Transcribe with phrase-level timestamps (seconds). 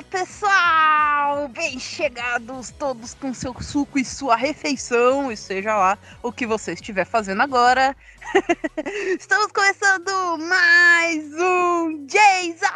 [0.00, 1.48] Fala pessoal!
[1.48, 6.72] Bem chegados todos com seu suco e sua refeição, e seja lá o que você
[6.72, 7.94] estiver fazendo agora.
[9.18, 12.70] Estamos começando mais um Desafio!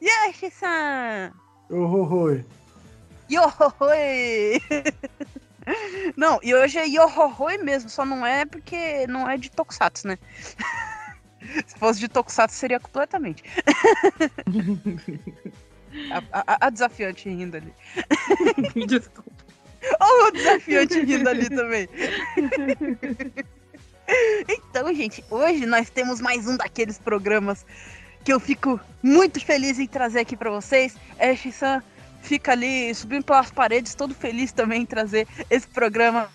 [0.00, 1.32] Yoshi-san!
[1.70, 2.44] Yohohoi!
[3.30, 4.60] Yohohoi!
[6.16, 10.18] Não, e hoje é Yohohoi mesmo, só não é porque não é de Tokusatsu, né?
[11.66, 13.42] Se fosse de Tokusatsu, seria completamente.
[16.10, 17.72] a, a, a, desafiante rindo ali.
[18.86, 19.30] Desculpa.
[20.00, 21.88] Ou o desafiante rindo ali também.
[24.48, 27.66] então, gente, hoje nós temos mais um daqueles programas
[28.24, 30.96] que eu fico muito feliz em trazer aqui para vocês.
[31.18, 31.82] Ash-san
[32.22, 36.30] fica ali subindo pelas paredes, todo feliz também em trazer esse programa,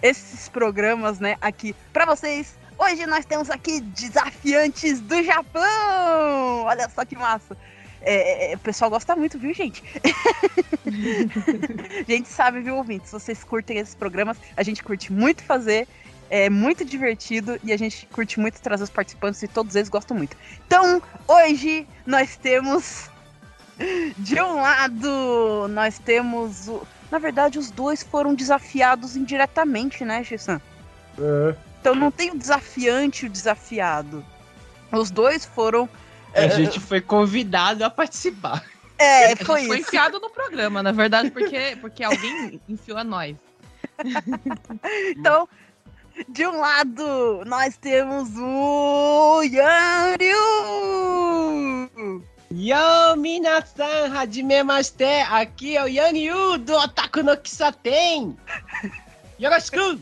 [0.00, 2.59] esses programas, né, aqui para vocês.
[2.82, 6.64] Hoje nós temos aqui desafiantes do Japão!
[6.64, 7.54] Olha só que massa!
[8.00, 9.84] É, é, o pessoal gosta muito, viu, gente?
[10.86, 13.12] a gente sabe, viu, ouvintes?
[13.12, 15.86] Vocês curtem esses programas, a gente curte muito fazer,
[16.30, 20.16] é muito divertido e a gente curte muito trazer os participantes e todos eles gostam
[20.16, 20.34] muito.
[20.66, 23.10] Então, hoje nós temos.
[24.16, 26.66] De um lado, nós temos.
[26.66, 26.86] O...
[27.10, 30.62] Na verdade, os dois foram desafiados indiretamente, né, Gissan?
[31.18, 31.69] É.
[31.80, 34.24] Então não tem o desafiante e o desafiado.
[34.92, 35.88] Os dois foram.
[36.34, 38.64] A é, gente foi convidado a participar.
[38.98, 39.68] É, foi isso.
[39.68, 43.34] Foi enfiado no programa, na verdade, porque, porque alguém enfiou a nós.
[45.16, 45.48] então,
[46.28, 50.36] de um lado, nós temos o Yanryu!
[52.52, 55.04] Yo, minasan, hajimemashite!
[55.30, 58.36] Aqui é o Yanryu do Otaku no Kisaten!
[59.40, 59.98] Yoroshiku!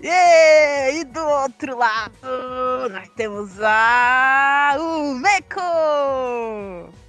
[0.00, 5.60] E do outro lado, nós temos a o Meco!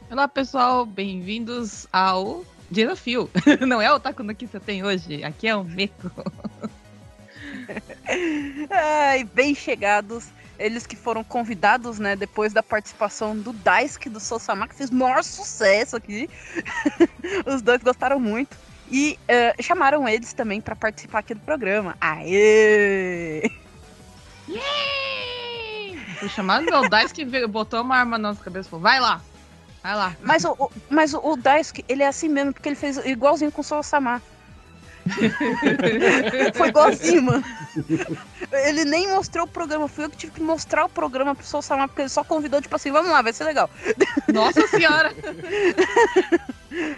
[0.10, 3.30] Olá, pessoal, bem-vindos ao desafio.
[3.68, 6.10] Não é o no que você tem hoje, aqui é o Meco.
[8.72, 10.26] Ai, bem chegados.
[10.58, 15.24] Eles que foram convidados, né, depois da participação do Daisuke do Sousama, que fez maior
[15.24, 16.28] sucesso aqui.
[17.46, 18.58] Os dois gostaram muito.
[18.92, 21.96] E uh, chamaram eles também para participar aqui do programa.
[22.02, 23.52] Aê!
[24.48, 25.98] Yay!
[26.20, 29.22] Foi chamado o Daisuke botou uma arma na nossa cabeça e falou: vai lá,
[29.82, 30.16] vai lá.
[30.22, 33.52] Mas o, o, mas o, o Daisuke, ele é assim mesmo, porque ele fez igualzinho
[33.52, 34.22] com o Sousama.
[36.56, 37.44] Foi igualzinho, mano.
[38.52, 39.88] Ele nem mostrou o programa.
[39.88, 42.62] Fui eu que tive que mostrar o programa pro Sol Samar, porque ele só convidou,
[42.62, 43.70] tipo assim, vamos lá, vai ser legal.
[44.34, 45.14] Nossa senhora!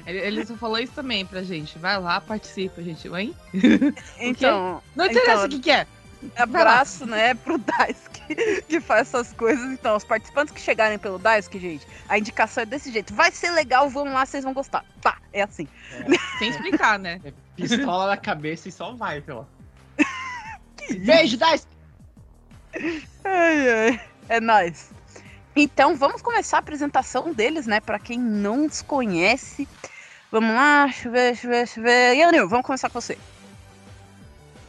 [0.05, 1.77] ele, só falou isso também pra gente.
[1.79, 3.07] Vai lá, participa, gente.
[3.07, 3.35] Hein?
[4.19, 4.81] Então.
[4.95, 5.87] Não interessa então, o que, que é.
[6.35, 8.10] Abraço, né, pro Daisuke
[8.67, 9.71] que faz essas coisas.
[9.71, 13.13] Então, os participantes que chegarem pelo Daisuke, gente, a indicação é desse jeito.
[13.13, 14.85] Vai ser legal, vão lá, vocês vão gostar.
[15.01, 15.67] Pá, é assim.
[15.91, 16.37] É.
[16.39, 17.19] Sem explicar, né?
[17.23, 19.47] É pistola na cabeça e só vai, pelo.
[21.05, 21.71] Beijo, Daisuke!
[23.23, 24.01] Ai, ai.
[24.29, 24.91] É nóis.
[25.55, 27.79] Então, vamos começar a apresentação deles, né?
[27.79, 29.67] Para quem não os conhece.
[30.31, 32.15] Vamos lá, deixa eu ver, deixa eu ver, deixa eu ver.
[32.15, 33.17] Yanil, vamos começar com você.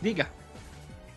[0.00, 0.28] Diga.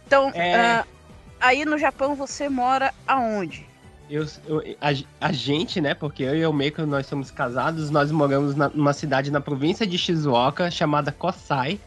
[0.05, 0.81] Então, é...
[0.81, 0.94] uh,
[1.39, 3.65] aí no Japão você mora aonde?
[4.09, 5.93] Eu, eu a, a, gente, né?
[5.93, 9.85] Porque eu e o Meiko, nós somos casados, nós moramos na, numa cidade na província
[9.85, 11.79] de Shizuoka chamada Kosai.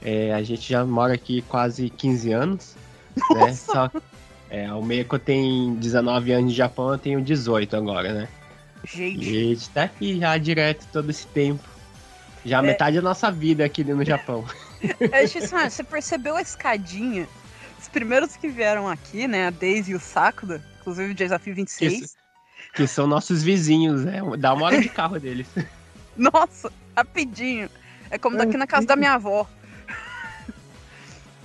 [0.00, 2.76] É, a gente já mora aqui quase 15 anos.
[3.30, 3.40] Né?
[3.40, 3.46] Nossa.
[3.46, 3.52] Né?
[3.52, 3.90] Só,
[4.50, 8.28] é, o Meiko tem 19 anos de Japão, eu tenho 18 agora, né?
[8.84, 9.28] Gente.
[9.28, 11.62] E a gente tá aqui já direto todo esse tempo.
[12.44, 12.62] Já é...
[12.62, 14.44] metade da nossa vida aqui no Japão.
[15.10, 17.26] É, você percebeu a escadinha
[17.78, 19.46] os primeiros que vieram aqui, né?
[19.46, 22.00] A Daisy e o Sakura, inclusive o Desafio 26.
[22.00, 22.08] Que,
[22.74, 24.20] que são nossos vizinhos, né?
[24.38, 25.46] Dá uma hora de carro deles.
[26.16, 27.70] Nossa, rapidinho.
[28.10, 29.46] É como daqui na casa da minha avó.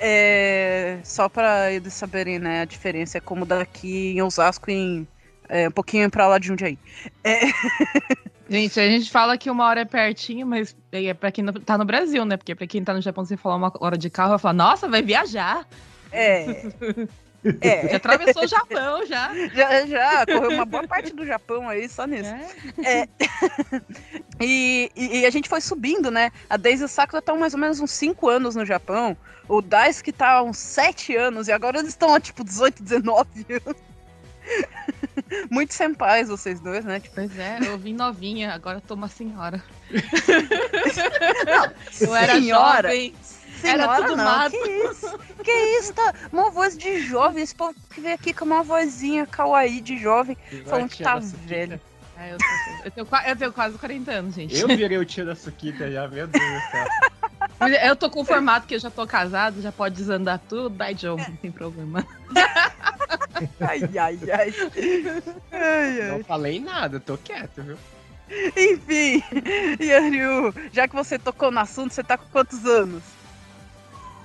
[0.06, 5.08] É, só para eles saberem, né, a diferença é como daqui em Osasco em
[5.48, 6.78] é, um pouquinho para lá de Jundiaí.
[7.24, 7.40] É...
[8.50, 11.78] Gente, a gente fala que uma hora é pertinho, mas é para quem não tá
[11.78, 12.36] no Brasil, né?
[12.36, 14.88] Porque para quem tá no Japão, você falar uma hora de carro, vai falar, nossa,
[14.88, 15.66] vai viajar.
[16.14, 16.64] É.
[17.60, 17.90] É.
[17.90, 19.34] Já atravessou o Japão, já.
[19.50, 22.30] Já, já, correu uma boa parte do Japão aí, só nisso.
[22.84, 23.02] É.
[23.02, 23.10] é.
[24.42, 26.32] E, e, a gente foi subindo, né?
[26.50, 29.16] A Daisy e o Sakura estão mais ou menos uns 5 anos no Japão.
[29.48, 33.46] O Daisuke tá há uns 7 anos, e agora eles estão há tipo 18, 19
[33.50, 33.82] anos.
[35.50, 37.00] Muito senpais vocês dois, né?
[37.00, 37.16] Tipo...
[37.16, 39.64] Pois é, eu vim novinha, agora tô uma senhora.
[41.46, 41.72] Não,
[42.08, 43.14] eu era senhora, jovem
[43.72, 44.24] senhora, Era tudo não.
[44.24, 44.52] Mato.
[44.52, 45.20] Que isso?
[45.44, 45.94] Que isso?
[45.94, 47.44] Tá uma voz de jovem.
[47.44, 51.80] Esse povo que vem aqui com uma vozinha kawaii de jovem, falando que tá velho.
[52.16, 52.46] É, eu, tô-
[52.86, 54.56] eu tenho, eu tenho quase 40 anos, gente.
[54.56, 56.86] Eu virei o tio da Suquita já, meu Deus do céu.
[57.84, 60.96] Eu tô com o formato que eu já tô casado, já pode desandar tudo, dai
[60.96, 62.06] Joe, não tem problema.
[63.60, 64.54] Ai, ai, ai.
[65.52, 66.12] Ai, ai.
[66.12, 67.78] Não falei nada, tô quieto, viu?
[68.56, 69.24] Enfim,
[69.84, 73.04] Yanryu, já que você tocou no assunto, você tá com quantos anos?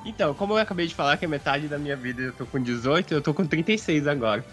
[0.04, 2.60] Então, como eu acabei de falar que é metade da minha vida eu tô com
[2.60, 4.44] 18, eu tô com 36 agora.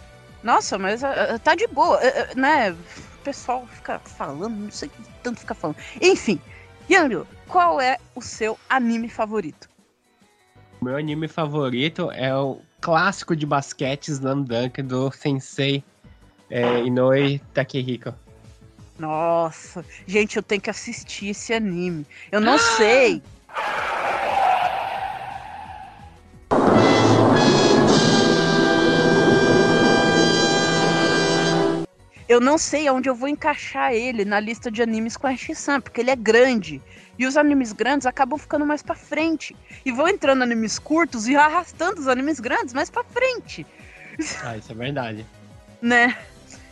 [0.43, 2.71] Nossa, mas ah, ah, tá de boa, ah, ah, né?
[2.71, 5.77] O pessoal fica falando, não sei o que tanto fica falando.
[5.99, 6.39] Enfim,
[6.89, 9.67] Yanryu, qual é o seu anime favorito?
[10.81, 15.83] Meu anime favorito é o clássico de basquete Slam Dunk do Sensei
[16.49, 18.13] é, Inoue Takehiko.
[18.99, 22.05] Nossa, gente, eu tenho que assistir esse anime.
[22.31, 23.21] Eu não sei.
[32.27, 35.79] Eu não sei onde eu vou encaixar ele na lista de animes com a Ash-san,
[35.79, 36.81] porque ele é grande.
[37.19, 39.55] E os animes grandes acabam ficando mais pra frente.
[39.85, 43.65] E vão entrando animes curtos e arrastando os animes grandes mais pra frente,
[44.43, 45.25] Ah, isso é verdade.
[45.81, 46.17] né?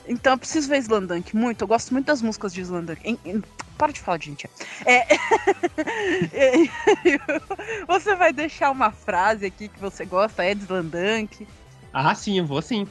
[0.08, 1.62] Então eu preciso ver Slandunk muito.
[1.62, 2.62] Eu gosto muito das músicas de
[3.06, 3.42] em-
[3.78, 4.50] Para de falar, gente.
[4.86, 5.06] É...
[7.88, 11.48] você vai deixar uma frase aqui que você gosta, é de Slandunk.
[11.94, 12.86] Ah, sim, eu vou sim.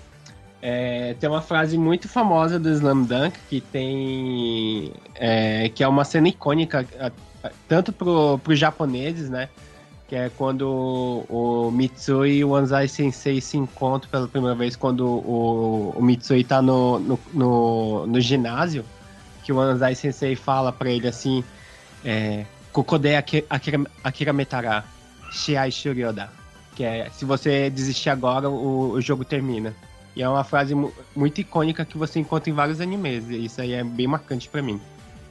[0.64, 4.92] É, tem uma frase muito famosa do Slam Dunk que tem.
[5.16, 6.86] é, que é uma cena icônica,
[7.66, 9.48] tanto pro, pros japoneses, né?
[10.06, 15.04] Que é quando o, Mitsui e o Anzai Sensei se encontram pela primeira vez, quando
[15.04, 18.84] o, o Mitsui tá no, no, no, no ginásio,
[19.42, 21.42] que o Anzai Sensei fala pra ele assim:
[22.04, 24.84] é, Kokode Aki- Akira, Akira Metara,
[25.32, 26.30] Shiai Shuryoda.
[26.76, 29.74] Que é, se você desistir agora, o, o jogo termina.
[30.14, 33.24] E é uma frase mu- muito icônica que você encontra em vários animes.
[33.28, 34.80] E isso aí é bem marcante pra mim.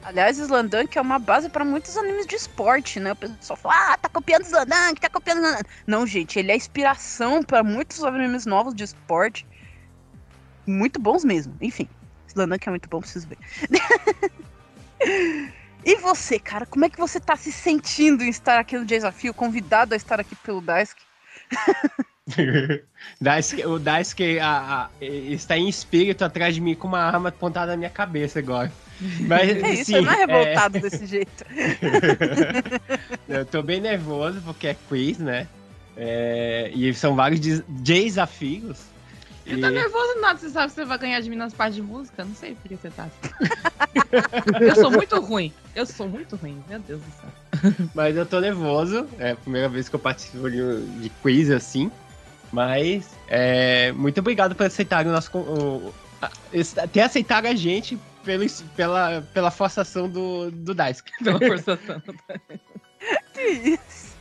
[0.04, 3.12] Aliás, Slandunk é uma base para muitos animes de esporte, né?
[3.12, 5.70] O pessoal fala, ah, tá copiando Slandunk, tá copiando Slandunk.
[5.86, 9.46] Não, gente, ele é inspiração para muitos animes novos de esporte.
[10.66, 11.56] Muito bons mesmo.
[11.60, 11.88] Enfim,
[12.26, 13.38] Slandunk é muito bom, preciso ver.
[15.84, 19.32] e você, cara, como é que você tá se sentindo em estar aqui no desafio,
[19.32, 21.02] convidado a estar aqui pelo Daisuke?
[23.20, 27.72] Daisuke, o Daisuke a- a- está em espírito atrás de mim com uma arma apontada
[27.72, 28.72] na minha cabeça agora.
[29.26, 31.44] Mas, É isso, sim, ele não é revoltado desse jeito.
[33.28, 35.48] eu tô bem nervoso porque é quiz, né?
[35.96, 38.78] É, e são vários des- desafios.
[39.44, 41.74] Você E- tá nervoso nada, você sabe que você vai ganhar de mim nas partes
[41.74, 42.24] de música?
[42.24, 43.34] Não sei por que você tá assim.
[44.64, 45.52] eu sou muito ruim.
[45.74, 47.88] Eu sou muito ruim, meu Deus do céu.
[47.94, 49.06] Mas eu tô nervoso.
[49.18, 51.90] É a primeira vez que eu participo de, de quiz assim.
[52.52, 55.36] Mas é, muito obrigado por aceitarem o nosso.
[55.36, 55.94] O,
[56.92, 58.44] ter aceitado a gente pelo,
[58.76, 61.12] pela, pela forçação do, do Daisuke.
[61.24, 62.02] Pela forçação.
[63.32, 64.12] Que isso?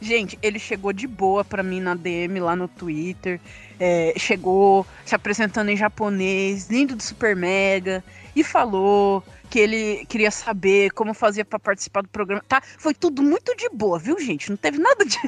[0.00, 3.38] Gente, ele chegou de boa pra mim na DM lá no Twitter.
[3.78, 8.02] é, chegou se apresentando em japonês, lindo do Super Mega,
[8.34, 12.42] e falou que ele queria saber como fazia pra participar do programa.
[12.48, 12.62] Tá?
[12.78, 14.48] Foi tudo muito de boa, viu, gente?
[14.48, 15.18] Não teve nada de.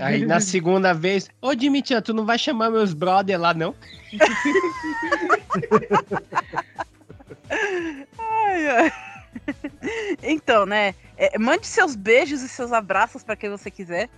[0.00, 3.74] Aí na segunda vez, ô Dimitrian, tu não vai chamar meus brother lá, não?
[8.18, 8.92] Ai, ai.
[10.22, 10.94] Então, né?
[11.18, 14.08] é, mande seus beijos e seus abraços pra quem você quiser.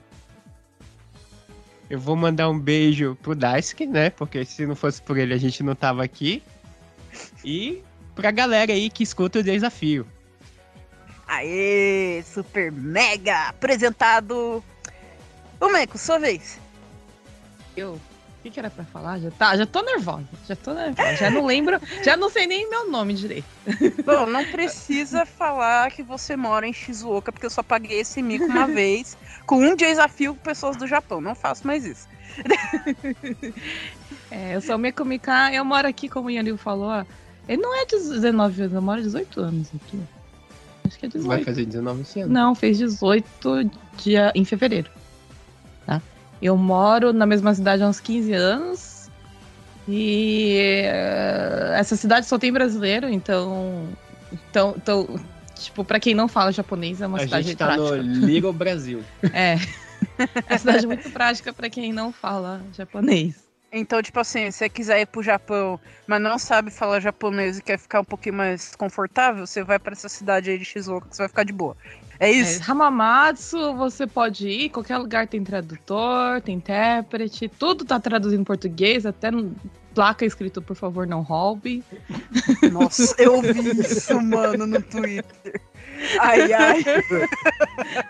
[1.89, 4.11] Eu vou mandar um beijo pro Daisuke, né?
[4.11, 6.43] Porque se não fosse por ele, a gente não tava aqui.
[7.45, 7.83] E
[8.15, 10.07] pra galera aí que escuta o desafio.
[11.27, 14.63] Aê, Super Mega apresentado.
[15.61, 16.59] Ô, Meco, sua vez.
[17.77, 17.93] Eu.
[17.93, 19.19] O que, que era pra falar?
[19.19, 20.25] Já, tá, já tô nervosa.
[20.49, 21.15] Já tô nervosa.
[21.17, 21.79] Já não lembro.
[22.03, 23.47] Já não sei nem meu nome direito.
[24.03, 28.47] Bom, não precisa falar que você mora em Shizuoka, porque eu só paguei esse mico
[28.47, 31.21] uma vez com um desafio com pessoas do Japão.
[31.21, 32.09] Não faço mais isso.
[34.33, 37.05] É, eu sou Meko Mika, eu moro aqui, como o Yanil falou.
[37.49, 40.01] Ele não é 19 anos, eu moro 18 anos aqui.
[40.87, 41.27] Acho que é 18.
[41.27, 42.33] Vai fazer 19 esse ano.
[42.33, 44.89] Não, fez 18 dia, em fevereiro.
[46.41, 49.11] Eu moro na mesma cidade há uns 15 anos.
[49.89, 53.89] E eh, essa cidade só tem brasileiro, então.
[54.33, 55.21] Então, então
[55.57, 57.97] tipo, pra quem não fala japonês, é uma a cidade gente tá prática.
[57.97, 59.03] no Little Brasil.
[59.33, 59.57] É.
[60.47, 63.51] É uma cidade muito prática pra quem não fala japonês.
[63.73, 67.63] Então, tipo assim, se você quiser ir pro Japão, mas não sabe falar japonês e
[67.63, 71.17] quer ficar um pouquinho mais confortável, você vai pra essa cidade aí de Shizuoka que
[71.17, 71.77] você vai ficar de boa.
[72.21, 72.71] É É, isso?
[72.71, 79.07] Hamamatsu, você pode ir, qualquer lugar tem tradutor, tem intérprete, tudo tá traduzido em português,
[79.07, 79.55] até no-
[79.95, 81.83] placa escrito, por favor, não roube.
[82.71, 85.61] Nossa, eu vi isso, mano, no Twitter.
[86.21, 86.85] Ai, ai.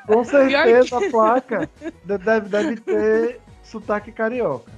[0.07, 1.71] Com certeza a placa
[2.05, 4.71] deve, deve ter sotaque carioca.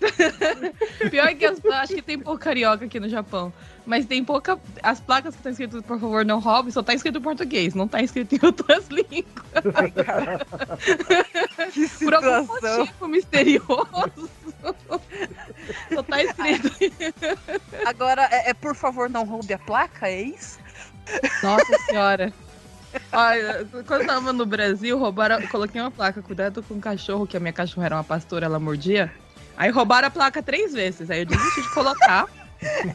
[1.10, 3.52] Pior que as acho que tem pouco carioca aqui no Japão.
[3.88, 4.58] Mas tem pouca.
[4.82, 7.88] As placas que estão escritas, por favor, não roube, só tá escrito em português, não
[7.88, 9.24] tá escrito em outras línguas.
[9.74, 10.46] Ai, cara.
[11.72, 12.78] Que Por algum situação.
[12.80, 14.30] motivo misterioso.
[15.92, 16.70] só tá escrito.
[17.86, 20.58] Agora, é, é por favor, não roube a placa, é isso?
[21.42, 22.32] Nossa senhora.
[23.12, 25.40] Olha, quando eu tava no Brasil, roubaram.
[25.48, 28.58] Coloquei uma placa, cuidado com o cachorro, que a minha cachorra era uma pastora, ela
[28.60, 29.10] mordia.
[29.56, 31.10] Aí roubaram a placa três vezes.
[31.10, 32.26] Aí eu desisti de colocar.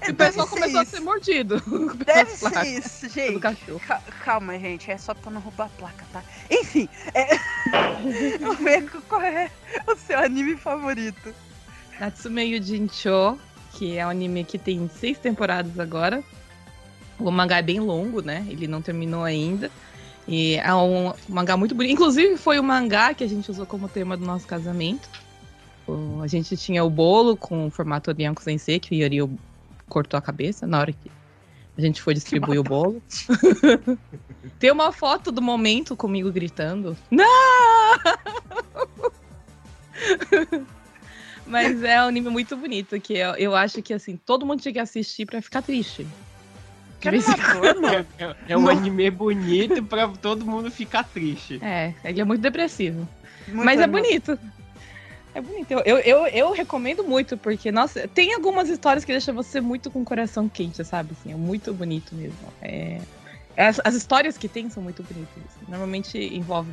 [0.10, 0.92] O pessoal começou a isso.
[0.92, 1.62] ser mordido.
[2.06, 3.40] Deve ser isso, gente.
[4.24, 6.22] Calma, gente, é só pra não roubar a placa, tá?
[6.52, 7.38] Enfim, é...
[8.62, 9.50] Meco, qual é
[9.88, 11.34] o seu anime favorito?
[12.00, 13.38] Natsume Yujincho,
[13.72, 16.24] que é um anime que tem seis temporadas agora.
[17.20, 18.46] O mangá é bem longo, né?
[18.50, 19.72] Ele não terminou ainda.
[20.28, 21.94] E é um mangá muito bonito.
[21.94, 25.08] Inclusive, foi o mangá que a gente usou como tema do nosso casamento.
[25.88, 29.38] O- A gente tinha o bolo com o formato Orianko Sensei, que o Yori
[29.94, 31.12] cortou a cabeça na hora que
[31.78, 33.02] a gente foi distribuir o bolo.
[34.60, 36.98] Tem uma foto do momento comigo gritando.
[37.12, 37.26] Não!
[41.46, 44.74] Mas é um anime muito bonito, que eu, eu acho que assim, todo mundo tinha
[44.74, 46.08] que assistir pra ficar triste.
[47.04, 47.10] É,
[48.24, 51.60] é- é um anime bonito pra todo mundo ficar triste.
[51.62, 53.08] É, ele é muito depressivo.
[53.48, 54.40] Muito mas é bonito.
[55.36, 55.72] É bonito.
[55.72, 60.02] Eu, eu, eu, recomendo muito, porque, nossa, tem algumas histórias que deixam você muito com
[60.02, 61.16] o coração quente, sabe?
[61.20, 62.38] Assim, é muito bonito mesmo.
[62.62, 63.02] É...
[63.58, 65.44] As, as histórias que tem são muito bonitas.
[65.68, 66.72] Normalmente envolve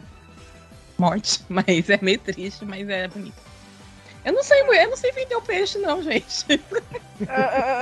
[0.98, 3.50] morte, mas é meio triste, mas é bonito.
[4.22, 6.44] Eu não sei, eu não sei vender o peixe, não, gente.
[7.26, 7.80] Ah,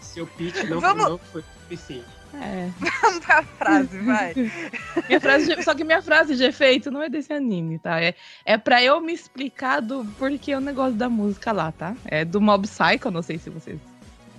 [0.00, 2.23] Seu pitch não, Vamos- não foi suficiente.
[2.42, 2.70] É.
[3.02, 4.34] Vamos pra frase, vai.
[5.08, 8.00] Minha frase de- só que minha frase de efeito não é desse anime, tá?
[8.00, 8.14] É,
[8.44, 11.94] é pra eu me explicar do porquê o negócio da música lá, tá?
[12.04, 13.78] É do Mob Psycho, não sei se vocês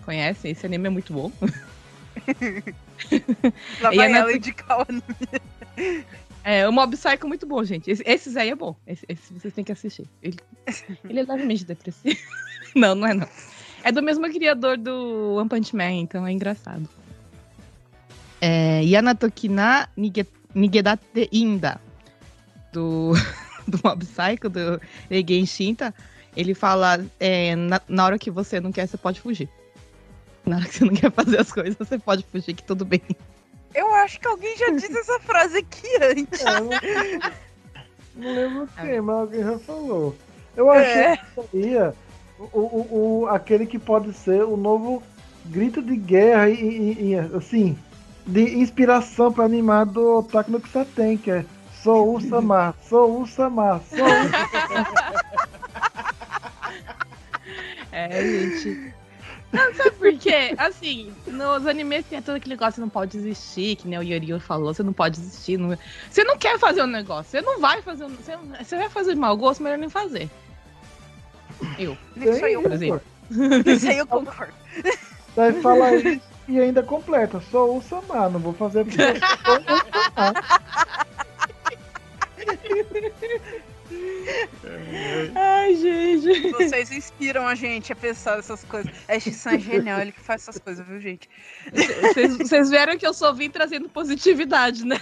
[0.03, 0.51] conhecem.
[0.51, 1.31] Esse anime é muito bom.
[3.81, 6.03] Lá E vai Nat- ela indicar o anime.
[6.43, 7.89] É, o Mob Psycho é muito bom, gente.
[7.89, 8.75] Esse, esses aí é bom.
[8.85, 10.07] Esse, esse vocês têm que assistir.
[10.21, 10.37] Ele,
[11.09, 12.17] ele é levemente depressivo.
[12.75, 13.27] não, não é não.
[13.83, 16.87] É do mesmo criador do One Punch Man, então é engraçado.
[18.41, 21.79] É, Yanatokina Nige- Nigedate Inda,
[22.71, 23.13] do,
[23.67, 25.93] do Mob Psycho, do Reigen Shinta,
[26.35, 29.49] ele fala, é, na, na hora que você não quer, você pode fugir.
[30.45, 33.01] Na hora que você não quer fazer as coisas, você pode fugir, que tudo bem.
[33.73, 36.41] Eu acho que alguém já disse essa frase aqui antes.
[36.45, 36.69] É, não,
[38.15, 40.15] não lembro quem, mas alguém já falou.
[40.55, 41.17] Eu achei É.
[41.17, 41.93] que seria
[42.39, 45.01] o, o, o- aquele que pode ser o novo
[45.45, 47.77] grito de guerra e, e- e, assim,
[48.25, 51.45] de inspiração para animar do Otaku no Kisaten, que é
[51.85, 54.11] Sou o Samar, sou o Samar, sou o
[57.91, 58.91] É, gente.
[59.53, 60.55] Não, sabe por quê?
[60.57, 64.39] Assim, nos animes tem todo aquele negócio, você não pode desistir, que nem o Yorio
[64.39, 65.57] falou, você não pode desistir.
[65.57, 65.77] Não...
[66.09, 68.15] Você não quer fazer um negócio, você não vai fazer um...
[68.15, 70.27] Você, você vai fazer de mau gosto, melhor nem fazer.
[71.77, 71.95] Eu.
[72.17, 73.01] Isso aí eu, Por exemplo.
[73.65, 74.53] isso aí eu concordo.
[75.35, 79.55] Daí fala isso e ainda completa, sou o Samar, não vou fazer porque eu sou
[79.55, 80.43] o Samar.
[85.35, 86.51] Ai, gente.
[86.51, 88.91] Vocês inspiram a gente a pensar essas coisas.
[89.07, 91.29] É X-San é genial, ele que faz essas coisas, viu, gente?
[91.73, 94.99] Vocês- Vocês viram que eu só vim trazendo positividade, né?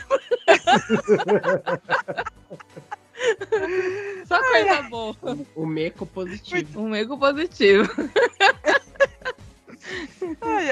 [4.28, 5.16] Só coisa boa.
[5.56, 6.82] O meco positivo.
[6.82, 7.90] Um ego positivo.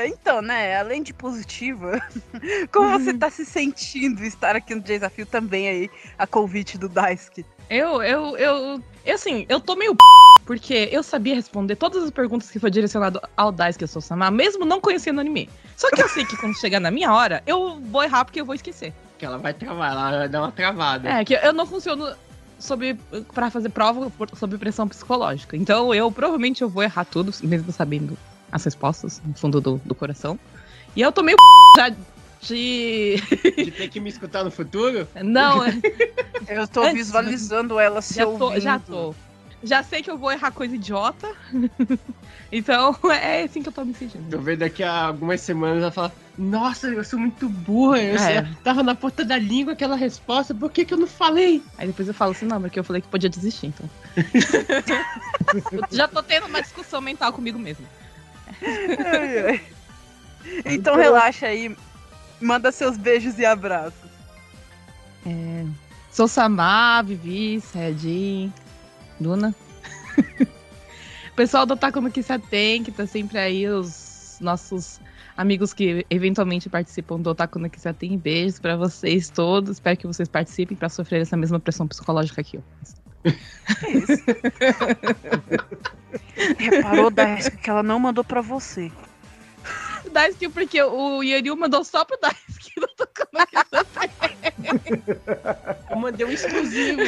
[0.05, 2.01] Então, né, além de positiva,
[2.71, 7.45] como você tá se sentindo estar aqui no desafio também aí, a convite do Daisuke?
[7.69, 10.03] Eu, eu, eu, eu, assim, eu tô meio p...
[10.45, 14.81] porque eu sabia responder todas as perguntas que foi direcionado ao Daisuke Sousama, mesmo não
[14.81, 15.49] conhecendo o anime.
[15.77, 18.45] Só que eu sei que quando chegar na minha hora, eu vou errar porque eu
[18.45, 18.93] vou esquecer.
[19.17, 21.09] Que ela vai travar, ela vai dar uma travada.
[21.09, 22.13] É, que eu não funciono
[22.59, 22.95] sobre
[23.33, 25.55] para fazer prova por- sob pressão psicológica.
[25.57, 28.17] Então eu provavelmente eu vou errar tudo, mesmo sabendo
[28.51, 30.39] as respostas no fundo do, do coração.
[30.95, 31.43] E eu tô meio p...
[31.77, 31.89] já
[32.41, 33.15] de
[33.55, 35.07] De ter que me escutar no futuro?
[35.23, 35.73] não, é-
[36.47, 38.59] Eu tô Antes, visualizando ela se já tô, ouvindo.
[38.61, 39.13] já tô.
[39.63, 41.31] Já sei que eu vou errar coisa idiota.
[42.51, 44.27] então, é assim que eu tô me sentindo.
[44.27, 47.99] Tô vendo daqui a algumas semanas ela fala: Nossa, eu sou muito burra.
[48.01, 48.47] Eu É.
[48.63, 51.61] tava na ponta da língua aquela resposta, por que, que eu não falei?
[51.77, 53.87] Aí depois eu falo assim, não, porque eu falei que podia desistir, então.
[55.71, 57.85] Eu já tô tendo uma discussão mental comigo mesmo.
[58.61, 59.61] Ai, ai.
[60.65, 61.75] Então relaxa aí.
[62.39, 64.11] Manda seus beijos e abraços.
[66.11, 68.51] Sou Samar, Vivi, Sayajin,
[69.19, 69.55] Luna.
[71.37, 74.99] Pessoal do Otaku no Kissa tem, que tá sempre aí, os nossos
[75.37, 78.17] amigos que eventualmente participam do Otaku no Kissa tem.
[78.17, 79.71] Beijos pra vocês todos.
[79.71, 82.63] Espero que vocês participem pra sofrer essa mesma pressão psicológica que eu.
[83.23, 84.21] Que isso?
[86.57, 88.91] Reparou, Daisy, que ela não mandou pra você.
[90.11, 92.87] Daisuke, porque o Yanil mandou só pro Daisuke do
[93.31, 93.85] no Kissa
[95.89, 97.01] Eu mandei um exclusivo.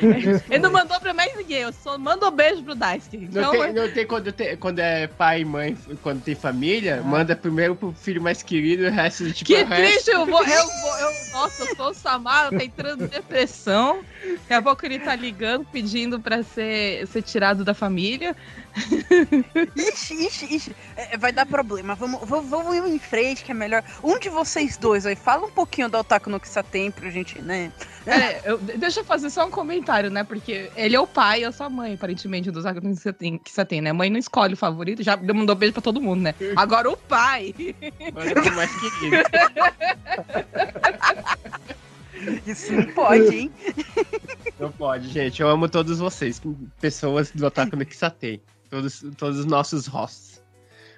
[0.00, 3.16] Ele não mandou pra mais ninguém, eu só mando beijo pro Daisuke.
[3.18, 7.02] Não Então, tem, não tem quando, tem quando é pai e mãe, quando tem família,
[7.02, 10.98] manda primeiro pro filho mais querido, o resto, tipo, Que triste, eu vou, eu vou,
[10.98, 14.02] eu, nossa, eu sou o Samara, tá entrando em depressão.
[14.22, 18.36] Daqui a pouco ele tá ligando, pedindo pra ser, ser tirado da família.
[19.76, 20.76] Ixi, ixi, ixi.
[20.96, 21.94] É, vai dar problema.
[21.94, 23.82] Vamos, vamos, vamos ir em frente, que é melhor.
[24.02, 27.40] Um de vocês dois aí, fala um pouquinho da Otaku no Kissa tem pra gente,
[27.42, 27.72] né?
[28.06, 30.22] É, eu- deixa eu fazer só um comentário, né?
[30.24, 33.38] Porque ele é o pai, eu sou a mãe, aparentemente, dos Otaku que você tem,
[33.38, 33.90] que você tem, né?
[33.90, 36.34] A mãe não escolhe o favorito, já mandou beijo pra todo mundo, né?
[36.56, 37.54] Agora o pai.
[37.54, 39.16] pro mais querido.
[42.46, 43.50] Isso não pode, hein?
[44.58, 45.40] Não pode, gente.
[45.40, 46.40] Eu amo todos vocês,
[46.80, 48.42] pessoas do Otaku no Kisatei.
[48.70, 50.40] Todos, todos os nossos hosts.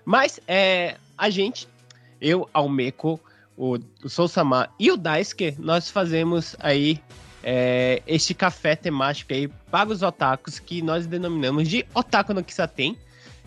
[0.05, 1.67] Mas, é, a gente,
[2.21, 3.19] eu, Almeco,
[3.57, 7.00] o, o Sousama e o Daisuke, nós fazemos aí
[7.43, 12.97] é, este café temático aí para os otakus que nós denominamos de Otaku no Kisaten.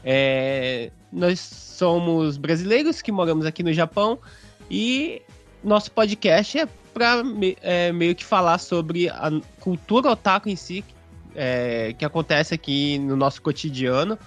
[0.03, 4.19] É, nós somos brasileiros que moramos aqui no Japão
[4.69, 5.21] e
[5.63, 7.23] nosso podcast é para
[7.93, 9.29] meio que falar sobre a
[9.59, 10.83] cultura otaku em si,
[11.35, 14.17] é, que acontece aqui no nosso cotidiano.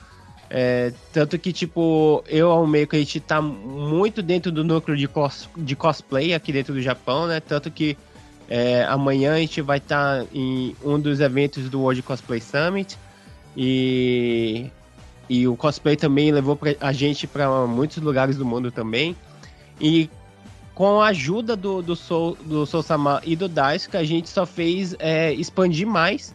[0.50, 4.97] É, tanto que, tipo, eu ao meio que a gente tá muito dentro do núcleo
[4.97, 7.41] de, cos, de cosplay aqui dentro do Japão, né?
[7.41, 7.97] Tanto que
[8.49, 12.99] é, amanhã a gente vai estar em um dos eventos do World Cosplay Summit.
[13.56, 14.71] E,
[15.28, 19.15] e o cosplay também levou pra, a gente para muitos lugares do mundo também.
[19.80, 20.09] E
[20.75, 21.95] com a ajuda do, do,
[22.45, 26.32] do Soul Sama e do Daisuke, a gente só fez é, expandir mais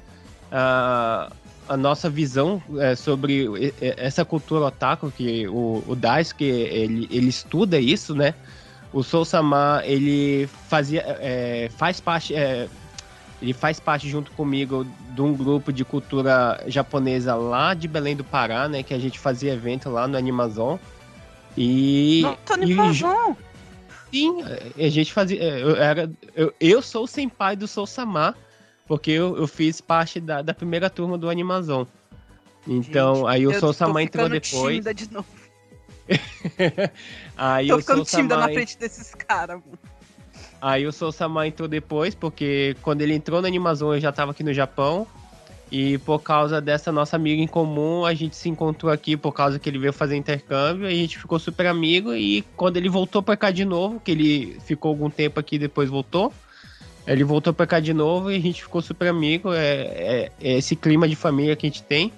[0.54, 1.32] a,
[1.68, 7.80] a nossa visão é, sobre essa cultura otaku, que o, o Daisuke, ele, ele estuda
[7.80, 8.36] isso, né?
[8.94, 12.36] O Soul Sama, ele fazia, é, faz parte...
[12.36, 12.70] é,
[13.42, 18.24] ele faz parte junto comigo de um grupo de cultura japonesa lá de Belém do
[18.24, 18.84] Pará, né?
[18.84, 20.78] Que a gente fazia evento lá no Animazon.
[21.58, 23.36] E, Não, tô nem razão.
[24.12, 24.44] Sim,
[24.78, 25.42] a gente fazia.
[25.42, 28.36] Eu, era, eu, eu sou o senpai do Soul Samar,
[28.88, 31.86] porque eu, eu fiz parte da, da primeira turma do Animazon.
[32.68, 34.52] Então, Gente, aí o tô Samar entrou depois.
[34.52, 35.28] tímida de novo.
[37.38, 39.62] aí tô o ficando tímida na Samar, frente desses caras.
[39.66, 39.80] mano.
[40.62, 44.32] aí o Soul Samar entrou depois, porque quando ele entrou no Animazon eu já tava
[44.32, 45.08] aqui no Japão.
[45.72, 49.58] E por causa dessa nossa amiga em comum, a gente se encontrou aqui por causa
[49.58, 52.14] que ele veio fazer intercâmbio, e a gente ficou super amigo.
[52.14, 55.60] E quando ele voltou pra cá de novo, que ele ficou algum tempo aqui e
[55.60, 56.32] depois voltou,
[57.06, 59.54] ele voltou pra cá de novo e a gente ficou super amigo.
[59.54, 62.12] É, é- é esse clima de família que a gente tem.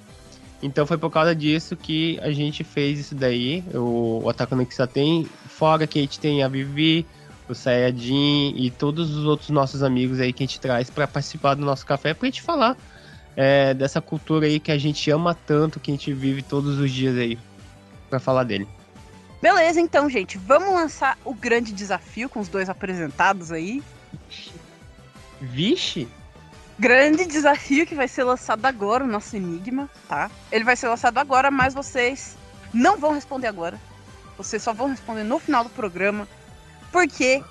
[0.62, 4.66] Então foi por causa disso que a gente fez isso daí, o, o Ataque no
[4.88, 5.26] tem.
[5.48, 7.06] Fora que a gente tem a Vivi,
[7.48, 11.54] o Sayajin e todos os outros nossos amigos aí que a gente traz pra participar
[11.56, 12.76] do nosso café pra gente falar
[13.36, 16.92] é, dessa cultura aí que a gente ama tanto, que a gente vive todos os
[16.92, 17.38] dias aí,
[18.10, 18.68] pra falar dele.
[19.42, 20.38] Beleza, então, gente.
[20.38, 23.84] Vamos lançar o grande desafio com os dois apresentados aí.
[25.46, 26.08] Vixe!
[26.78, 30.30] Grande desafio que vai ser lançado agora, o nosso enigma, tá?
[30.52, 32.36] Ele vai ser lançado agora, mas vocês
[32.74, 33.80] não vão responder agora.
[34.38, 36.28] Vocês só vão responder no final do programa.
[36.92, 37.42] Porque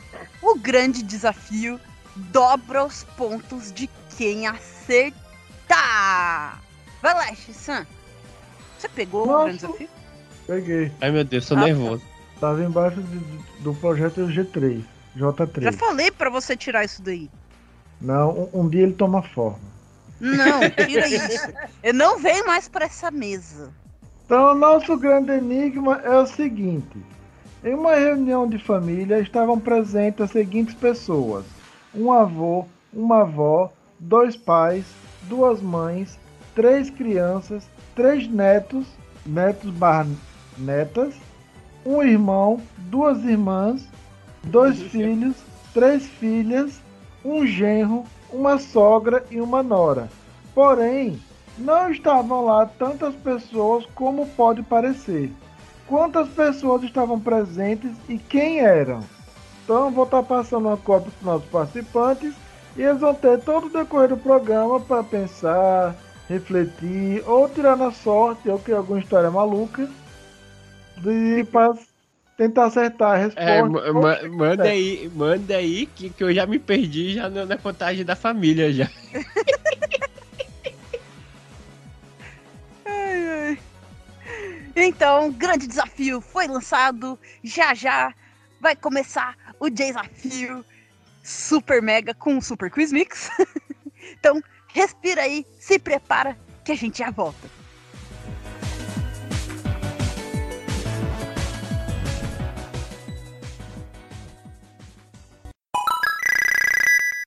[0.42, 1.80] o grande desafio
[2.16, 5.22] dobra os pontos de quem acertar.
[7.02, 7.86] Vai lá, Shissan.
[8.78, 9.44] Você pegou o Nossa.
[9.44, 9.88] grande desafio?
[10.46, 10.92] Peguei.
[11.00, 11.64] Ai meu Deus, tô Ah, tá.
[11.64, 12.02] nervoso.
[12.40, 13.18] Tava embaixo de-
[13.62, 14.82] do projeto G3,
[15.16, 15.62] J3.
[15.64, 17.30] Já falei pra você tirar isso daí.
[18.04, 19.58] Não, um, um dia ele toma forma.
[20.20, 21.48] Não, tira isso.
[21.82, 23.72] Eu não venho mais pra essa mesa.
[24.26, 26.98] Então, o nosso grande enigma é o seguinte:
[27.64, 31.46] em uma reunião de família estavam presentes as seguintes pessoas:
[31.94, 34.84] um avô, uma avó, dois pais,
[35.22, 36.18] duas mães,
[36.54, 38.86] três crianças, três netos,
[39.24, 40.06] netos barra
[40.58, 41.14] netas,
[41.86, 43.88] um irmão, duas irmãs,
[44.44, 45.36] dois filhos,
[45.72, 46.80] três filhas,
[47.24, 50.08] um genro, uma sogra e uma nora.
[50.54, 51.20] Porém,
[51.56, 55.32] não estavam lá tantas pessoas como pode parecer.
[55.86, 59.00] Quantas pessoas estavam presentes e quem eram?
[59.62, 62.34] Então, vou estar passando uma cópia para os nossos participantes
[62.76, 65.94] e eles vão ter todo o decorrer do programa para pensar,
[66.28, 69.88] refletir ou tirar na sorte ou criar alguma história maluca
[70.98, 71.44] de
[72.36, 73.40] tentar acertar a resposta.
[73.40, 78.04] É, ma manda aí, manda aí que, que eu já me perdi já na contagem
[78.04, 78.90] da família já.
[82.84, 83.58] ai, ai.
[84.76, 87.18] Então, grande desafio foi lançado.
[87.42, 88.12] Já já
[88.60, 90.64] vai começar o desafio
[91.22, 93.30] Super Mega com o Super Quiz Mix.
[94.18, 97.63] então, respira aí, se prepara que a gente já volta.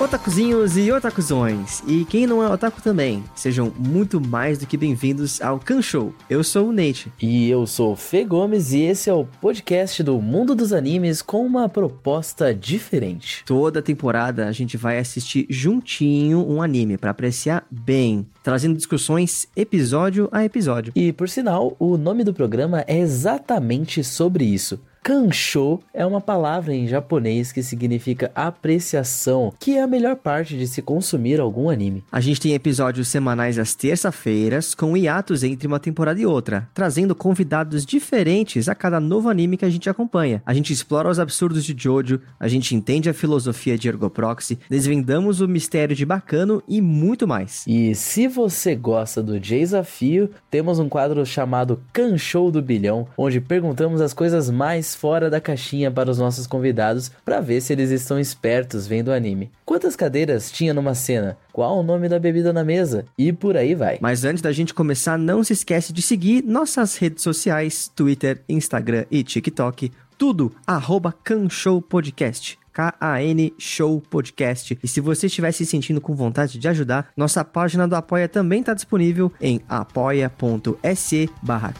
[0.00, 5.42] Otakuzinhos e otakuzões, e quem não é otaku também, sejam muito mais do que bem-vindos
[5.42, 6.14] ao Kan Show.
[6.30, 7.12] Eu sou o Nate.
[7.20, 11.20] E eu sou o Fê Gomes e esse é o podcast do mundo dos animes
[11.20, 13.42] com uma proposta diferente.
[13.44, 20.28] Toda temporada a gente vai assistir juntinho um anime para apreciar bem, trazendo discussões episódio
[20.30, 20.92] a episódio.
[20.94, 24.78] E por sinal, o nome do programa é exatamente sobre isso.
[25.08, 30.66] Kansho é uma palavra em japonês que significa apreciação, que é a melhor parte de
[30.66, 32.04] se consumir algum anime.
[32.12, 37.14] A gente tem episódios semanais às terça-feiras, com hiatos entre uma temporada e outra, trazendo
[37.14, 40.42] convidados diferentes a cada novo anime que a gente acompanha.
[40.44, 45.40] A gente explora os absurdos de Jojo, a gente entende a filosofia de Ergoproxy, desvendamos
[45.40, 47.64] o mistério de Bacano e muito mais.
[47.66, 54.02] E se você gosta do desafio, temos um quadro chamado Kansho do Bilhão, onde perguntamos
[54.02, 58.18] as coisas mais fora da caixinha para os nossos convidados para ver se eles estão
[58.18, 59.50] espertos vendo o anime.
[59.64, 61.38] Quantas cadeiras tinha numa cena?
[61.52, 63.04] Qual o nome da bebida na mesa?
[63.16, 63.98] E por aí vai.
[64.00, 69.04] Mas antes da gente começar, não se esquece de seguir nossas redes sociais, Twitter, Instagram
[69.08, 72.58] e TikTok, tudo arroba Canshow Podcast.
[72.72, 74.78] K-A-N Show Podcast.
[74.82, 78.60] E se você estiver se sentindo com vontade de ajudar, nossa página do Apoia também
[78.60, 81.74] está disponível em apoia.se barra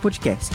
[0.00, 0.54] Podcast.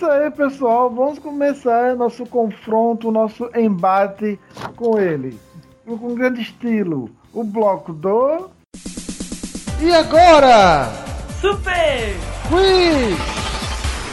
[0.00, 0.88] Isso aí, pessoal.
[0.88, 4.40] Vamos começar nosso confronto, nosso embate
[4.74, 5.38] com ele.
[5.84, 7.10] Com grande estilo.
[7.34, 8.48] O bloco do.
[9.78, 10.88] E agora?
[11.38, 12.16] Super
[12.48, 13.18] Quiz!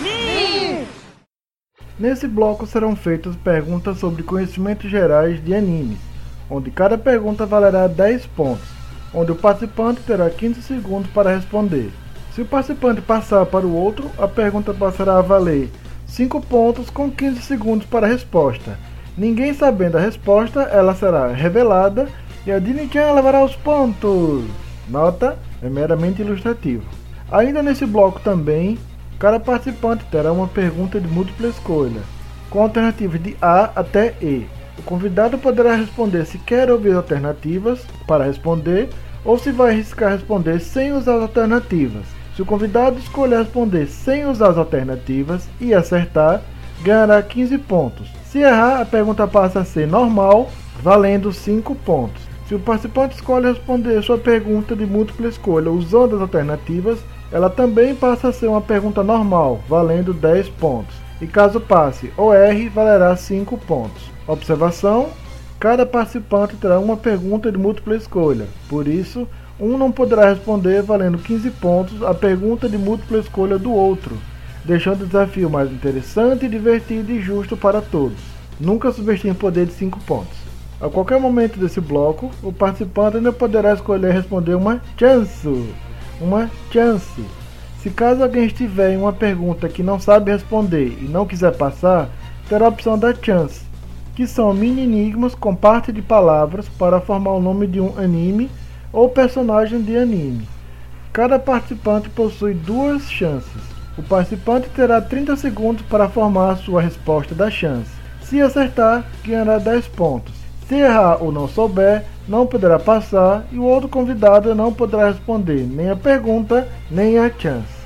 [0.02, 0.88] Mix!
[1.98, 6.00] Nesse bloco serão feitas perguntas sobre conhecimentos gerais de animes,
[6.50, 8.68] onde cada pergunta valerá 10 pontos,
[9.14, 11.92] onde o participante terá 15 segundos para responder.
[12.38, 15.72] Se o participante passar para o outro, a pergunta passará a valer
[16.06, 18.78] 5 pontos com 15 segundos para a resposta.
[19.18, 22.08] Ninguém sabendo a resposta, ela será revelada
[22.46, 24.44] e a Dini-chan levará os pontos.
[24.88, 26.84] Nota, é meramente ilustrativo.
[27.32, 28.78] Ainda nesse bloco também,
[29.18, 32.02] cada participante terá uma pergunta de múltipla escolha,
[32.52, 34.46] com alternativas de A até E.
[34.78, 38.90] O convidado poderá responder se quer ouvir alternativas para responder
[39.26, 42.17] ou se vai arriscar responder sem usar as alternativas.
[42.38, 46.44] Se o convidado escolher responder sem usar as alternativas e acertar,
[46.84, 48.08] ganhará 15 pontos.
[48.26, 50.48] Se errar, a pergunta passa a ser normal,
[50.84, 52.22] valendo 5 pontos.
[52.48, 57.00] Se o participante escolhe responder sua pergunta de múltipla escolha usando as alternativas,
[57.32, 60.96] ela também passa a ser uma pergunta normal, valendo 10 pontos.
[61.20, 64.12] E caso passe ou erre, valerá 5 pontos.
[64.28, 65.08] Observação:
[65.60, 69.28] cada participante terá uma pergunta de múltipla escolha, por isso,
[69.60, 74.16] um não poderá responder valendo 15 pontos a pergunta de múltipla escolha do outro,
[74.64, 78.20] deixando o desafio mais interessante, divertido e justo para todos.
[78.60, 80.38] Nunca subestime o poder de 5 pontos.
[80.80, 85.74] A qualquer momento desse bloco, o participante ainda poderá escolher responder uma chance.
[86.22, 87.24] Uma chance.
[87.82, 92.10] Se caso alguém estiver em uma pergunta que não sabe responder e não quiser passar,
[92.48, 93.62] terá a opção da chance,
[94.16, 98.50] que são mini enigmas com parte de palavras para formar o nome de um anime
[98.92, 100.48] ou personagem de anime.
[101.14, 103.62] Cada participante possui duas chances.
[103.98, 107.90] O participante terá 30 segundos para formar sua resposta da chance.
[108.22, 110.34] Se acertar, ganhará 10 pontos.
[110.68, 115.66] Se errar ou não souber, não poderá passar e o outro convidado não poderá responder
[115.66, 117.78] nem a pergunta nem a chance.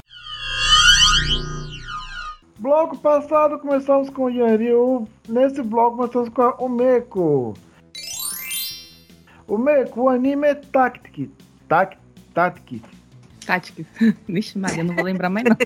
[2.57, 5.07] Bloco passado começamos com o Yanryu.
[5.27, 7.53] Nesse bloco começamos com o Meiko.
[9.51, 11.29] O Meiko, o anime é Tactic.
[11.67, 11.97] Tac,
[12.33, 12.81] Tactic.
[13.45, 13.85] Tactics.
[14.25, 15.57] Vixe, Maria, não vou lembrar mais não.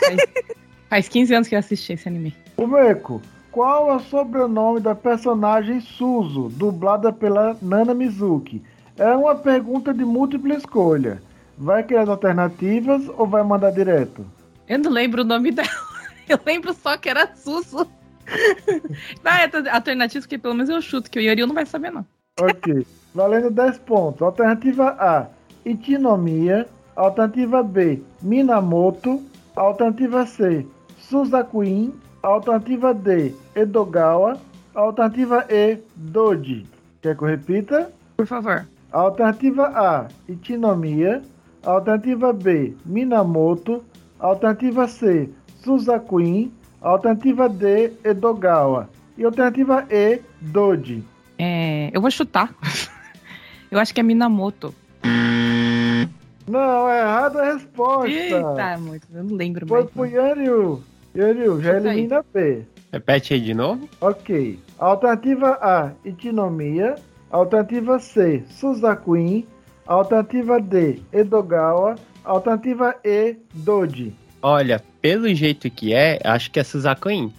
[0.00, 0.20] Faz,
[0.88, 2.34] faz 15 anos que eu assisti esse anime.
[2.56, 3.22] O Meiko,
[3.52, 8.60] qual é o sobrenome da personagem Suzu, dublada pela Nana Mizuki?
[8.98, 11.22] É uma pergunta de múltipla escolha.
[11.56, 14.26] Vai querer as alternativas ou vai mandar direto?
[14.66, 15.68] Eu não lembro o nome dela.
[16.28, 17.86] Eu lembro só que era Suzu.
[19.22, 22.04] Dá alternativas que pelo menos eu chuto, que o Yoriu não vai saber, não.
[22.40, 22.86] Ok.
[23.14, 24.22] Valendo 10 pontos.
[24.22, 25.28] Alternativa A,
[25.64, 26.66] Itinomia.
[26.96, 29.20] Alternativa B, Minamoto.
[29.56, 30.66] Alternativa C,
[30.98, 31.92] Suzakuin.
[32.22, 34.38] Alternativa D, Edogawa.
[34.74, 36.66] Alternativa E, Doji.
[37.02, 37.90] Quer que eu repita?
[38.16, 38.66] Por favor.
[38.92, 41.22] Alternativa A, Itinomia.
[41.64, 43.84] Alternativa B, Minamoto.
[44.18, 45.28] Alternativa C,
[45.62, 46.52] Suzakuin.
[46.80, 48.88] Alternativa D, Edogawa.
[49.18, 51.04] E alternativa E, Doji.
[51.42, 52.54] É, eu vou chutar.
[53.70, 54.74] Eu acho que é Minamoto.
[56.46, 58.10] Não, é errada a resposta.
[58.10, 59.06] Eita, muito.
[59.14, 59.90] Eu não lembro Foi mais.
[59.92, 60.10] pro não.
[60.10, 60.82] Yanryu.
[61.16, 61.98] Yanryu, já Chuta aí.
[61.98, 62.62] elimina B.
[62.92, 63.88] Repete aí de novo.
[64.00, 64.58] Ok.
[64.78, 66.96] Alternativa A, Itinomia.
[67.30, 69.46] Alternativa C, Suzakuin.
[69.86, 71.94] Alternativa D, Edogawa.
[72.24, 74.12] Alternativa E, Doji.
[74.42, 77.32] Olha, pelo jeito que é, acho que é Suzakuin.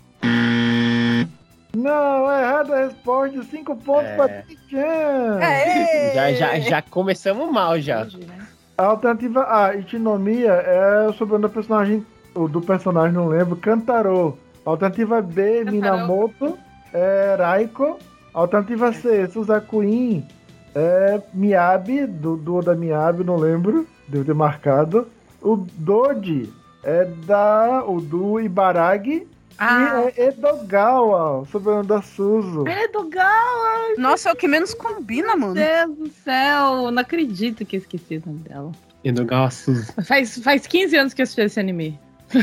[1.76, 3.44] Não, é errada a resposta.
[3.44, 4.16] Cinco pontos É.
[4.16, 5.40] pra Tichan.
[5.42, 6.14] Aê!
[6.14, 8.02] Já, já, já começamos mal já.
[8.02, 8.48] Entendi, né?
[8.78, 14.38] A alternativa A, Itinomia, é o sobrenome do personagem, o do personagem, não lembro, Kantaro.
[14.66, 15.72] Alternativa B, Kantaro.
[15.72, 16.58] Minamoto,
[16.94, 17.98] é Raiko.
[18.34, 20.26] Alternativa C, Suzakuin,
[20.74, 25.08] é Miyabi, do, do da Miyabi, não lembro, devo ter marcado.
[25.42, 26.52] O Doji
[26.84, 29.28] é da, o do Ibaragi.
[29.58, 32.68] Ah, E é Edogawa, o sobrenome da Suzu.
[32.68, 33.96] é do Gal.
[33.98, 35.54] Nossa, é o que menos combina, Meu mano.
[35.54, 36.92] Deus do céu.
[36.92, 38.72] Não acredito que eu esqueci o nome dela.
[39.04, 39.94] E no Suzu.
[40.06, 42.00] Faz, faz 15 anos que eu assisti esse anime.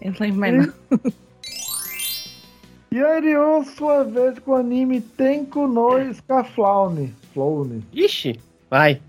[0.00, 0.72] eu não lembro mais não.
[2.92, 7.14] Yanryu, sua vez com o anime Tenku no Scaflaune.
[7.34, 7.84] Flaune.
[7.92, 9.00] Ixi, vai.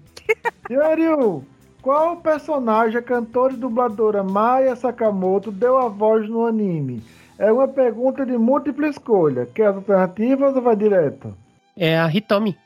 [0.69, 1.45] Yanryu,
[1.81, 7.01] qual personagem a cantora e dubladora Maya Sakamoto deu a voz no anime?
[7.39, 9.45] É uma pergunta de múltipla escolha.
[9.45, 11.33] Quer as alternativas ou vai direto?
[11.77, 12.57] É a Hitomi.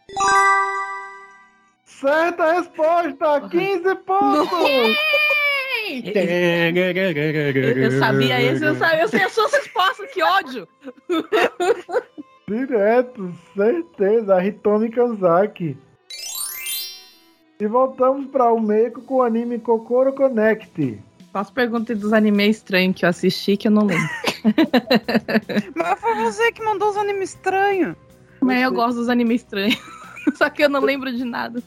[1.86, 3.50] Certa resposta!
[3.50, 4.98] 15 pontos!
[7.56, 9.02] Eu, eu sabia esse, eu sabia.
[9.02, 10.68] Eu sei as suas respostas, que ódio.
[12.48, 14.36] Direto, certeza.
[14.36, 15.78] A Hitomi Kanzaki.
[17.60, 21.00] E voltamos para o Meiko com o anime Kokoro Connect.
[21.32, 24.33] Faço pergunta dos animes estranhos que eu assisti que eu não lembro.
[25.76, 27.96] Mas foi você que mandou os animes estranhos.
[28.42, 29.80] Mas eu gosto dos animes estranhos.
[30.36, 31.62] Só que eu não lembro de nada.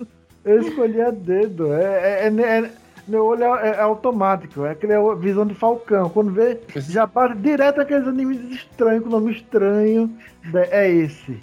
[0.45, 1.73] Eu escolhi a dedo.
[1.73, 2.71] É, é- é- é-
[3.09, 4.65] meu olho é, é automático.
[4.65, 6.09] É aquele visão de falcão.
[6.11, 10.17] Quando vê, já para direto aqueles animes estranhos, com nome estranho.
[10.71, 11.39] É esse.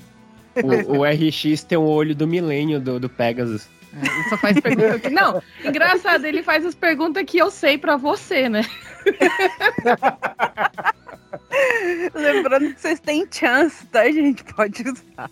[0.88, 3.67] O, o RX tem o olho do milênio do, do Pegasus.
[3.93, 5.10] É, Ele só faz pergunta que.
[5.10, 8.63] Não, engraçado, ele faz as perguntas que eu sei pra você, né?
[12.13, 14.43] Lembrando que vocês têm chance, tá, gente?
[14.43, 15.30] Pode usar.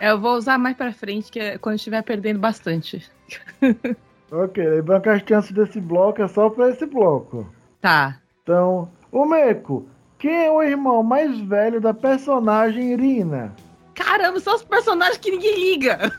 [0.00, 3.10] Eu vou usar mais pra frente, que é quando estiver perdendo bastante.
[4.30, 7.50] Ok, lembrando que as chances desse bloco é só pra esse bloco.
[7.80, 8.20] Tá.
[8.42, 13.54] Então, o Meiko, quem é o irmão mais velho da personagem Irina?
[13.94, 16.12] Caramba, são os personagens que ninguém liga.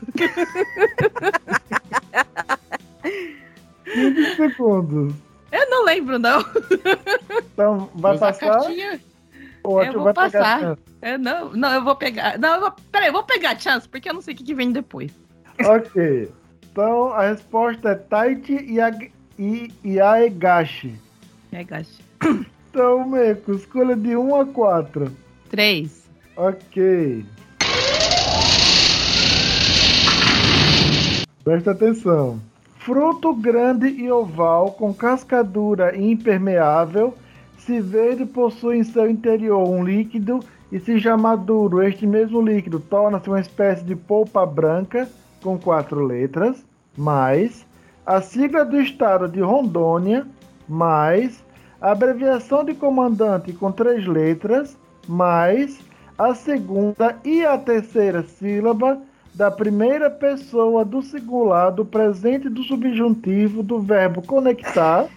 [3.84, 5.14] 15 segundos.
[5.52, 6.44] Eu não lembro, não.
[7.52, 8.70] Então, vai Usa a passar?
[9.62, 10.78] Ou Eu vou passar.
[11.02, 12.38] Eu não, não, eu vou pegar.
[12.38, 12.72] Não, eu vou.
[12.92, 15.12] Peraí, eu vou pegar a chance, porque eu não sei o que, que vem depois.
[15.64, 16.30] Ok.
[16.72, 20.94] Então, a resposta é Taichi Yag- I- Yaegashi.
[21.52, 22.00] É, gasto.
[22.70, 25.10] Então, Meiko, escolha de 1 a 4.
[25.50, 26.08] Três.
[26.36, 27.24] Ok.
[31.42, 32.40] Presta atenção.
[32.90, 37.14] Fruto grande e oval com cascadura impermeável,
[37.56, 40.40] se verde, possui em seu interior um líquido
[40.72, 45.08] e se já maduro, este mesmo líquido torna-se uma espécie de polpa branca
[45.40, 46.64] com quatro letras,
[46.98, 47.64] mais
[48.04, 50.26] a sigla do estado de Rondônia,
[50.68, 51.44] mais
[51.80, 54.76] a abreviação de comandante com três letras,
[55.06, 55.78] mais
[56.18, 59.00] a segunda e a terceira sílaba
[59.34, 65.08] da primeira pessoa do singular do presente do subjuntivo do verbo conectar,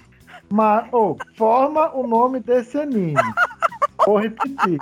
[0.50, 3.16] mas, oh, forma o nome desse anime.
[4.06, 4.80] Vou repetir.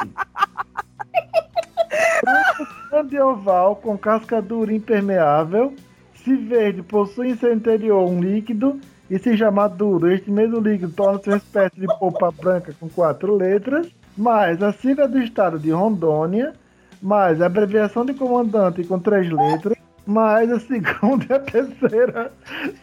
[2.90, 5.74] Grande oval com casca dura impermeável.
[6.14, 8.80] Se verde, possui em seu interior um líquido.
[9.10, 13.36] E se já maduro, este mesmo líquido torna-se uma espécie de polpa branca com quatro
[13.36, 13.88] letras.
[14.18, 16.54] Mais a sigla do estado de Rondônia.
[17.02, 19.76] Mais a abreviação de comandante com três letras.
[20.06, 22.34] Mais a segunda e a terceira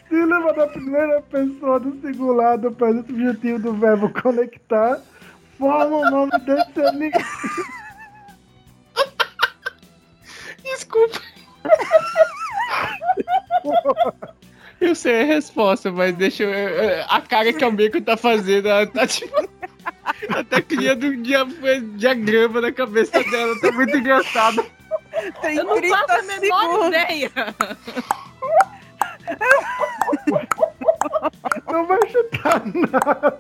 [0.09, 5.01] sílaba da primeira pessoa do singular do presente subjetivo do verbo conectar
[5.59, 7.13] forma o nome desse anime.
[10.63, 11.21] Desculpa.
[14.81, 17.05] Eu sei a resposta, mas deixa eu.
[17.09, 19.49] A cara que o Meco tá fazendo, ela tá tipo.
[20.29, 21.45] Ela tá criando um dia,
[21.97, 24.65] diagrama na cabeça dela, tá muito engraçado.
[25.41, 26.87] Tem Eu não 30 faço a menor segundos.
[26.89, 27.33] ideia.
[31.71, 33.39] Não vai chutar nada.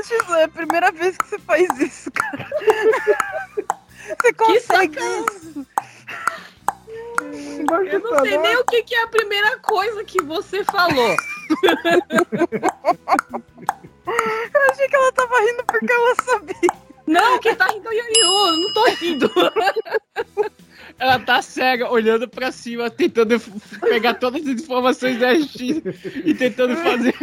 [0.00, 2.46] Isso é a primeira vez que você faz isso, cara.
[4.20, 5.66] Você consegue isso.
[7.90, 11.16] Eu não sei nem o que, que é a primeira coisa que você falou.
[14.54, 16.86] Eu achei que ela tava rindo porque ela sabia.
[17.06, 19.30] Não, quem tá rindo é o Yu, eu não tô rindo.
[20.98, 23.38] Ela tá cega, olhando pra cima, tentando
[23.80, 25.82] pegar todas as informações da X
[26.24, 27.14] e tentando fazer.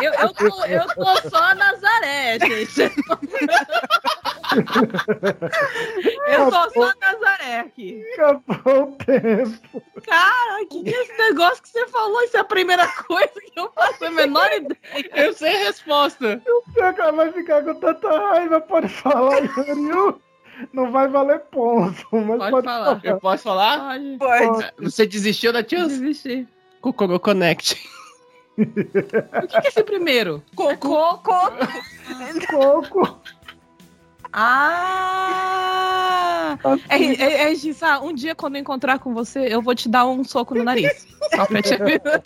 [0.00, 2.82] Eu, eu, tô, eu tô só a Nazaré, gente.
[6.28, 8.04] Eu tô só a Nazaré aqui.
[8.14, 9.82] Acabou o tempo.
[10.06, 12.22] Cara, que que é esse negócio que você falou?
[12.22, 15.10] Isso é a primeira coisa que eu faço a menor ideia.
[15.14, 16.40] Eu sei a resposta.
[16.44, 20.20] Você cara vai ficar com tanta raiva, pode falar, Yuriu.
[20.72, 22.84] Não vai valer ponto, mas Pode pode, falar.
[22.84, 23.00] falar.
[23.04, 23.78] Eu posso falar?
[23.78, 24.16] Pode.
[24.18, 24.72] Pode.
[24.80, 25.98] Você desistiu da Chance?
[25.98, 26.48] Desistir.
[26.80, 27.76] Kokoro Connect.
[28.58, 30.42] O que, que é esse primeiro?
[30.54, 31.18] Cocô.
[31.18, 31.56] Coco.
[32.50, 33.20] Coco.
[34.32, 36.56] Ah!
[36.88, 40.06] É, é, é, Gissa, um dia quando eu encontrar com você, eu vou te dar
[40.06, 41.06] um soco no nariz.
[41.34, 42.22] Só pra te avisar.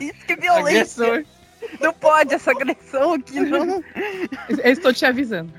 [0.00, 1.06] Isso que violência.
[1.06, 1.37] Agressão.
[1.80, 3.82] Não pode essa agressão aqui, não.
[4.62, 5.52] Eu estou te avisando.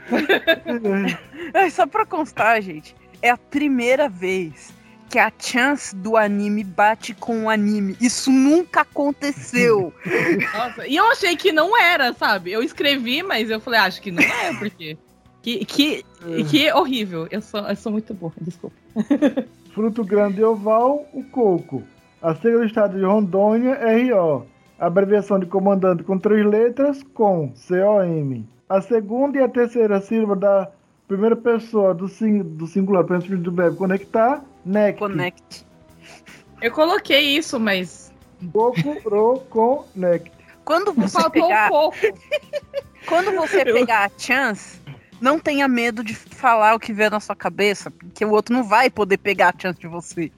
[1.53, 2.95] É só pra constar, gente.
[3.21, 4.73] É a primeira vez
[5.09, 7.97] que a chance do anime bate com o anime.
[7.99, 9.91] Isso nunca aconteceu.
[10.53, 12.51] Nossa, e eu achei que não era, sabe?
[12.51, 14.97] Eu escrevi, mas eu falei, acho que não é, porque.
[15.41, 16.05] Que, que,
[16.49, 17.27] que horrível.
[17.31, 18.75] Eu sou, eu sou muito burra, desculpa.
[19.73, 21.81] Fruto grande oval, o coco.
[22.21, 24.45] A sigla do estado de Rondônia, RO.
[24.79, 28.43] A abreviação de comandante com três letras, com, COM.
[28.67, 30.71] A segunda e a terceira sílaba da
[31.07, 34.99] primeira pessoa do, sing, do singular, princípio do verbo conectar, NECT.
[34.99, 35.65] Connect.
[36.61, 38.13] Eu coloquei isso, mas.
[38.53, 40.31] Coco, ro, connect.
[40.63, 41.97] Quando você Faltou um pegar, pouco.
[43.07, 44.79] quando você pegar a chance,
[45.19, 48.63] não tenha medo de falar o que vier na sua cabeça, porque o outro não
[48.63, 50.31] vai poder pegar a chance de você.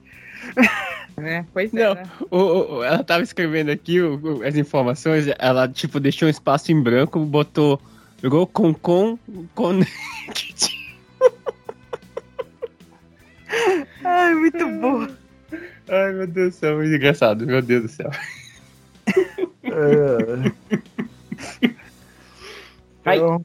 [1.16, 1.92] É, pois Não.
[1.92, 1.94] é.
[1.94, 2.02] né?
[2.30, 6.72] O- o- ela tava escrevendo aqui o- o- as informações, ela tipo deixou um espaço
[6.72, 7.80] em branco, botou
[8.24, 9.18] Rokonkon
[9.54, 10.80] Connect.
[14.04, 15.06] Ai, muito bom.
[15.88, 18.10] Ai meu Deus do céu, muito engraçado, meu Deus do céu.
[19.64, 20.52] É.
[23.04, 23.16] Ai.
[23.18, 23.44] Então,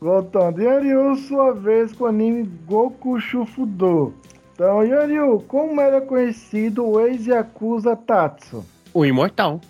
[0.00, 4.14] voltando, Yanryu, sua vez com o anime Goku Shufudo.
[4.58, 8.66] Então, Yanryu, como era conhecido o ex-Yakuza Tatsu?
[8.92, 9.60] O Imortal.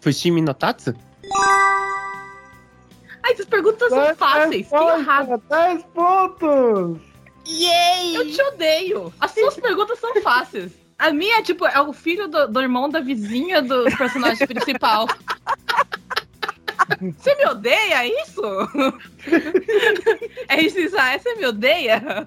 [0.00, 0.92] Fushimi no Tatsu?
[3.22, 4.68] Ai, essas perguntas são fáceis.
[4.68, 5.40] Que errado.
[5.48, 7.00] 10 pontos!
[8.16, 9.14] Eu te odeio.
[9.20, 10.72] As suas perguntas são fáceis.
[10.98, 15.06] A minha é tipo, é o filho do, do irmão da vizinha do personagem principal.
[17.00, 18.42] Você me odeia, é isso?
[20.48, 22.26] É isso, Isaiah, você me odeia?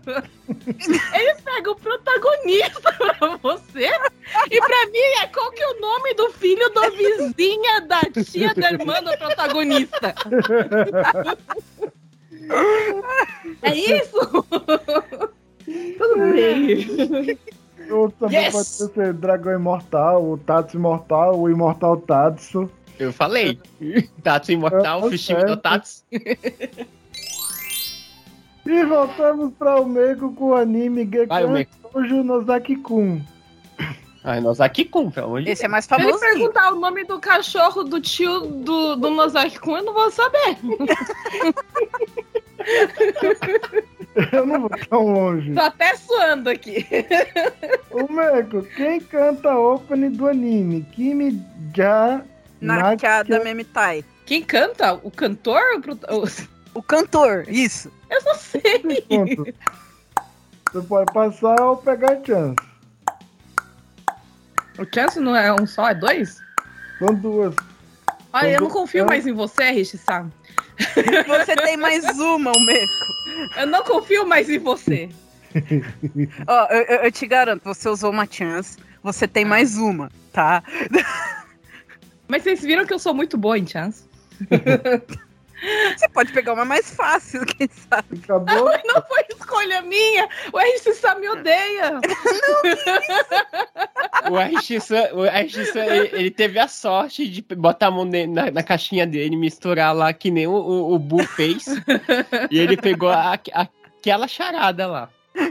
[1.14, 3.90] Eles pegam o protagonista pra você
[4.50, 8.54] e pra mim é qual que é o nome do filho da vizinha, da tia,
[8.54, 10.16] da irmã do protagonista.
[13.62, 14.46] É isso?
[15.98, 17.38] Tudo bem.
[17.92, 18.54] Ou também Yes!
[18.54, 22.70] pode ser Dragão Imortal, o Tatsu Imortal, o Imortal Tatsu.
[23.00, 23.60] Eu falei.
[24.24, 26.04] Tatsu imortal, Fushimi no Tatsu.
[28.66, 31.66] E voltamos pra o Meiko com o anime Gekan.
[31.92, 33.22] Shoujo Nozaki-kun.
[34.24, 34.42] Ai,
[34.90, 38.02] com, pelo amor de Esse é mais Se ele perguntar o nome do cachorro do
[38.02, 40.58] tio do, do Nozaki Kun, eu não vou saber.
[44.32, 45.54] Eu não vou tão longe.
[45.54, 46.88] Tô até suando aqui.
[47.92, 50.84] O Meiko, quem canta a opening do anime?
[50.94, 51.40] Kimi
[51.76, 52.24] Ja
[52.62, 54.04] Nakada Naka- Memitai.
[54.26, 54.94] Quem canta?
[55.04, 55.62] O cantor?
[56.10, 56.26] ou
[56.74, 57.92] o cantor, isso.
[58.10, 58.82] Eu não sei.
[60.72, 62.56] Você pode passar ou pegar a chance.
[64.78, 66.38] O Chance não é um só, é dois?
[67.00, 67.56] São duas.
[68.34, 70.30] Olha, eu não confio mais em você, Rishi-san.
[71.28, 73.06] Você tem mais uma, o Meco.
[73.58, 75.08] Eu não confio mais em você.
[76.46, 80.62] Ó, eu, eu- eu te garanto, você usou uma chance, você tem mais uma, tá?
[82.28, 84.04] Mas vocês viram que eu sou muito boa em Chance?
[85.98, 88.20] Você pode pegar uma mais fácil, quem sabe?
[88.24, 88.70] Acabou?
[88.86, 90.28] Não foi escolha minha.
[90.52, 92.00] O Rishi-san me odeia.
[94.30, 98.64] O RX-San, o RX-San, ele, ele teve a sorte de botar a mão na, na
[98.64, 101.66] caixinha dele, misturar lá que nem o, o, o Boo fez.
[102.50, 103.68] e ele pegou a- a-
[104.00, 105.10] aquela charada lá.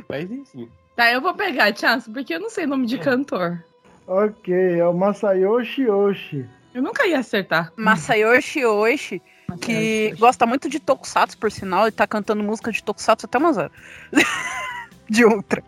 [0.09, 0.69] Mas enfim.
[0.97, 3.63] Tá, eu vou pegar Chance, porque eu não sei nome de cantor.
[4.09, 6.45] Ok, é o Masayoshi Oshi.
[6.75, 7.73] Eu nunca ia acertar.
[7.77, 9.23] Masayoshi Oishi,
[9.61, 13.57] que gosta muito de Tokusatsu, por sinal, e tá cantando música de Tokusatsu até umas
[13.57, 13.71] horas.
[15.09, 15.63] de outra.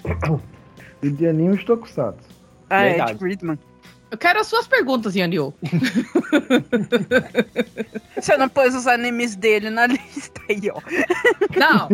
[1.00, 2.28] E de animes tokusatsu.
[2.68, 3.56] Ah, é, de Gridman.
[4.10, 5.54] Eu quero as suas perguntas, Yanio.
[8.16, 10.80] Você não pôs os animes dele na lista aí, ó.
[11.56, 11.86] Não.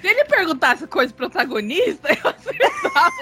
[0.00, 3.12] Se ele perguntasse coisa protagonista, eu acertava.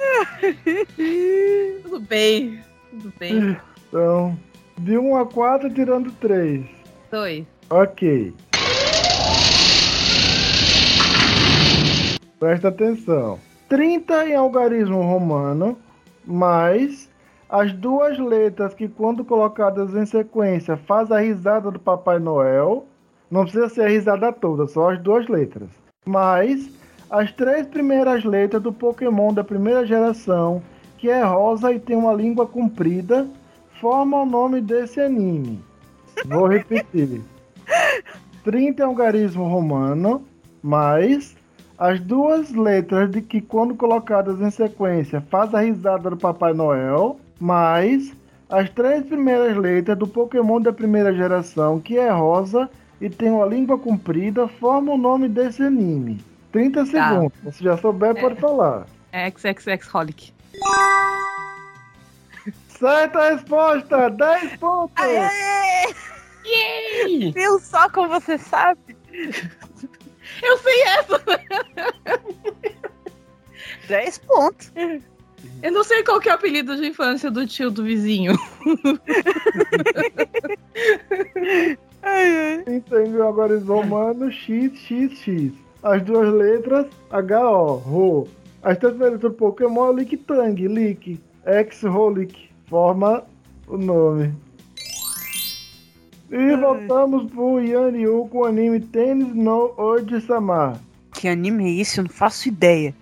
[1.82, 2.60] Tudo bem.
[2.90, 3.56] Tudo bem.
[3.88, 4.38] Então,
[4.78, 6.64] de 1 a 4, tirando 3.
[7.10, 7.46] Dois.
[7.68, 8.34] Ok.
[12.38, 13.38] Presta atenção.
[13.68, 15.78] 30 em algarismo romano,
[16.24, 17.08] mais
[17.48, 22.86] as duas letras que, quando colocadas em sequência, faz a risada do Papai Noel.
[23.30, 25.68] Não precisa ser a risada toda, só as duas letras.
[26.06, 26.68] Mais
[27.10, 30.62] as três primeiras letras do Pokémon da primeira geração,
[30.96, 33.26] que é rosa e tem uma língua comprida,
[33.80, 35.60] formam o nome desse anime.
[36.26, 37.20] Vou repetir.
[38.44, 40.24] 30 é um garismo romano,
[40.62, 41.36] mais
[41.76, 47.18] as duas letras de que, quando colocadas em sequência, faz a risada do Papai Noel,
[47.40, 48.14] mais
[48.48, 53.46] as três primeiras letras do Pokémon da primeira geração, que é rosa e tem uma
[53.46, 56.29] língua comprida, formam o nome desse anime.
[56.52, 57.56] 30 segundos.
[57.56, 58.86] Se já souber, pode falar.
[59.12, 60.32] É XXX Holic.
[62.68, 64.10] Certa resposta!
[64.10, 64.92] 10 pontos!
[64.96, 65.94] Aê!
[66.44, 67.32] Yay!
[67.32, 68.96] Viu só como você sabe?
[70.42, 71.22] Eu sei essa!
[73.86, 74.72] 10 pontos.
[75.62, 78.32] Eu não sei qual que é o apelido de infância do tio do vizinho.
[82.02, 82.76] Ai, ai.
[82.76, 85.52] Entendeu agora os romanos XXX.
[85.82, 88.28] As duas letras HO, Ro.
[88.62, 92.50] As três letras do Pokémon é Lictang, Lick, X-Holic.
[92.66, 93.24] Forma
[93.66, 94.34] o nome.
[96.30, 100.80] E voltamos pro Yanryu com o anime Tennis no Oji-sama.
[101.12, 101.98] Que anime é esse?
[101.98, 102.94] Eu não faço ideia.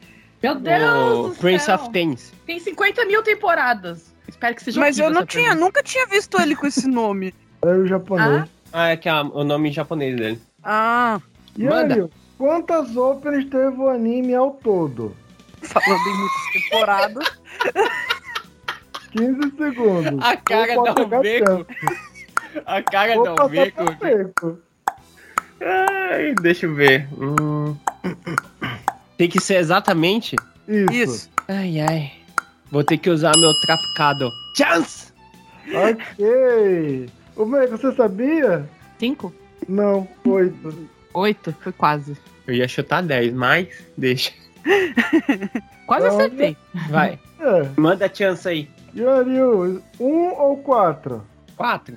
[0.43, 1.18] Meu Deus!
[1.18, 1.74] O do Prince céu.
[1.74, 2.33] of Tennis.
[2.47, 4.14] Tem 50 mil temporadas.
[4.26, 5.64] Espero que seja Mas eu não tinha, pergunta.
[5.64, 7.35] nunca tinha visto ele com esse nome.
[7.62, 8.49] É o japonês.
[8.72, 10.41] Ah, é que é o nome em japonês dele.
[10.62, 11.20] Ah,
[11.59, 12.09] Yanryu,
[12.39, 15.14] quantas openings teve o anime ao todo?
[15.62, 17.41] falando em muitas temporadas.
[19.11, 20.24] 15 segundos.
[20.24, 21.66] A cara da tempo.
[22.66, 24.59] A cara Vou Albeco.
[25.61, 27.09] Ai, deixa eu ver.
[27.18, 27.76] Hum.
[29.16, 30.36] Tem que ser exatamente?
[30.68, 30.93] Isso.
[30.93, 31.30] Isso.
[31.49, 32.12] Ai, ai.
[32.70, 34.30] Vou ter que usar meu trapcado.
[34.55, 35.12] Chance!
[35.72, 37.09] Ok.
[37.36, 38.68] O Meco, você sabia?
[38.99, 39.32] Cinco?
[39.68, 40.89] Não, oito.
[41.15, 41.55] Oito?
[41.61, 42.17] Foi quase.
[42.47, 44.33] Eu ia chutar 10, mas deixa.
[45.87, 46.17] Quase Não.
[46.17, 46.57] acertei.
[46.91, 47.19] Vai.
[47.41, 47.69] É.
[47.77, 48.69] Manda a chance aí.
[48.95, 51.23] Yanryu, um ou quatro?
[51.57, 51.97] 4.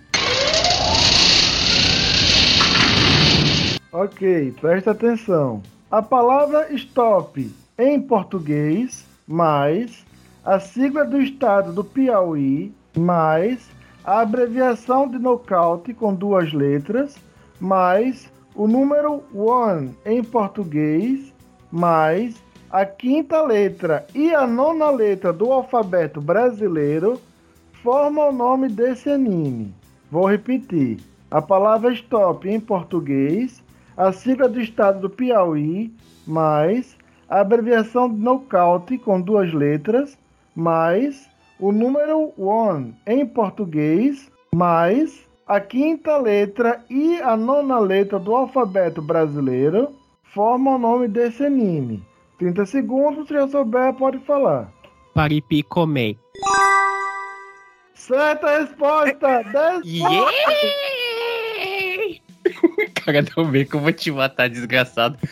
[3.92, 5.62] Ok, presta atenção.
[5.90, 10.06] A palavra stop em português, mais
[10.46, 13.70] a sigla do estado do Piauí, mais
[14.04, 17.16] a abreviação de nocaute com duas letras,
[17.60, 21.34] mais o número one em português,
[21.72, 27.20] mais a quinta letra e a nona letra do alfabeto brasileiro,
[27.84, 29.74] forma o nome desse anime.
[30.10, 31.00] Vou repetir.
[31.30, 33.64] A palavra stop em português,
[33.96, 35.94] a sigla do estado do Piauí,
[36.28, 36.98] mais
[37.30, 40.18] a abreviação de nocaute com duas letras,
[40.54, 41.30] mais
[41.60, 49.02] o número one em português, mais a quinta letra e a nona letra do alfabeto
[49.02, 49.94] brasileiro
[50.24, 52.02] formam o nome desse anime.
[52.40, 54.72] 30 segundos, se já souber, pode falar.
[55.14, 56.18] Paripi comer.
[57.94, 59.44] Certa resposta!
[59.44, 60.22] 10 Yay!
[62.96, 65.18] Cara, não vê que eu vou te matar, desgraçado.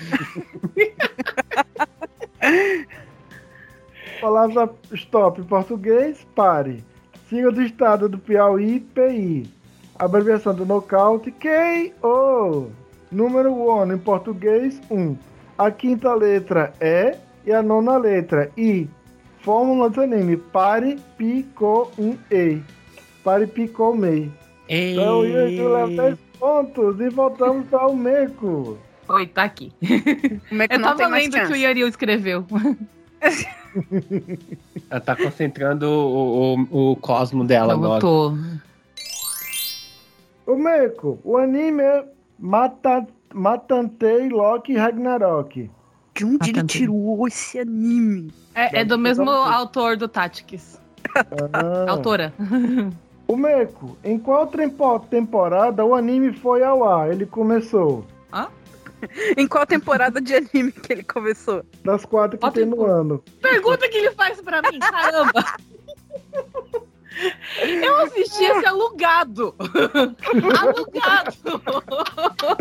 [4.20, 6.84] Palavra stop em português, pare.
[7.30, 9.59] Siga do estado do Piauí, PI.
[10.00, 12.72] Abreviação do nocaute, KO.
[13.12, 15.18] Número 1 em português, 1.
[15.58, 18.90] A quinta letra é e a nona letra I.
[19.42, 22.62] Fórmula do anime, pare, pico, um E.
[23.24, 24.32] Pare, pico, mei.
[24.70, 28.78] Então, Yuri leva 10 pontos e voltamos para o Meco.
[29.10, 29.74] Oi, tá aqui.
[30.50, 31.56] O Meco Eu tava lendo o que o.
[31.56, 32.46] Yariel escreveu.
[34.90, 38.00] Ela tá concentrando o, o, o cosmo dela Eu agora.
[38.02, 38.34] tô.
[40.50, 42.06] O Meco, o anime é
[42.40, 45.70] Mata, Matantei Loki Ragnarok.
[46.16, 48.34] De onde Ah, ele tirou esse anime?
[48.56, 50.82] É, é do mesmo autor do Tactics.
[51.54, 51.86] Ah.
[51.92, 52.34] Autora.
[53.28, 57.12] O Meco, em qual tempo- temporada o anime foi ao ar?
[57.12, 58.04] Ele começou.
[59.38, 61.64] Em qual temporada de anime que ele começou?
[61.86, 63.24] Das quatro que Ó, tem no ano.
[63.42, 65.46] Pergunta que ele faz pra mim, caramba!
[67.66, 69.54] Eu assisti esse alugado!
[70.60, 71.62] alugado!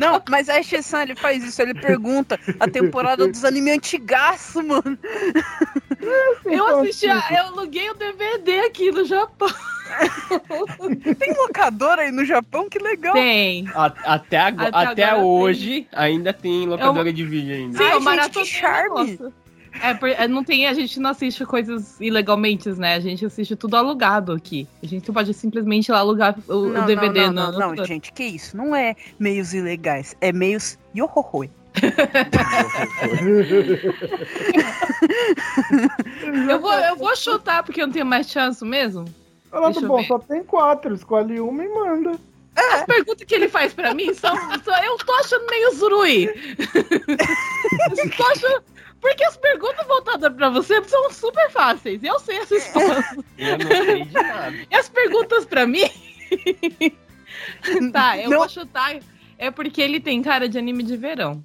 [0.00, 4.98] Não, mas a exceção ele faz isso, ele pergunta a temporada dos animes antigaço, mano.
[6.44, 9.48] Eu Então, assisti, a- eu aluguei o DVD aqui no Japão.
[11.18, 13.14] Tem locadora aí no Japão, que legal.
[13.14, 13.66] Tem.
[13.74, 17.78] A- Até, agora, Até até, agora hoje ainda tem locadora de vídeo ainda.
[17.78, 18.82] Sim, Ai, eu gente, que o charme.
[19.12, 19.34] negócio.
[19.82, 22.94] É, por- é, não tem, a gente não assiste coisas ilegalmente, né?
[22.94, 24.66] A gente assiste tudo alugado aqui.
[24.82, 27.58] A gente não pode simplesmente ir lá alugar o, o Não, DVD não, não, no-
[27.58, 28.56] não, no- não, gente, que isso?
[28.56, 31.50] Não é meios ilegais, é meios yohohoi.
[36.48, 39.04] Eu vou, eu vou chutar porque eu não tenho mais chance mesmo.
[39.52, 40.06] Olha, Deixa eu bom, ver.
[40.06, 40.94] só tem quatro.
[40.94, 42.12] Escolhe uma e manda.
[42.56, 46.26] As perguntas que ele faz pra mim são, são- eu tô achando meio zurui.
[48.16, 48.62] tô achando,
[49.00, 52.02] porque as perguntas voltadas pra você são super fáceis.
[52.02, 53.24] Eu sei as respostas.
[53.36, 54.56] Eu não sei de nada.
[54.70, 55.88] E as perguntas pra mim?
[57.92, 58.38] tá, eu Não.
[58.38, 58.96] vou chutar.
[59.36, 61.42] É porque ele tem cara de anime de verão.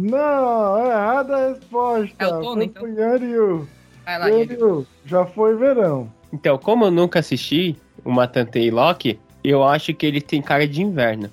[0.00, 2.14] Não, é errada a resposta.
[2.18, 3.66] É o Tony, Foi então?
[4.04, 4.52] Vai lá, Yuri.
[4.54, 6.12] Yanryu, já foi verão.
[6.32, 10.82] Então, como eu nunca assisti o Matantei Loki, eu acho que ele tem cara de
[10.82, 11.30] inverno.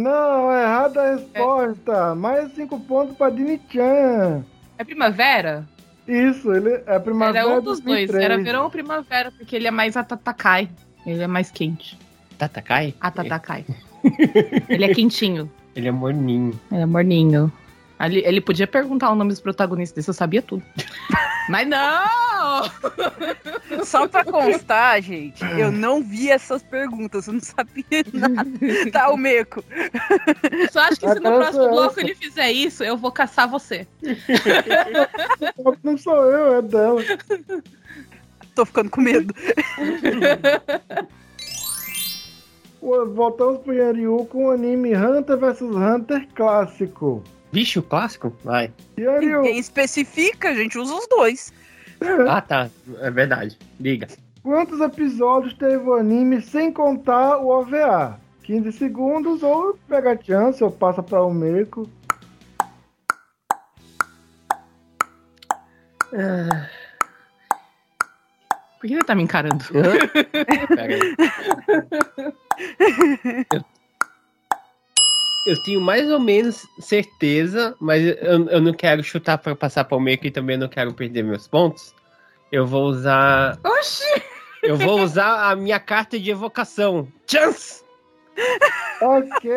[0.00, 2.14] Não, é errada a resposta.
[2.14, 4.44] Mais cinco pontos pra Dini-chan.
[4.78, 5.66] É primavera?
[6.08, 8.08] Isso, ele é primavera Era um dos dois.
[8.08, 8.24] 2003.
[8.24, 10.70] Era verão ou primavera, porque ele é mais atatakai.
[11.06, 11.98] Ele é mais quente.
[12.38, 12.94] Tatakai?
[13.00, 13.66] Atatakai.
[14.68, 15.50] ele é quentinho.
[15.76, 16.58] Ele é morninho.
[16.72, 17.52] Ele é morninho.
[18.00, 20.62] Ele, ele podia perguntar o nome dos protagonistas desse, eu sabia tudo.
[21.48, 22.70] Mas não!
[23.84, 28.50] Só pra constar, gente, eu não vi essas perguntas, eu não sabia nada.
[28.92, 29.64] Tá, o Meco.
[30.50, 31.70] Eu só acho que se no próximo essa.
[31.70, 33.86] bloco ele fizer isso, eu vou caçar você.
[35.82, 37.02] Não sou eu, é dela.
[38.54, 39.34] Tô ficando com medo.
[42.80, 47.22] Voltamos pro Yanryu com o anime Hunter vs Hunter clássico.
[47.52, 48.34] Vixe, o clássico?
[48.44, 48.72] Vai.
[48.96, 51.52] Ninguém especifica, a gente usa os dois.
[52.26, 52.70] Ah, tá.
[53.00, 53.58] É verdade.
[53.78, 54.08] Liga.
[54.42, 58.18] quantos episódios teve o anime sem contar o OVA?
[58.42, 61.86] 15 segundos ou pega a chance ou passa pra o Meiko.
[68.80, 69.62] Por que ele tá me encarando?
[69.74, 69.92] Eu,
[75.50, 79.96] eu tenho mais ou menos certeza, mas eu, eu não quero chutar pra passar para
[79.96, 81.94] o meio e também não quero perder meus pontos.
[82.50, 83.58] Eu vou usar.
[83.64, 84.22] Oxi!
[84.62, 87.08] Eu vou usar a minha carta de evocação.
[87.30, 87.82] Chance!
[89.00, 89.50] Ok,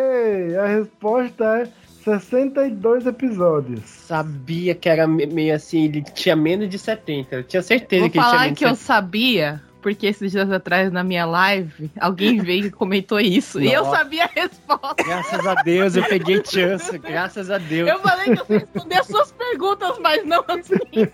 [0.58, 1.68] a resposta é
[2.04, 3.82] 62 episódios.
[3.86, 7.36] Sabia que era me- meio assim, ele tinha menos de 70.
[7.36, 10.32] Eu tinha certeza Vou que ele tinha falar menos que de eu sabia, porque esses
[10.32, 13.62] dias atrás na minha live, alguém veio e comentou isso.
[13.62, 13.98] E eu Nossa.
[13.98, 15.04] sabia a resposta.
[15.04, 16.98] Graças a Deus, eu peguei chance.
[16.98, 17.90] Graças a Deus.
[17.90, 21.10] Eu falei que eu sei responder as suas perguntas, mas não as minhas.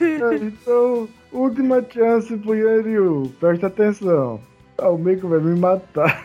[0.00, 3.34] então, última chance pro Yanryu.
[3.40, 4.40] Presta atenção.
[4.78, 6.24] Ah, o Meiko vai me matar.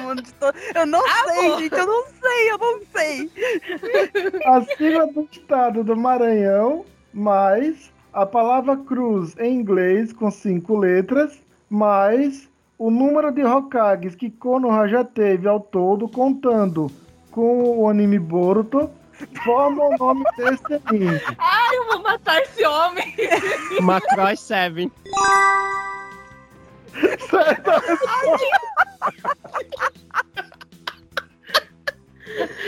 [0.02, 1.58] Mano, to- eu não sei, bom.
[1.58, 3.30] gente, eu não sei, eu não sei.
[4.46, 11.38] A sigla do estado do Maranhão, mais a palavra cruz em inglês com cinco letras,
[11.70, 12.48] mais
[12.78, 16.90] o número de Hokages que Konoha já teve ao todo, contando
[17.30, 18.90] com o anime Boruto,
[19.44, 21.20] forma o nome desse anime.
[21.38, 23.14] Ai, eu vou matar esse homem.
[23.80, 24.90] Macross 7.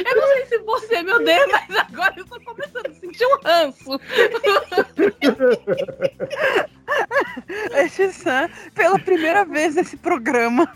[0.04, 3.38] Eu não sei se você, meu Deus, mas agora eu tô começando a sentir um
[3.42, 4.00] ranço.
[7.74, 10.70] Este Sam, pela primeira vez nesse programa,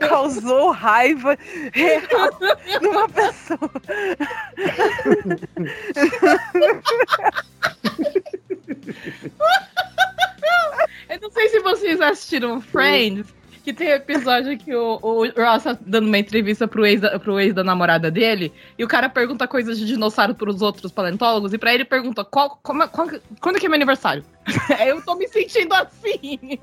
[0.00, 1.36] causou raiva
[1.72, 2.30] real
[2.82, 3.70] numa pessoa.
[11.08, 13.34] Eu não sei se vocês assistiram Friends,
[13.64, 17.54] que tem episódio que o, o Ross tá dando uma entrevista pro ex, pro ex
[17.54, 21.74] da namorada dele, e o cara pergunta coisas de dinossauro pros outros paleontólogos, e pra
[21.74, 23.08] ele pergunta qual, como, qual-
[23.40, 24.24] quando que é meu aniversário?
[24.86, 26.58] Eu tô me sentindo assim.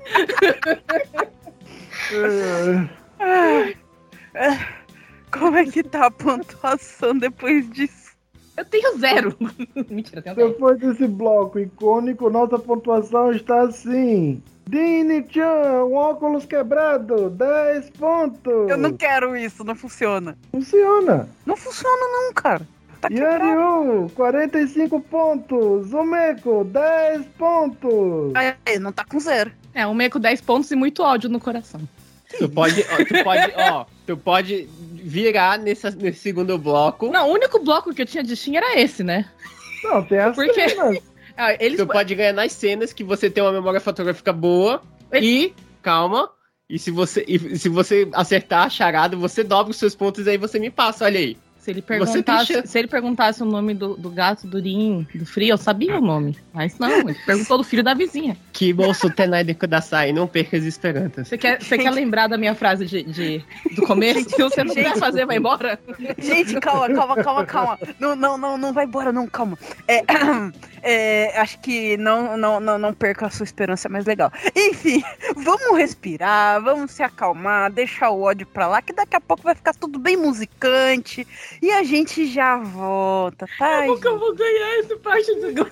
[4.34, 4.58] É,
[5.30, 8.15] Como é que tá a pontuação depois disso?
[8.56, 9.36] Eu tenho zero.
[9.90, 10.48] Mentira, eu tenho zero.
[10.48, 14.42] Depois desse bloco icônico, nossa pontuação está assim.
[14.68, 18.68] Dini-chan, um óculos quebrado, 10 pontos.
[18.68, 20.36] Eu não quero isso, não funciona.
[20.50, 21.28] Funciona.
[21.44, 22.66] Não funciona não, cara.
[23.00, 23.08] Tá.
[23.12, 25.92] Yanryu, 45 pontos.
[25.92, 28.32] Umeko, 10 pontos.
[28.34, 29.52] Aí, não tá com zero.
[29.72, 31.80] É, meio com 10 pontos e muito ódio no coração.
[32.36, 37.08] Tu pode, ó, tu pode, ó, tu pode virar nessa, nesse segundo bloco.
[37.10, 39.28] Não, o único bloco que eu tinha de Steam era esse, né?
[39.82, 40.68] Não, tem as Por quê?
[40.70, 40.98] cenas.
[41.38, 44.80] Ah, Eles, Tu pode ganhar nas cenas que você tem uma memória fotográfica boa.
[45.12, 45.52] E,
[45.82, 46.30] calma.
[46.66, 50.30] E se você, e se você acertar a charada, você dobra os seus pontos e
[50.30, 51.36] aí você me passa, olha aí.
[51.66, 55.58] Se ele perguntasse, se ele perguntasse o nome do, do gato Durim, do frio, eu
[55.58, 56.38] sabia o nome.
[56.54, 58.36] Mas não, ele perguntou do filho da vizinha.
[58.52, 61.26] Que bolso tenai de Kudasai, não perca as esperanças.
[61.26, 63.44] Você quer, você quer lembrar da minha frase de, de-
[63.74, 64.30] do começo?
[64.30, 65.76] Se você não quiser fazer, vai embora.
[66.16, 67.78] Gente, calma, calma, calma, calma.
[67.98, 69.58] Não, não, não, não vai embora, não, calma.
[69.88, 70.04] É,
[70.84, 74.32] é, acho que não, não, não, não perca a sua esperança, é mais legal.
[74.54, 75.02] Enfim,
[75.34, 79.56] vamos respirar, vamos se acalmar, deixar o ódio pra lá, que daqui a pouco vai
[79.56, 81.26] ficar tudo bem musicante
[81.62, 83.86] e a gente já volta, tá?
[83.86, 85.70] Como que eu vou ganhar esse parte do segundo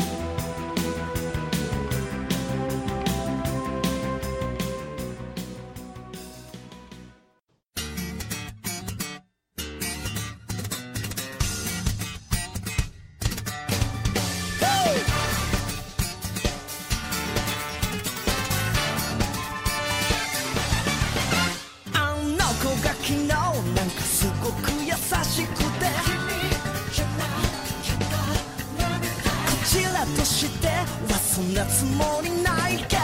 [30.16, 33.02] としてはそんなつもりないけど。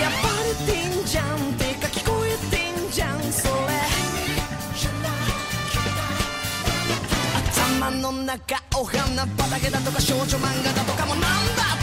[0.00, 3.52] やっぱりてんじゃんてか聞こえてんじゃんそれ。
[7.80, 11.22] 頭の中お花畑だとか少女漫画だとかもなん
[11.56, 11.77] だ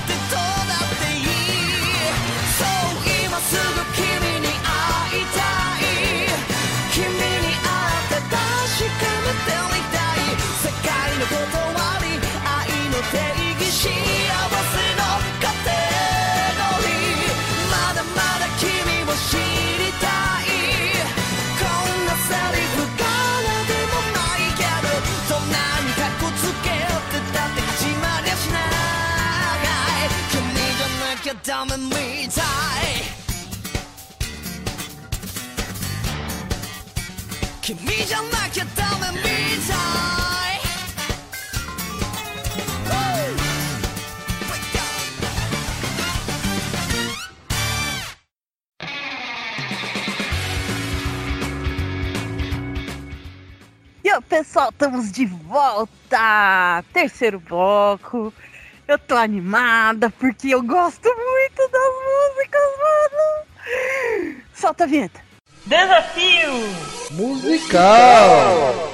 [31.65, 31.91] なきゃダメみ
[32.29, 32.45] たい
[37.63, 40.61] 君じゃなきゃダメみたい
[42.87, 43.37] Woo!
[44.49, 45.01] Break down.
[54.05, 56.85] E aí, pessoal, estamos de volta!
[56.93, 58.33] Terceiro bloco.
[58.88, 64.38] Eu tô animada porque eu gosto muito das músicas, mano!
[64.54, 65.22] Solta a vinheta!
[67.12, 68.94] Musical.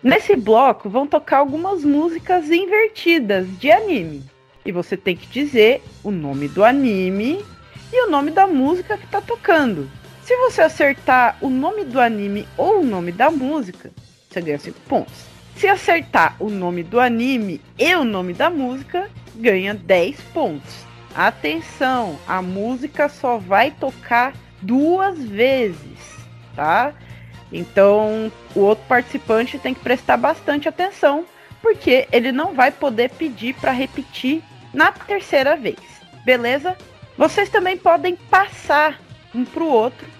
[0.00, 4.24] Nesse bloco vão tocar algumas músicas invertidas de anime.
[4.64, 7.44] E você tem que dizer o nome do anime
[7.92, 9.90] e o nome da música que tá tocando.
[10.30, 13.90] Se você acertar o nome do anime ou o nome da música,
[14.28, 15.24] você ganha 5 pontos.
[15.56, 20.86] Se acertar o nome do anime e o nome da música, ganha 10 pontos.
[21.16, 25.98] Atenção, a música só vai tocar duas vezes,
[26.54, 26.94] tá?
[27.52, 31.24] Então, o outro participante tem que prestar bastante atenção,
[31.60, 35.80] porque ele não vai poder pedir para repetir na terceira vez.
[36.24, 36.76] Beleza?
[37.18, 39.00] Vocês também podem passar
[39.34, 40.19] um pro outro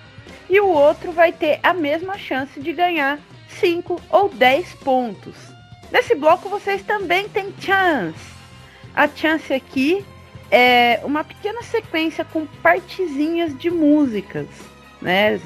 [0.51, 3.21] e o outro vai ter a mesma chance de ganhar
[3.61, 5.37] 5 ou 10 pontos.
[5.93, 8.19] Nesse bloco vocês também têm chance.
[8.93, 10.05] A chance aqui
[10.51, 14.49] é uma pequena sequência com partezinhas de músicas,
[15.01, 15.41] né?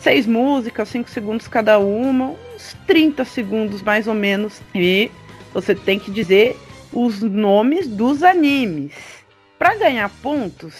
[0.00, 4.60] Seis músicas, 5 segundos cada uma, uns 30 segundos mais ou menos.
[4.74, 5.08] E
[5.54, 6.58] você tem que dizer
[6.92, 8.92] os nomes dos animes.
[9.56, 10.74] Para ganhar pontos,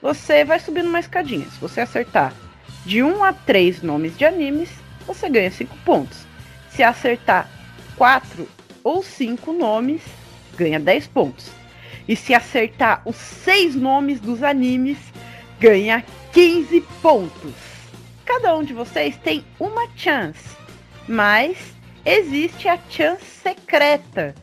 [0.00, 1.46] você vai subindo uma escadinha.
[1.50, 2.32] Se você acertar
[2.88, 4.70] de 1 a 3 nomes de animes,
[5.06, 6.26] você ganha 5 pontos.
[6.70, 7.46] Se acertar
[7.98, 8.48] 4
[8.82, 10.00] ou 5 nomes,
[10.56, 11.50] ganha 10 pontos.
[12.08, 14.96] E se acertar os 6 nomes dos animes,
[15.60, 17.52] ganha 15 pontos.
[18.24, 20.56] Cada um de vocês tem uma chance,
[21.06, 21.58] mas
[22.06, 24.34] existe a chance secreta,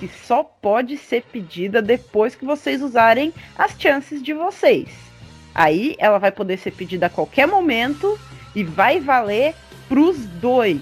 [0.00, 5.11] que só pode ser pedida depois que vocês usarem as chances de vocês.
[5.54, 8.18] Aí ela vai poder ser pedida a qualquer momento
[8.54, 9.54] e vai valer
[9.88, 10.80] pros dois.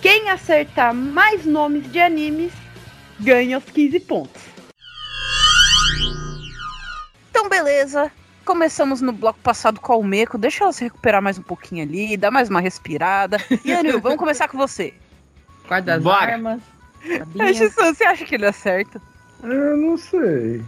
[0.00, 2.52] Quem acertar mais nomes de animes
[3.20, 4.42] ganha os 15 pontos.
[7.30, 8.10] Então, beleza.
[8.44, 10.36] Começamos no bloco passado com a Almeco.
[10.36, 13.38] Deixa ela se recuperar mais um pouquinho ali, dar mais uma respirada.
[13.64, 14.92] E Anil, vamos começar com você.
[15.66, 16.32] Guarda as Bora.
[16.32, 16.60] armas.
[17.34, 19.00] Você acha que ele acerta?
[19.42, 20.62] Eu não sei.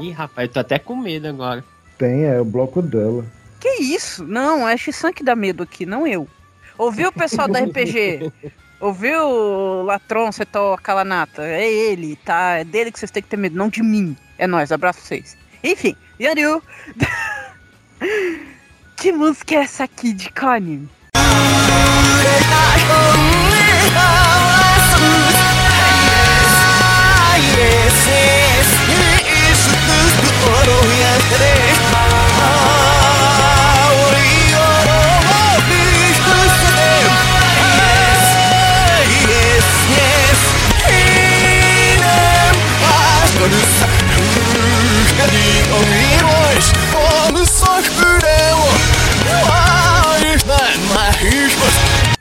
[0.00, 1.64] Ih, rapaz, eu tô até com medo agora.
[2.00, 3.26] Tem, é o bloco dela.
[3.60, 4.24] Que isso?
[4.24, 6.26] Não, é Shisan que dá medo aqui, não eu.
[6.78, 8.32] Ouviu o pessoal da RPG?
[8.80, 11.42] Ouviu, Latron, você toca lá nata?
[11.46, 12.52] É ele, tá?
[12.56, 14.16] É dele que vocês têm que ter medo, não de mim.
[14.38, 15.36] É nóis, abraço pra vocês.
[15.62, 16.62] Enfim, Yanyu.
[18.96, 20.88] que música é essa aqui de Connie?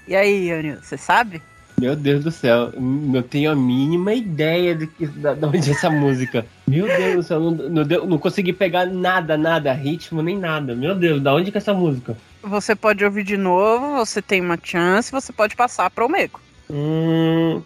[0.10, 1.40] E aí, Yanyu, você sabe?
[1.80, 5.72] Meu Deus do céu, não tenho a mínima ideia de, que, da, de onde é
[5.72, 6.44] essa música.
[6.68, 10.76] Meu Deus do céu, não, não, deu- não consegui pegar nada, nada, ritmo nem nada.
[10.76, 12.18] Meu Deus, da onde que é essa música?
[12.42, 16.42] Você pode ouvir de novo, você tem uma chance, você pode passar pro Meco.
[16.72, 17.62] Hum,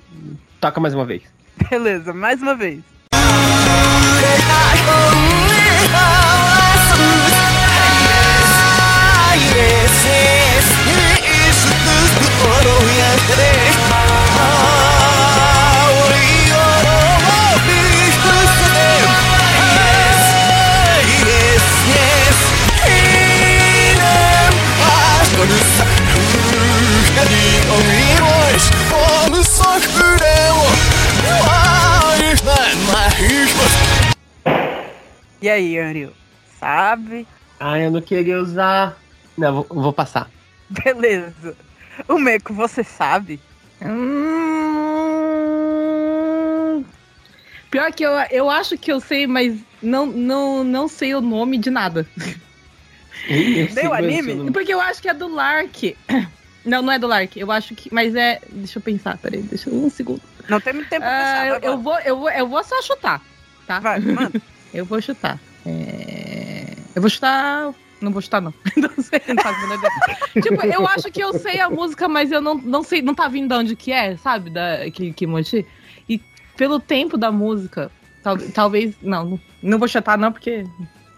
[0.59, 1.23] toca mais uma vez.
[1.69, 2.81] Beleza, mais uma vez.
[35.43, 36.13] E aí, Yanyu,
[36.57, 37.27] sabe?
[37.59, 38.97] Ah, eu não queria usar.
[39.37, 40.29] Não, vou, vou passar.
[40.69, 41.53] Beleza.
[42.07, 43.39] O Meco, você sabe?
[43.81, 44.93] Hum...
[47.69, 51.57] Pior que eu, eu acho que eu sei, mas não, não, não sei o nome
[51.57, 52.07] de nada.
[53.73, 54.51] Deu anime?
[54.51, 55.95] Porque eu acho que é do Lark.
[56.65, 57.35] Não, não é do Lark.
[57.35, 57.93] Eu acho que.
[57.93, 58.39] Mas é.
[58.49, 60.21] Deixa eu pensar, peraí, deixa eu um segundo.
[60.47, 61.47] Não tem muito tempo pra pensar.
[61.47, 63.21] eu, eu vou, eu, vou, eu vou só chutar,
[63.67, 63.79] tá?
[63.79, 64.41] Vai, manda.
[64.73, 65.37] Eu vou chutar.
[65.65, 67.73] É, Eu vou chutar.
[68.03, 68.53] Não vou chutar, não.
[68.75, 70.17] Não sei, não ideia.
[70.41, 73.27] Tipo, eu acho que eu sei a música, mas eu não, não sei, não tá
[73.29, 74.49] vindo de onde que é, sabe?
[74.49, 75.25] Da, que, que.
[76.09, 76.21] E
[76.57, 77.89] pelo tempo da música,
[78.21, 78.93] tal- talvez.
[79.01, 80.65] Não, não, não vou chutar, não, porque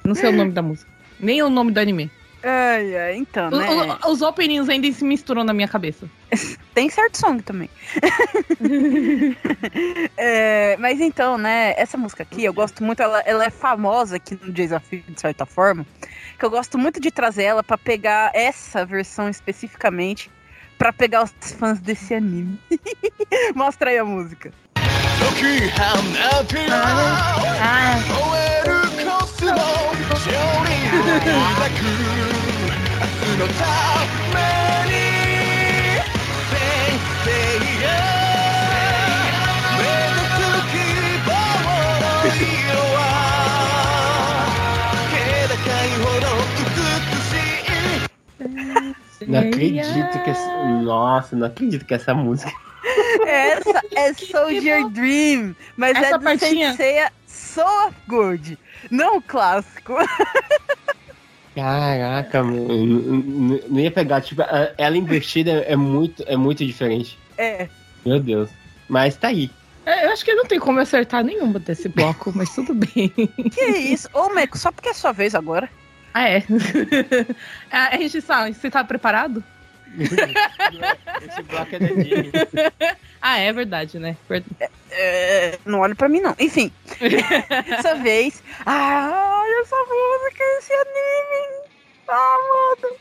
[0.04, 0.90] não sei o nome da música.
[1.20, 2.12] Nem o nome do anime.
[2.48, 3.98] Ai, ai, então, né?
[4.06, 6.08] o- os openings ainda se misturam na minha cabeça.
[6.76, 7.70] Tem certo song também.
[10.18, 14.38] É, mas então, né, essa música aqui, eu gosto muito, ela, ela é famosa aqui
[14.42, 15.86] no Desafio, de certa forma,
[16.38, 20.30] que eu gosto muito de trazer ela pra pegar essa versão especificamente
[20.78, 22.60] pra pegar os fãs desse anime.
[23.56, 24.52] Mostra aí a música.
[27.62, 28.95] Ah, 燃
[49.28, 50.66] Não acredito que essa...
[50.84, 52.52] Nossa, não acredito que essa música.
[53.26, 58.58] essa é Soldier Dream, mas Essa é do partinha- Senseiya Soul of Gold,
[58.92, 59.94] não o clássico.
[61.56, 63.60] Caraca, mano.
[63.70, 64.22] Não, ia pegar.
[64.22, 64.44] Tipo,
[64.78, 67.18] ela invertida é muito, é muito diferente.
[67.38, 67.70] É,
[68.06, 68.50] Meu Deus.
[68.90, 69.50] Mas tá aí.
[69.86, 73.10] É, eu acho que não tem como acertar nenhuma desse bloco, mas tudo bem.
[73.54, 74.10] que isso?
[74.14, 75.70] Ô, Meco, só porque é sua vez agora.
[76.14, 76.44] Ah, é.
[77.72, 79.44] Ah, a gente sabe, você tá preparado?
[80.00, 82.32] Esse bloco é da Disney.
[83.22, 84.16] Ah, é verdade, né?
[84.30, 84.44] Ver-
[84.92, 86.36] É, não olhe pra mim, não.
[86.40, 86.72] Enfim,
[87.70, 88.42] essa vez.
[88.66, 91.66] Ah, olha essa música, esse anime.
[92.08, 92.96] Ah, mano.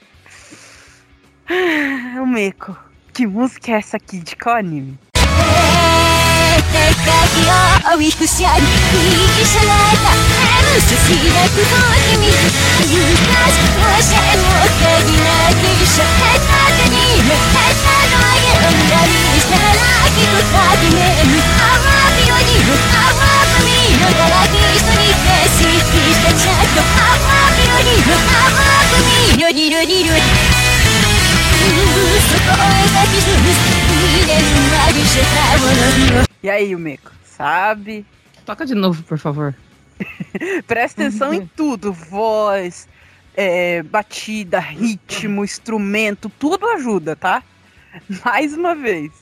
[2.16, 2.76] Ah, O Meco,
[3.12, 4.18] que música é essa aqui?
[4.18, 4.98] De qual anime?
[36.42, 38.04] E aí, o Meco, sabe?
[38.44, 39.54] Toca de novo, por favor.
[40.66, 42.88] Presta atenção em tudo: voz,
[43.36, 47.42] é, batida, ritmo, instrumento, tudo ajuda, tá?
[48.24, 49.12] Mais uma vez.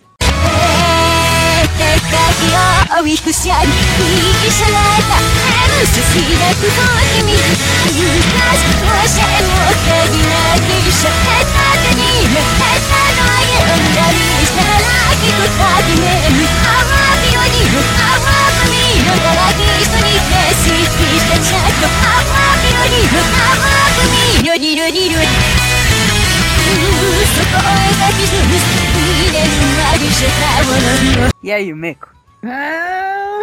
[31.43, 32.09] E aí, o Meco?
[32.45, 33.41] Ah,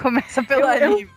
[0.00, 1.15] Começa pelo eu- anime.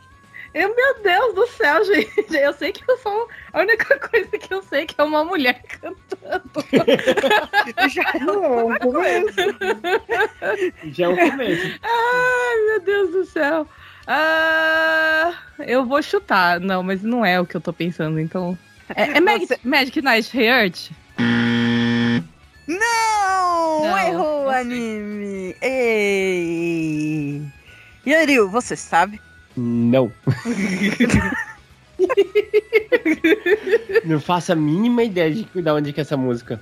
[0.54, 2.36] Eu, meu Deus do céu, gente.
[2.36, 3.28] Eu sei que eu sou.
[3.54, 6.50] A única coisa que eu sei é que é uma mulher cantando.
[7.90, 8.18] Já é
[9.08, 9.36] é isso?
[10.94, 11.80] Já é o começo.
[11.84, 13.68] Ai, meu Deus do céu.
[14.08, 16.60] Ah, eu vou chutar.
[16.60, 18.58] Não, mas não é o que eu tô pensando, então.
[18.96, 20.90] É, é Magic, Você- Magic Knight Heart?
[22.68, 23.84] Não!
[23.84, 25.56] Não, errou o anime!
[25.62, 27.42] Ei!
[28.06, 29.22] Yariu, você sabe?
[29.60, 30.12] Não.
[34.06, 36.60] Não faço a mínima ideia de de onde que é essa música.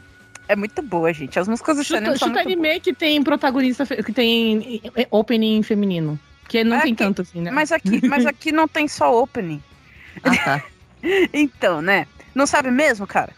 [0.48, 1.38] É muito boa, gente.
[1.38, 2.70] As músicas anime Chuta, são chuta muito boas.
[2.70, 6.18] anime que tem protagonista, que tem eh, opening feminino.
[6.48, 7.52] Que não É tem que- tanto assim, né?
[7.52, 9.62] Mas aqui, mas aqui não tem só opening.
[10.24, 10.64] Ah, tá.
[11.34, 12.08] Então, né?
[12.34, 13.32] Não sabe mesmo, cara?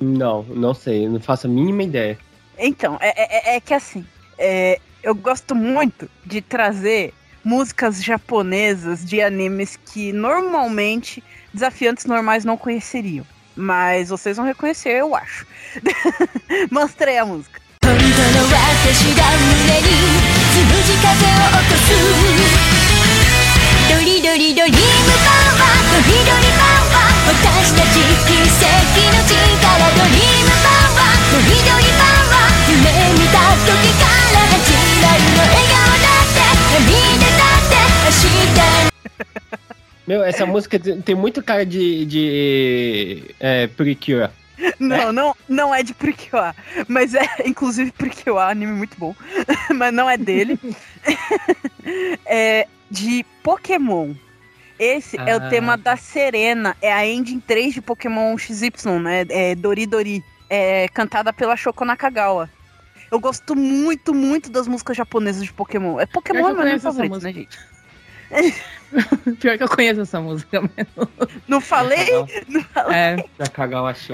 [0.00, 1.08] Não, não sei.
[1.08, 2.18] Não faço a mínima ideia.
[2.58, 4.04] Então, é, é- é que assim,
[4.36, 11.23] é, eu gosto muito de trazer músicas japonesas de animes que normalmente
[11.53, 13.25] desafiantes normais não conheceriam.
[13.55, 15.45] Mas vocês vão reconhecer, eu acho.
[16.71, 17.65] Mostrei a música.
[17.85, 19.93] 本当の私が胸に
[20.49, 21.93] つむじ風を起こす
[23.87, 24.81] ドリドリドリーム
[25.21, 28.65] パワードリドリパワー私たち奇跡
[29.05, 35.78] の力ドリームパワードリドリパワー夢見た時から始まるの笑顔
[40.06, 42.04] Meu, essa música tem muito cara de.
[42.04, 43.34] de.
[43.38, 44.28] É, Precure.
[44.78, 46.38] Não, não, não é de Purikyo,
[46.86, 49.14] mas é inclusive Purikyo, anime muito bom,
[49.74, 50.58] mas não é dele.
[52.26, 54.12] é de Pokémon.
[54.78, 55.48] Esse é o Ah.
[55.48, 59.24] tema da Serena, é a ending 3 de Pokémon XY, né?
[59.28, 62.50] É Dori Dori, é cantada pela Shoko Nakagawa.
[63.10, 65.98] Eu gosto muito, muito das músicas japonesas de Pokémon.
[65.98, 67.32] É Pokémon é meu favorito, né, música.
[67.32, 67.58] gente?
[69.40, 70.60] Pior que eu conheço essa música.
[70.60, 70.86] mas-
[71.48, 72.06] Não falei?
[72.48, 72.96] Não falei.
[72.96, 73.16] É.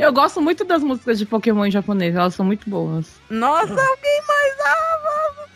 [0.01, 3.21] Eu gosto muito das músicas de Pokémon em japonês, elas são muito boas.
[3.29, 5.47] Nossa, alguém mais ama!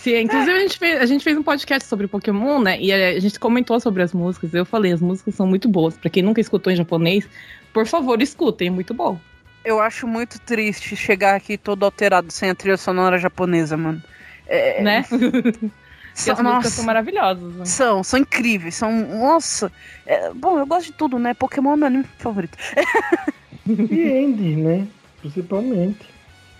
[0.00, 2.80] Sim, inclusive a gente, fez, a gente fez um podcast sobre Pokémon, né?
[2.80, 4.54] E a gente comentou sobre as músicas.
[4.54, 5.96] Eu falei, as músicas são muito boas.
[5.98, 7.28] Pra quem nunca escutou em japonês,
[7.74, 9.20] por favor, escutem, é muito bom.
[9.68, 14.02] Eu acho muito triste chegar aqui todo alterado sem a trilha sonora japonesa, mano.
[14.46, 15.04] É, Né?
[16.14, 17.54] São, as músicas nossa, são maravilhosas.
[17.54, 17.64] Né?
[17.64, 18.90] são, são incríveis, são.
[18.90, 19.70] Nossa!
[20.04, 21.32] É, bom, eu gosto de tudo, né?
[21.32, 22.58] Pokémon é meu anime favorito.
[23.68, 24.88] E Andy, né?
[25.20, 26.08] Principalmente.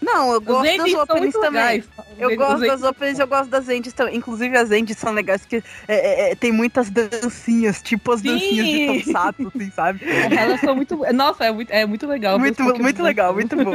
[0.00, 1.50] Não, eu Os gosto das openings também.
[1.52, 1.88] legais.
[2.18, 4.16] Eu Os gosto das openings, eu gosto das endings também.
[4.16, 5.94] Inclusive as endings são legais, porque é,
[6.28, 8.32] é, é, tem muitas dancinhas, tipo as Sim.
[8.34, 10.00] dancinhas de Tokusatsu, assim, sabe?
[10.38, 10.96] Elas são muito.
[11.12, 12.38] Nossa, é muito, é muito legal.
[12.38, 13.72] muito, muito legal, muito bom.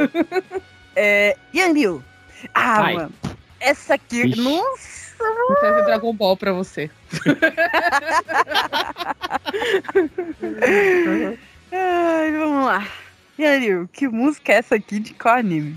[0.96, 2.02] é, Yanryu.
[2.54, 2.94] Ah, Ai.
[2.94, 3.12] mano.
[3.60, 4.26] Essa aqui.
[4.26, 4.40] Ixi.
[4.40, 5.04] Nossa!
[5.48, 6.90] Vou trazer Dragon Ball pra você.
[11.72, 12.86] Ai, vamos lá.
[13.38, 15.76] Yanryu, que música é essa aqui de qual anime?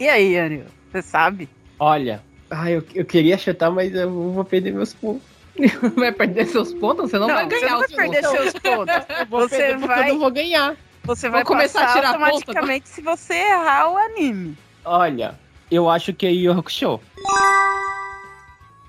[0.00, 0.64] E aí, Yanryu?
[0.92, 1.48] Você sabe?
[1.78, 5.22] Olha, ai, eu, eu queria chutar, mas eu vou perder meus pontos.
[5.96, 7.10] Vai perder seus pontos?
[7.10, 8.30] Você não, vai ganhar você não vai perder pontos.
[8.38, 8.94] seus pontos.
[9.18, 10.76] Eu vou Você vai- eu não vou ganhar.
[11.02, 14.56] Você vai começar a tirar ponto automaticamente se você errar o anime.
[14.84, 15.34] Olha,
[15.70, 17.00] eu acho que é Yu Hakusho.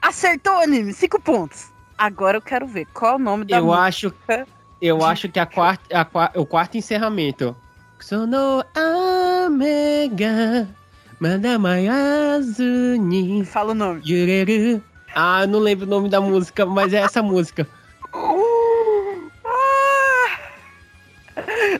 [0.01, 1.69] Acertou o anime, cinco pontos.
[1.97, 3.83] Agora eu quero ver qual é o nome da Eu música.
[3.83, 4.13] acho,
[4.81, 5.83] eu acho que a quarta,
[6.13, 7.55] a, o quarto encerramento.
[7.99, 10.67] Sono Amega
[11.19, 14.01] Madamayazu ni Fala o nome.
[14.05, 14.81] Yureru.
[15.13, 17.67] Ah, eu não lembro o nome da música, mas é essa música.
[19.45, 20.39] Ah!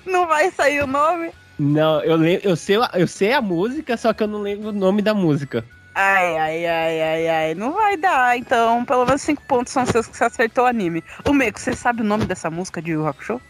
[0.05, 1.31] Não vai sair o nome?
[1.57, 5.01] Não, eu, eu, sei, eu sei a música, só que eu não lembro o nome
[5.01, 5.63] da música.
[5.95, 7.55] Ai, ai, ai, ai, ai.
[7.55, 8.83] Não vai dar, então.
[8.85, 11.03] Pelo menos cinco pontos são seus que você acertou o anime.
[11.25, 13.41] O Meiko, você sabe o nome dessa música de Yu Yu Hakusho?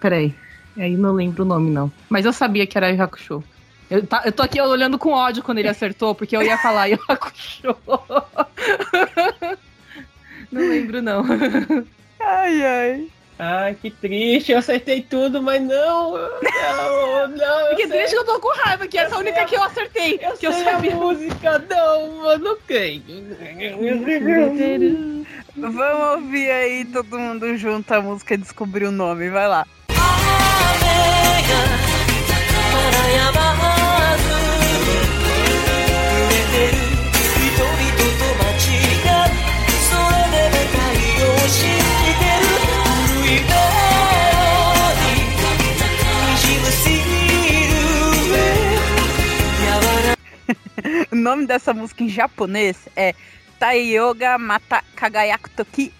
[0.00, 0.34] Peraí.
[0.76, 1.90] Aí não lembro o nome, não.
[2.08, 3.42] Mas eu sabia que era Hakusho.
[3.90, 6.86] Eu, tá- eu tô aqui olhando com ódio quando ele acertou, porque eu ia falar
[7.08, 7.74] Hakusho.
[10.50, 11.24] Não lembro, não.
[12.20, 13.06] Ai, ai.
[13.38, 16.12] Ai, que triste, eu acertei tudo, mas não.
[16.12, 17.76] Não, não.
[17.76, 19.62] Que triste sei- que eu tô com raiva, que essa é a única que eu
[19.62, 20.18] acertei.
[20.20, 20.92] Eu que eu sei sabia.
[20.92, 23.04] a música, não, mano, quem?
[25.60, 29.28] Vamos ouvir aí todo mundo junto a música e descobrir o nome.
[29.28, 29.66] Vai lá.
[51.10, 53.14] O nome dessa música em japonês é
[53.58, 55.92] Taiyoga Mata Kagayaku Toki.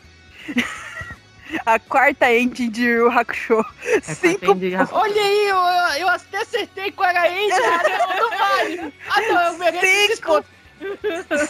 [1.65, 3.65] A quarta ending de Yu Hakusho.
[4.03, 4.97] Cinco ending de Hakusho.
[5.01, 7.53] Olha aí, eu, eu até acertei com a Gaende.
[7.55, 8.95] Ah, não, não vale.
[9.09, 9.87] Ah, não, eu mereço
[10.17, 10.51] Cinco, pontos.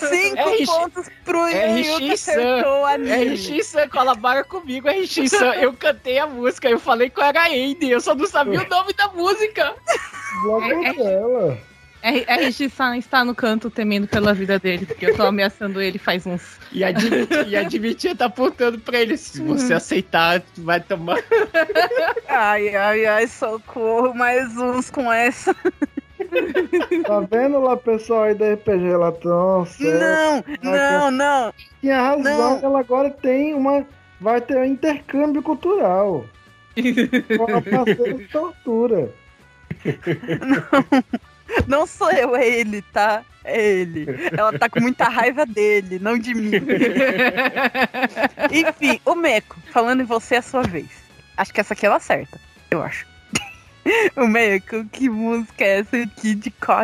[0.08, 3.34] cinco RX pontos pro Yu que acertou o anime.
[3.34, 5.54] RX San colabora comigo, RX San.
[5.54, 8.92] Eu cantei a música, eu falei com a Gaende, eu só não sabia o nome
[8.92, 9.74] da música.
[10.44, 11.58] Bloco É- é- dela.
[12.10, 16.26] R- RX-san está no canto temendo pela vida dele, porque eu tô ameaçando ele faz
[16.26, 16.58] uns.
[16.72, 19.16] E admitir, e admitir tá apontando pra ele.
[19.16, 21.18] Se você aceitar, tu vai tomar.
[22.28, 24.14] Ai, ai, ai, socorro.
[24.14, 25.54] Mais uns com essa.
[27.06, 29.98] Tá vendo lá, pessoal aí da RPG lá tão certo.
[30.62, 31.54] Não, não, não.
[31.80, 32.64] Tinha razão, Não.
[32.64, 33.86] ela agora tem uma.
[34.20, 36.26] Vai ter um intercâmbio cultural.
[37.30, 39.10] Uma parceira de tortura.
[40.46, 41.02] Não
[41.86, 43.24] sou eu, é ele, tá?
[43.44, 44.06] É ele.
[44.36, 46.50] Ela tá com muita raiva dele, não de mim.
[48.52, 50.88] Enfim, o Meco, falando em você é a sua vez.
[51.36, 52.38] Acho que essa aqui ela acerta,
[52.70, 53.06] eu acho.
[54.16, 56.80] o Meco, que música é essa aqui de qual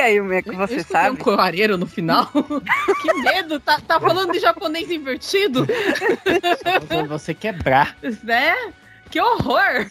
[0.00, 1.10] anime?「aí, Meco, Eu você sabe?
[1.10, 2.30] um coareiro no final.
[3.02, 3.58] que medo!
[3.60, 5.66] Tá, tá falando de japonês invertido?
[7.08, 7.96] Você quebrar.
[8.22, 8.54] né?
[9.10, 9.86] Que horror!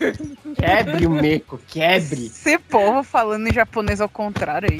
[0.56, 2.28] Quebre o meco, quebre.
[2.28, 4.80] Esse povo falando em japonês ao contrário aí.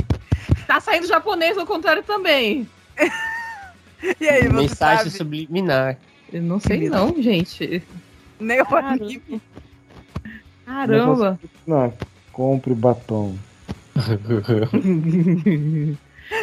[0.68, 2.68] Tá saindo japonês ao contrário também.
[4.22, 5.10] E aí, você Mensagem sabe?
[5.10, 5.98] subliminar.
[6.32, 7.82] Eu não sei não, gente.
[8.40, 8.90] Nem o Cara.
[8.90, 9.42] anime.
[10.64, 11.40] Caramba.
[11.66, 11.92] Não,
[12.32, 13.36] compre batom.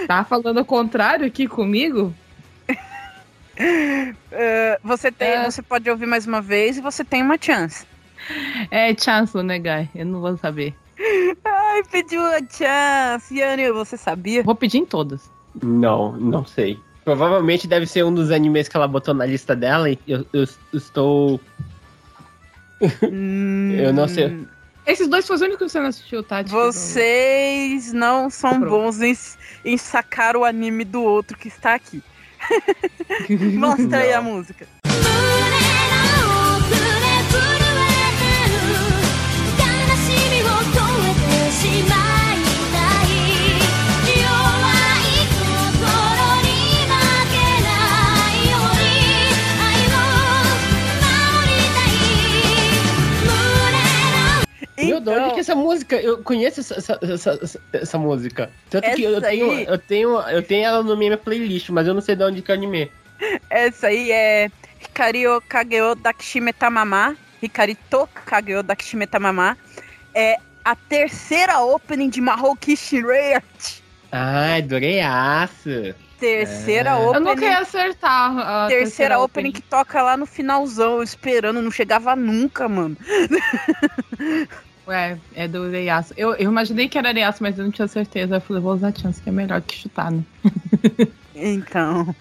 [0.07, 2.13] tá falando ao contrário aqui comigo?
[3.57, 5.51] Eh, você, tem, É.
[5.51, 7.87] você pode ouvir mais uma vez e você tem uma chance.
[8.71, 9.89] É Chancellor, né, Guy?
[9.95, 10.75] Eu não vou saber.
[11.45, 13.37] Ai, pediu a chance.
[13.37, 14.43] Yane, você sabia?
[14.43, 15.31] Vou pedir em todas.
[15.63, 16.79] Não, não sei.
[17.05, 20.45] Provavelmente deve ser um dos animes que ela botou na lista dela e eu, eu
[20.73, 21.41] estou.
[23.81, 24.47] Eu não sei.
[24.87, 26.51] Esses dois foi os únicos que você não assistiu, Tati.
[26.51, 28.69] Vocês não são Pronto.
[28.71, 29.17] bons em,
[29.65, 32.03] em sacar o anime do outro que está aqui.
[33.59, 34.67] Mostra aí a música.
[54.85, 55.01] Então...
[55.01, 55.97] Meu, de onde é que essa música?
[55.97, 58.51] Eu conheço essa, essa, essa, essa música.
[58.71, 59.65] Tanto essa que eu tenho, aí...
[59.65, 62.51] eu, tenho, eu tenho ela no minha playlist, mas eu não sei de onde que
[62.51, 62.91] é anime.
[63.51, 67.17] Essa aí é Hikario Kageo Dakishime Tamama.
[67.43, 69.07] Hikarito Kageo Dakishime
[70.15, 73.37] É a terceira opening de Mahouki Shirei
[74.11, 75.95] Ai, adorei aço.
[76.19, 76.95] Terceira é.
[76.95, 77.15] opening.
[77.15, 78.35] Eu nunca ia acertar.
[78.35, 82.97] terceira, terceira opening, opening que toca lá no finalzão, esperando, não chegava nunca, mano.
[84.87, 86.13] Ué, é do Reiaço.
[86.17, 88.37] Eu, eu imaginei que era Reiaço, mas eu não tinha certeza.
[88.37, 90.23] Eu falei, vou usar a chance, que é melhor que chutar, né?
[91.37, 92.15] Então.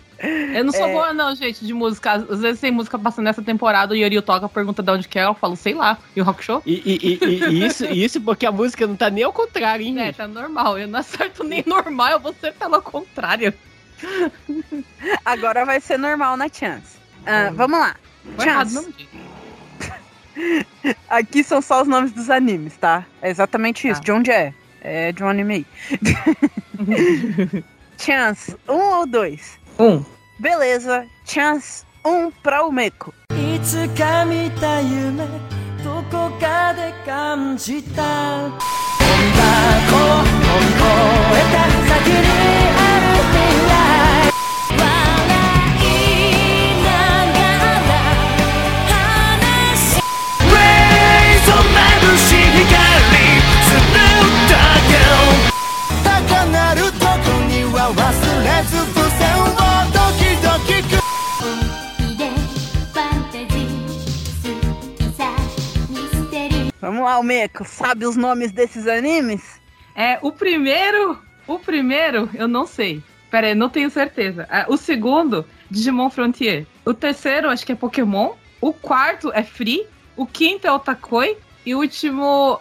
[0.53, 0.91] Eu não sou É.
[0.93, 2.14] boa, não, gente, de música.
[2.14, 5.26] Às vezes tem música passando nessa temporada, o Yori toca, pergunta de onde que é,
[5.26, 5.97] eu falo, sei lá.
[6.16, 6.64] E o Rock Show?
[6.66, 9.99] E, e- e- e isso, isso porque a música não tá nem ao contrário, hein?
[9.99, 10.80] É, tá normal.
[10.80, 13.53] Eu não acerto nem normal, eu vou acertar ao contrário.
[15.26, 16.97] Agora vai ser normal na chance.
[17.26, 17.95] Ah, vamos lá.
[18.39, 18.76] Errado, Chance.
[18.76, 19.09] não, gente.
[21.09, 23.05] Aqui são só os nomes dos animes, tá?
[23.20, 24.01] É exatamente isso.
[24.01, 24.05] Tá.
[24.05, 24.55] De onde é?
[24.81, 25.66] É de um anime aí.
[27.99, 29.59] Chance, um ou dois?
[29.79, 30.05] Um.
[30.39, 31.05] Beleza.
[31.24, 33.12] Chance, um pra o Meco.
[33.35, 35.26] いつか見た夢
[35.83, 38.59] どこかで感じた本
[39.35, 40.83] 箱を乗り越
[41.35, 41.57] えた
[41.89, 42.22] 先に
[42.79, 42.91] ある
[67.03, 67.64] lá, o Meco.
[67.64, 69.43] Sabe os nomes desses animes?
[69.95, 71.18] É, o primeiro.
[71.47, 73.03] O primeiro, eu não sei.
[73.31, 74.47] Pera aí, não tenho certeza.
[74.51, 76.66] Ah, O segundo, Digimon Frontier.
[76.85, 78.33] O terceiro, acho que é Pokémon.
[78.61, 79.87] O quarto é Free.
[80.16, 81.37] O quinto é Otakoi.
[81.66, 82.61] E o último.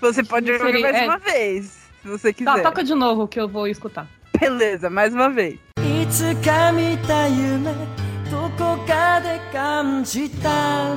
[0.00, 1.04] Você pode ouvir Seria- mais é.
[1.06, 1.64] uma vez,
[2.02, 2.52] se você quiser.
[2.54, 4.06] Tá, toca de novo que eu vou escutar.
[4.38, 5.58] Beleza, mais uma vez.
[5.80, 7.72] いつか見た夢
[8.30, 10.96] どこかで感じた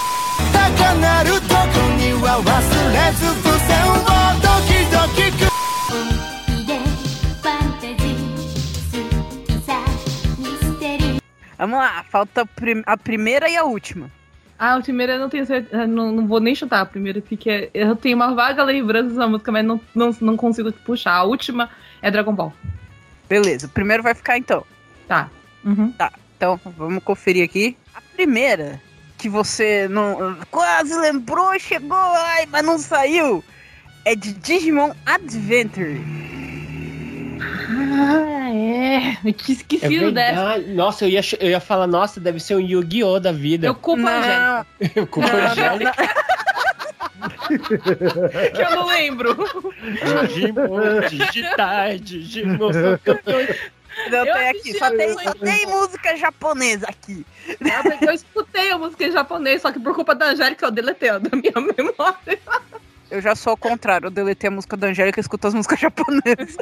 [11.61, 14.09] Vamos lá, falta a prim- a primeira e a última.
[14.57, 15.85] Ah, o primeiro eu não tenho certeza.
[15.85, 16.81] Não, não vou nem chutar.
[16.81, 20.71] O primeiro porque eu tenho uma vaga lembrança da música, mas não, não, não consigo
[20.73, 21.13] puxar.
[21.13, 21.69] A última
[22.01, 22.51] é Dragon Ball.
[23.29, 24.65] Beleza, o primeiro vai ficar então.
[25.07, 25.29] Tá.
[25.63, 25.93] Uhum.
[26.35, 27.77] Então, vamos conferir aqui.
[27.93, 28.81] A primeira,
[29.19, 33.43] que você não quase lembrou, chegou, ai, mas não saiu,
[34.03, 36.01] é de Digimon Adventure.
[37.43, 39.17] Ah, é.
[39.25, 40.33] Eu tinha É esquecido dessa.
[40.35, 40.73] verdade.
[40.73, 43.19] Nossa, eu ia, eu ia falar, nossa, deve ser um Yu-Gi-Oh!
[43.19, 43.67] da vida.
[43.67, 44.65] Eu culpo a Angélica,
[44.95, 45.93] Não, Com Angélica.
[48.53, 49.35] que eu não lembro.
[50.27, 53.55] Digimon, digitais, Digimon, são campeões.
[54.09, 55.23] não Eu tem aqui, só a tem, música.
[55.23, 57.25] só tem música japonesa aqui.
[58.01, 61.19] Eu escutei a música em japonês, só que por culpa da Angélica eu deletei da
[61.35, 62.39] minha memória.
[63.11, 64.07] Eu já sou ao contrário.
[64.07, 66.55] Eu deletei a música da Angélica e escuto as músicas japonesas.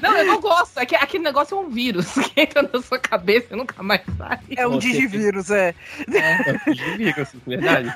[0.00, 0.78] Não, eu não gosto.
[0.78, 4.02] É que aquele negócio é um vírus que entra na sua cabeça e nunca mais
[4.16, 4.38] sai.
[4.56, 5.74] É um Você digivírus, é.
[6.08, 7.94] É o Digivico, assim, verdade.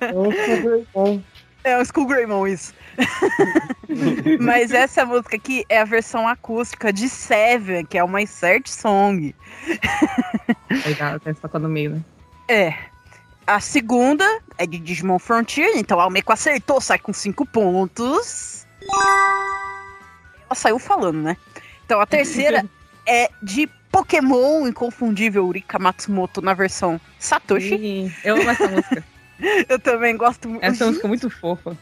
[0.00, 1.22] Eu sou bom.
[1.64, 2.72] É o Skull Greymon, isso.
[4.38, 9.34] Mas essa música aqui é a versão acústica de Seven, que é uma insert song.
[10.86, 12.00] Legal, até está no meio, né?
[12.48, 12.74] É.
[13.46, 14.24] A segunda
[14.58, 18.66] é de Digimon Frontier, então a Almeco acertou, sai com 5 pontos.
[20.46, 21.36] Ela saiu falando, né?
[21.84, 22.64] Então a terceira
[23.06, 27.74] é de Pokémon Inconfundível Urika Matsumoto na versão Satoshi.
[27.76, 29.04] Ih, Eu amo essa música.
[29.68, 30.64] Eu também gosto muito.
[30.64, 31.76] Essa música é muito fofa.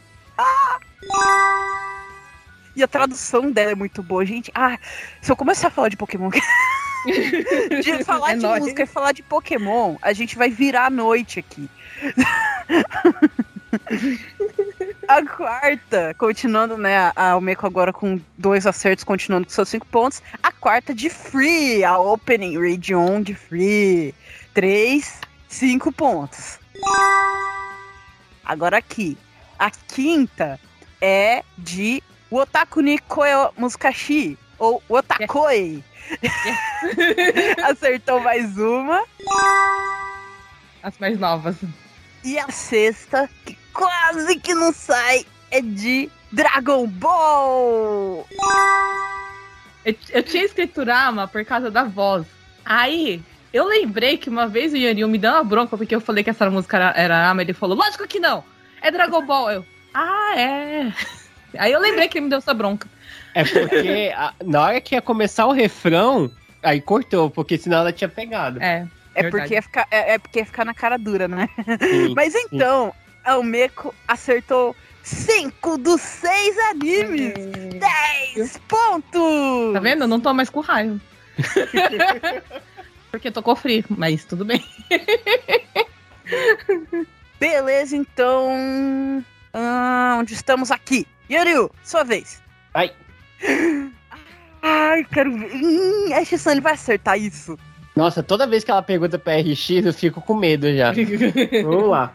[2.75, 4.51] E a tradução dela é muito boa, gente.
[4.53, 4.77] Ah,
[5.21, 6.29] se eu começar a falar de Pokémon.
[7.05, 7.05] de
[8.03, 8.61] falar É de nóis.
[8.63, 11.69] música e falar de Pokémon, a gente vai virar a noite aqui.
[15.07, 17.11] a quarta, continuando, né?
[17.15, 20.21] A Almeco agora com dois acertos, continuando com seus cinco pontos.
[20.41, 24.13] A quarta de Free, a Opening Region de Free.
[24.53, 26.59] Três, cinco pontos.
[28.43, 29.17] Agora aqui.
[29.57, 30.59] A quinta
[31.01, 32.03] é de
[32.35, 35.81] Wotaku ni Koe Muskashi, ou Wotakoi.
[37.63, 39.05] Acertou mais uma.
[40.83, 41.55] As mais novas.
[42.25, 48.27] E a sexta, que quase que não sai, é de Dragon Ball.
[49.85, 52.25] Eu, eu tinha escrito Rama por causa da voz.
[52.65, 56.21] Aí, eu lembrei que uma vez o Yanil me deu uma bronca porque eu falei
[56.21, 57.43] que essa música era, era Rama.
[57.43, 58.43] Ele falou, lógico que não.
[58.81, 59.51] É Dragon Ball.
[59.51, 60.91] Eu, ah, é.
[61.59, 62.87] Aí eu lembrei que ele me deu essa bronca.
[63.33, 66.31] É porque a- na hora que ia começar o refrão,
[66.63, 68.61] aí cortou, porque senão ela tinha pegado.
[68.61, 68.87] É.
[69.17, 69.43] É Verdade.
[69.43, 71.47] porque, ia ficar, é, é porque ia ficar na cara dura, né?
[71.79, 72.13] Sim.
[72.15, 77.33] Mas então, Almeco acertou cinco dos seis animes.
[78.35, 79.73] 10 pontos!
[79.73, 80.03] Tá vendo?
[80.03, 80.99] Eu não tô mais com raiva.
[83.11, 84.63] porque tocou frio, mas tudo bem.
[87.39, 89.23] Beleza, então.
[89.53, 91.07] Ah, onde estamos aqui?
[91.29, 92.41] Yuriu, sua vez.
[92.73, 92.91] Ai.
[94.61, 95.51] Ai, quero ver.
[95.53, 97.57] Hum, a Shisan, ele vai acertar isso.
[97.95, 100.91] Nossa, toda vez que ela pergunta pra RX, eu fico com medo já.
[101.63, 102.13] Vamos lá.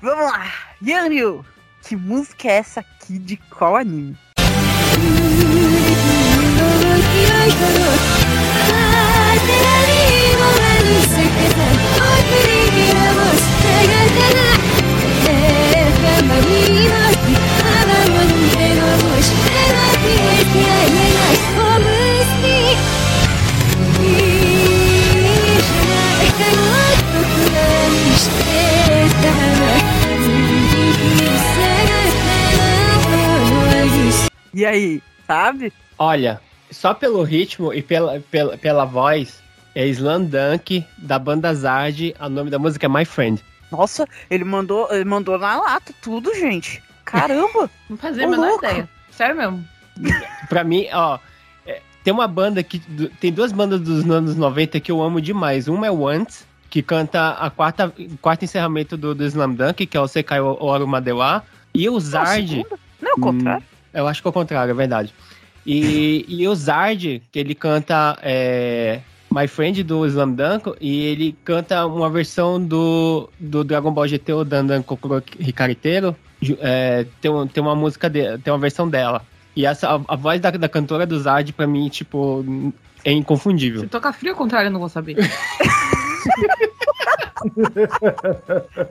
[0.00, 0.52] Vamos lá.
[0.82, 1.44] Yuriu,
[1.82, 4.16] que música é essa aqui de qual anime?
[18.54, 18.78] い
[34.58, 35.72] E aí, sabe?
[35.96, 39.40] Olha, só pelo ritmo e pela, pela, pela voz,
[39.72, 43.40] é Slandunk, da banda Zard, o nome da música é My Friend.
[43.70, 46.82] Nossa, ele mandou, ele mandou na lata tudo, gente.
[47.10, 47.70] Caramba!
[47.88, 48.64] Não fazia a menor louco.
[48.64, 48.88] ideia.
[49.10, 49.64] Sério mesmo.
[50.48, 51.18] Pra mim, ó,
[51.66, 52.78] é, tem uma banda que.
[53.20, 55.68] Tem duas bandas dos anos 90 que eu amo demais.
[55.68, 59.96] Uma é o Once, que canta a quarta, quarto encerramento do, do Slam Dunk, que
[59.96, 61.42] é o Sekai Oru Madewa.
[61.74, 62.64] E o Zard.
[63.00, 63.64] Não, o contrário.
[63.92, 65.14] Eu acho que é o contrário, é verdade.
[65.66, 71.36] E, e o Zard, que ele canta é, My Friend do Slam Dunk, e ele
[71.44, 76.16] canta uma versão do, do Dragon Ball GT, o Dandan Kokuro Ricariteiro.
[76.60, 79.22] É, tem, tem uma música, de, tem uma versão dela.
[79.56, 82.44] E essa, a, a voz da, da cantora do Zard, pra mim, tipo,
[83.04, 83.80] é inconfundível.
[83.80, 85.16] Se tocar frio, ao contrário, eu não vou saber.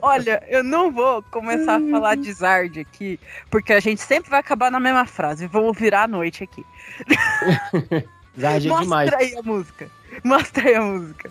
[0.02, 3.20] Olha, eu não vou começar a falar de Zard aqui,
[3.50, 5.46] porque a gente sempre vai acabar na mesma frase.
[5.46, 6.64] Vamos virar a noite aqui.
[8.38, 9.12] Zard é Mostra demais.
[9.12, 9.90] aí a música.
[10.24, 11.30] Mostra aí a música.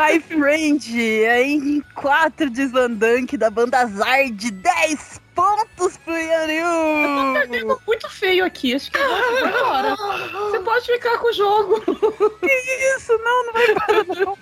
[0.00, 7.76] My Friend, aí em 4 de Slandunk da banda Zard, 10 pontos pro Yanil!
[7.86, 9.94] Muito feio aqui, acho que embora.
[9.94, 11.80] Você pode ficar com o jogo.
[12.40, 13.12] que isso?
[13.18, 14.38] Não, não vai embora não.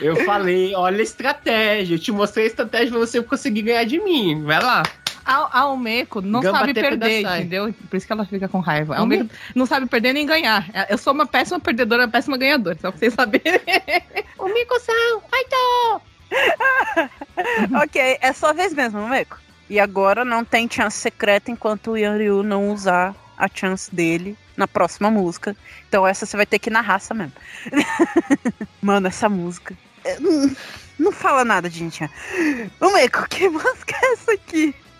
[0.00, 1.96] Eu falei, olha a estratégia.
[1.96, 4.44] Eu te mostrei a estratégia pra você conseguir ganhar de mim.
[4.44, 4.84] Vai lá.
[5.30, 7.72] A, a Almeco não Gamba sabe perder, entendeu?
[7.88, 8.96] Por isso que ela fica com raiva.
[8.96, 10.68] A Almeco não sabe perder nem ganhar.
[10.88, 13.60] Eu sou uma péssima perdedora, uma péssima ganhadora, só pra vocês saberem.
[14.38, 14.92] O Mico-san,
[17.82, 19.38] Ok, é sua vez mesmo, Meco.
[19.68, 24.66] E agora não tem chance secreta enquanto o Yanryu não usar a chance dele na
[24.66, 25.54] próxima música.
[25.88, 27.32] Então essa você vai ter que ir na raça mesmo.
[28.82, 29.76] Mano, essa música.
[30.04, 30.50] é, Não,
[30.98, 32.02] não fala nada, gente.
[32.80, 34.74] Ô, Meco, que música é essa aqui?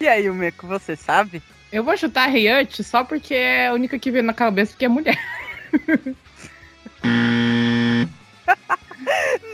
[0.00, 1.42] E aí, o Meco, você sabe?
[1.72, 4.84] Eu vou chutar a Riot só porque é a única que veio na cabeça porque
[4.84, 5.18] é mulher.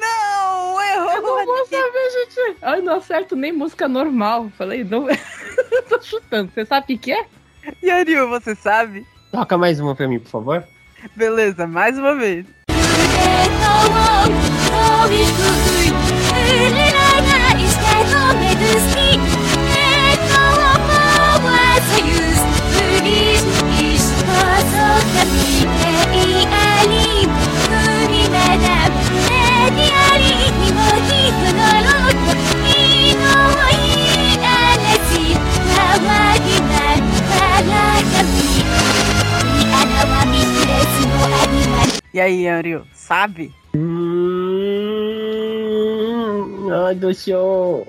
[0.00, 1.10] Não, errou!
[1.10, 2.56] Eu não vou saber, gente.
[2.62, 4.50] Ai, não acerto nem música normal.
[4.56, 5.06] Falei, não.
[5.88, 6.50] Tô chutando.
[6.52, 7.26] Você sabe o que, que é?
[7.82, 9.06] Yanryu, você sabe?
[9.30, 10.64] Toca mais uma pra mim, por favor.
[11.16, 12.46] Beleza, mais uma vez.
[42.14, 43.54] E aí, Yanryu, sabe?
[43.74, 43.88] Hum,
[46.70, 47.86] ai, do show.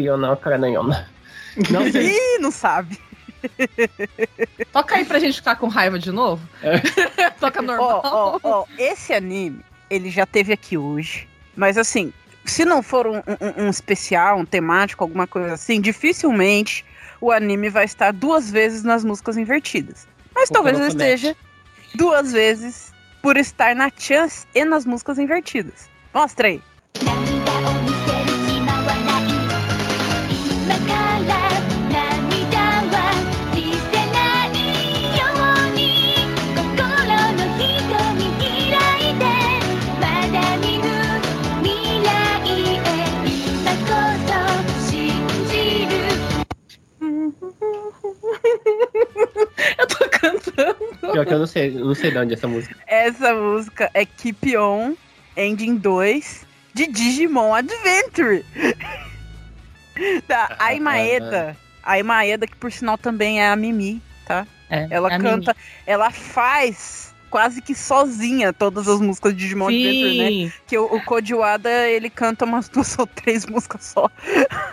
[0.00, 1.06] Yo na cara yona.
[1.70, 2.08] Não sei.
[2.08, 2.98] Ih, não sabe.
[4.72, 6.46] Toca aí pra gente ficar com raiva de novo.
[7.40, 8.00] Toca Ó, normal.
[8.04, 9.60] ó, ó, esse anime,
[9.90, 11.28] ele já teve aqui hoje.
[11.56, 12.12] Mas assim,
[12.44, 16.84] se não for um, um- um especial, um temático, alguma coisa assim, dificilmente
[17.20, 20.06] o anime vai estar duas vezes nas músicas invertidas.
[20.34, 21.36] Mas O talvez ele esteja
[21.94, 22.92] duas vezes
[23.22, 25.88] por estar na chance e nas músicas invertidas.
[26.12, 26.60] Mostra aí.
[51.12, 52.76] Pior que eu não sei, eu não sei de onde é essa música.
[52.86, 54.94] Essa música é Keep On
[55.36, 58.44] Ending 2 de Digimon Adventure.
[60.26, 61.56] da Aimaeda.
[61.82, 64.46] A Aimaeda, que por sinal também é a Mimi, tá?
[64.70, 65.56] É, Ela é a canta,
[65.86, 70.52] ela faz quase que sozinha todas as músicas de Digimon Adventure, né?
[70.66, 74.10] Que o, o Code Wada, ele canta umas duas ou três músicas só.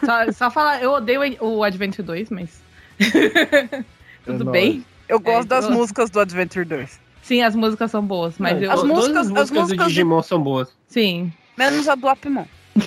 [0.05, 2.61] Só, só falar, eu odeio o Adventure 2, mas.
[4.25, 4.51] Tudo Nossa.
[4.51, 4.85] bem?
[5.09, 6.99] Eu gosto das eu- músicas do Adventure 2.
[7.23, 8.71] Sim, as músicas são boas, mas Não, eu.
[8.71, 10.69] As músicas- as as músicas músicas do de- Digimon são boas.
[10.87, 11.33] Sim.
[11.57, 12.45] Menos a do Apimon.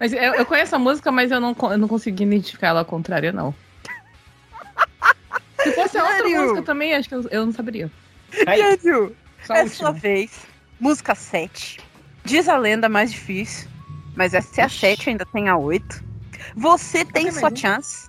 [0.00, 2.84] Mas eu, eu conheço a música, mas eu não, eu não consegui identificar ela ao
[2.84, 3.52] contrário, não.
[5.60, 6.40] Se fosse outra Sério?
[6.42, 7.90] música também, acho que eu, eu não saberia.
[9.44, 9.92] Só a é sua última.
[9.92, 10.30] vez.
[10.78, 11.80] Música 7.
[12.24, 13.68] Diz a lenda mais difícil.
[14.14, 16.04] Mas essa é a 7, ainda tem a 8.
[16.56, 18.07] Você tem sua chance,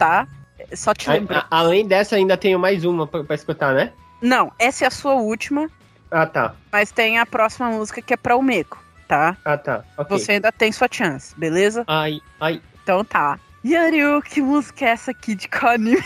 [0.00, 0.26] tá?
[0.74, 3.92] Só te a- além dessa, ainda tenho mais uma pra, pra escutar, né?
[4.22, 5.68] Não, essa é a sua última,
[6.10, 6.54] Ah, tá.
[6.72, 9.36] mas tem a próxima música que é pra o Meco, tá?
[9.44, 9.84] Ah, tá.
[9.98, 10.18] Ok.
[10.18, 11.84] Você ainda tem sua chance, beleza?
[11.86, 12.62] Ai, ai.
[12.82, 13.38] Então tá.
[13.64, 16.02] Yanryu, que música é essa aqui de qual anime?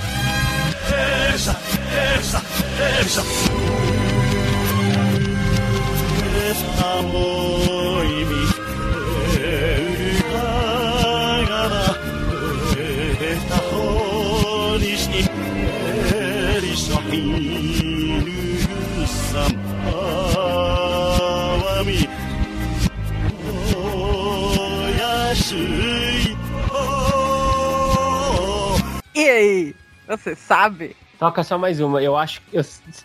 [29.15, 29.75] E aí?
[30.07, 30.97] Você sabe?
[31.19, 32.01] Toca só mais uma.
[32.03, 32.41] Eu acho.
[32.53, 32.65] Eu,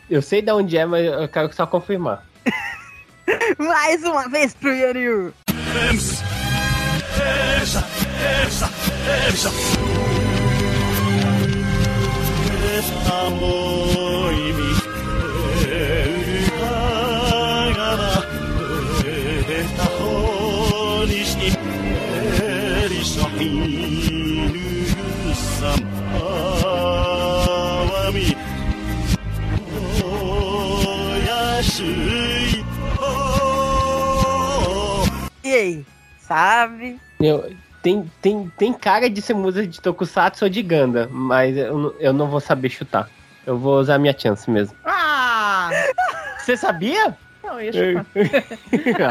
[0.10, 2.24] eu sei de onde é, mas eu quero só confirmar.
[3.58, 4.72] Mais uma vez pro
[35.44, 35.86] E aí,
[36.20, 37.00] sabe?
[37.20, 41.96] Eu, tem, tem, tem cara de ser música de Tokusatsu ou de Ganda, mas eu,
[42.00, 43.10] eu não vou saber chutar.
[43.46, 44.76] Eu vou usar minha chance mesmo.
[44.86, 45.70] Ah!
[46.40, 47.18] Você sabia?
[47.44, 48.06] Não, eu ia chutar.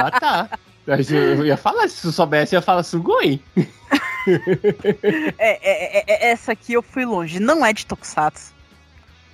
[0.07, 0.49] ah, tá.
[0.87, 3.41] Eu ia falar, se eu soubesse, eu ia falar Sugoi.
[4.27, 7.41] É é, é, é, é, essa aqui eu fui longe.
[7.41, 8.53] Não é de Tokusatsu.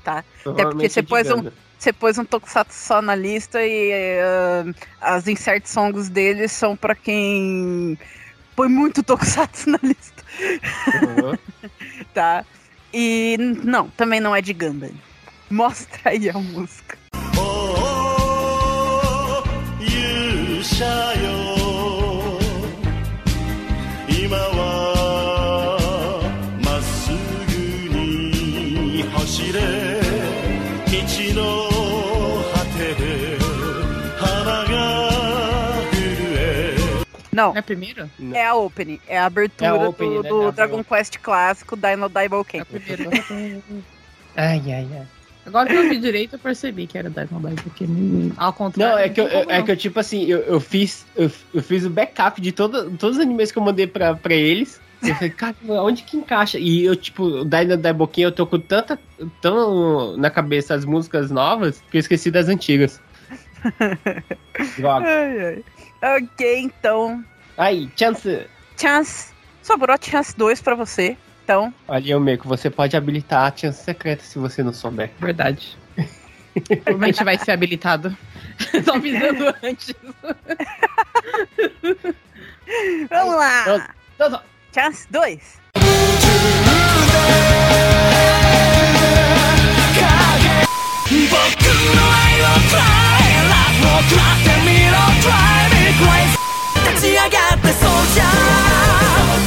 [0.04, 0.24] Tá?
[0.46, 5.26] Até porque você pôs, um, você pôs um Tokusatsu só na lista e uh, as
[5.28, 7.98] insert songs deles são para quem
[8.56, 10.24] põe muito Tokusatsu na lista.
[10.40, 11.70] Uhum.
[12.14, 12.44] tá?
[12.92, 14.90] E não, também não é de Gundam.
[15.50, 16.96] Mostra aí a música.
[17.36, 19.88] Oh, oh, oh
[21.16, 21.37] you
[37.38, 38.08] Não, É a primeira?
[38.34, 40.28] é a opening, é a abertura É a opening, do, né?
[40.28, 42.64] do É a- Dragon Quest clássico Dino É a Ken.
[42.64, 43.04] primeira.
[44.36, 45.06] Ai, ai, ai.
[45.46, 47.86] Agora que eu vi direito, eu percebi que era Diamond Dive, porque
[48.36, 48.94] ao contrário.
[48.96, 49.64] Não, é que eu, é não.
[49.64, 53.16] que eu tipo assim, eu, eu fiz eu, eu fiz o backup de todo, todos
[53.16, 54.78] os animes que eu mandei pra, pra eles.
[55.02, 56.58] Eu falei, cara, onde que encaixa?
[56.58, 58.98] E eu, tipo, o Dino da Boquinha, eu tô com tanta.
[59.40, 63.00] tão na cabeça as músicas novas que eu esqueci das antigas.
[64.76, 65.06] Droga.
[65.06, 65.64] Ai, ai.
[66.02, 67.24] Ok, então.
[67.56, 68.46] Aí, chance.
[68.76, 69.32] Chance.
[69.62, 71.16] Sobrou chance 2 para você.
[71.44, 71.72] Então.
[71.88, 75.10] Olha, o meio que você pode habilitar a chance secreta se você não souber.
[75.18, 75.76] Verdade.
[76.66, 78.16] Provavelmente vai ser habilitado.
[78.84, 79.94] Só avisando antes.
[83.10, 83.62] Vamos lá.
[83.62, 83.82] Então,
[84.14, 84.42] então
[84.72, 85.58] chance 2.
[95.20, 96.36] Try ラブを食らってみろ Try me crazy
[96.90, 98.28] 立ち上がってそうじゃ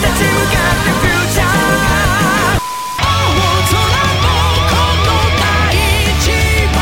[0.02, 2.58] 立ち向かってフューチャー
[2.98, 3.06] 大
[3.70, 3.86] 空
[4.22, 4.34] も
[4.70, 5.44] この大
[6.20, 6.26] 地
[6.74, 6.82] も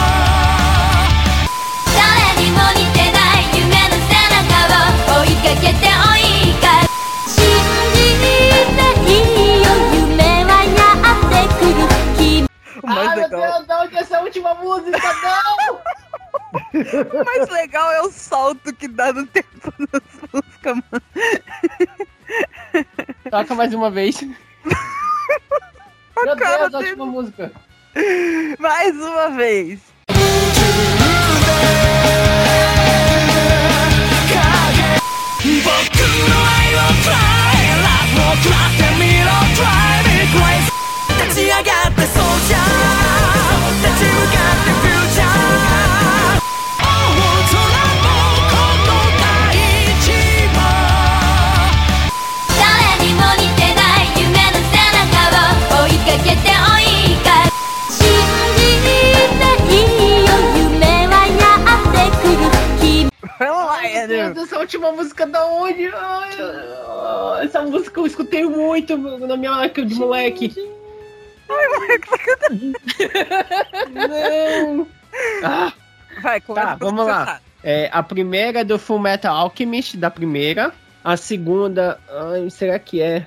[1.95, 4.47] 誰にも似てない夢の背中
[5.17, 6.63] を追いかけて追いか
[7.27, 7.33] 信
[7.93, 8.31] じて
[9.07, 11.83] いいよ夢はやってくる
[12.17, 12.47] 君
[12.81, 13.41] O mais Ai, meu legal.
[13.41, 15.79] Deus, não, que essa é a última música, não!
[16.53, 20.01] O mais legal é o salto que dá no tempo das
[20.33, 21.03] músicas, mano.
[23.29, 24.21] Toca mais uma vez.
[24.21, 24.35] Meu
[26.37, 26.89] cara Deus, a dele.
[26.91, 27.51] última música.
[28.59, 29.79] Mais uma vez.
[35.63, 35.99] 僕
[63.39, 64.43] Vamos lá, Meu Deus, Andrew.
[64.43, 65.87] essa última música da onde?
[65.87, 70.53] Ai, ai, essa música eu escutei muito na minha época de moleque.
[73.89, 74.87] Não.
[75.43, 75.73] Ah,
[76.21, 77.39] Vai, Tá, vamos lá.
[77.63, 80.73] é, a primeira é do Full Metal Alchemist, da primeira.
[81.03, 83.25] A segunda, ai, será que é?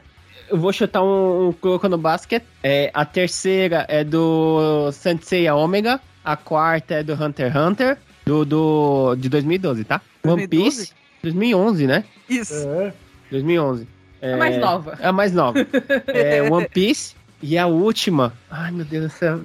[0.51, 2.43] Eu vou chutar um, um Kuroko no Basket.
[2.63, 5.99] É, a terceira é do Sensei Omega.
[6.23, 7.99] A quarta é do Hunter x Hunter.
[8.25, 10.01] Do, do, de 2012, tá?
[10.25, 10.79] One 2012?
[10.79, 10.95] Piece.
[11.23, 12.05] 2011, né?
[12.29, 12.55] Isso.
[12.55, 12.93] É.
[13.31, 13.87] 2011.
[14.21, 14.99] É mais nova.
[15.01, 15.59] É a mais nova.
[16.07, 17.17] é One Piece.
[17.43, 18.33] E a última.
[18.49, 19.41] Ai, meu Deus do céu.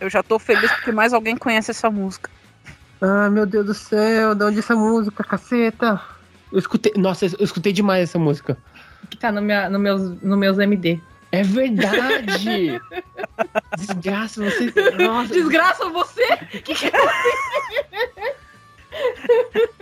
[0.00, 2.30] Eu já tô feliz porque mais alguém conhece essa música.
[3.02, 4.34] Ai, meu Deus do céu.
[4.34, 6.00] De onde é essa música, caceta?
[6.50, 6.92] Eu escutei.
[6.96, 8.56] Nossa, eu escutei demais essa música.
[9.10, 10.98] Que tá no, minha, no, meus, no meus MD.
[11.32, 12.80] É verdade!
[13.78, 14.72] Desgraça, você.
[15.02, 16.36] Nossa, Desgraça você!
[16.62, 16.92] Que que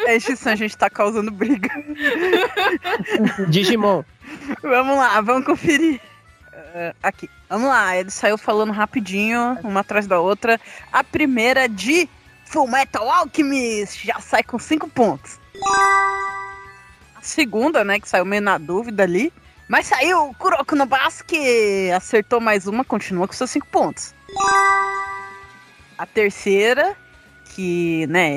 [0.07, 1.69] É, Xissan, a gente tá causando briga.
[3.51, 4.05] Digimon.
[4.63, 6.01] Vamos lá, vamos conferir.
[6.53, 7.97] Ah, aqui, vamos lá.
[7.97, 10.61] Ele saiu falando rapidinho, uma atrás da outra.
[10.93, 12.09] A primeira de
[12.47, 15.39] Full Metal Alchemist já sai com 5 pontos.
[17.17, 19.33] A segunda, né, que saiu meio na dúvida ali.
[19.71, 21.89] Mas saiu Kuroko no Basque.
[21.95, 24.13] Acertou mais uma, continua com seus 5 pontos.
[25.97, 26.97] A terceira,
[27.55, 28.31] que, né,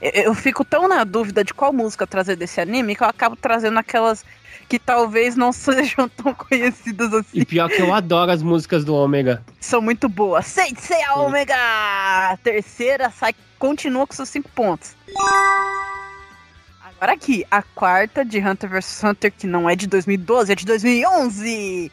[0.00, 3.34] eu- eu fico tão na dúvida de qual música trazer desse anime que eu acabo
[3.34, 4.24] trazendo aquelas
[4.68, 5.50] que talvez não
[5.98, 7.40] sejam tão conhecidas assim.
[7.40, 9.42] E pior que eu adoro as músicas do Ômega.
[9.60, 10.46] São muito boas.
[10.46, 11.56] Sensei a Ômega!
[12.44, 14.94] Terceira sai, continua com seus cinco pontos.
[16.96, 20.64] Agora aqui, a quarta de Hunter vs Hunter, que não é de 2012, é de
[20.64, 21.44] 2011.
[21.46, 21.90] Se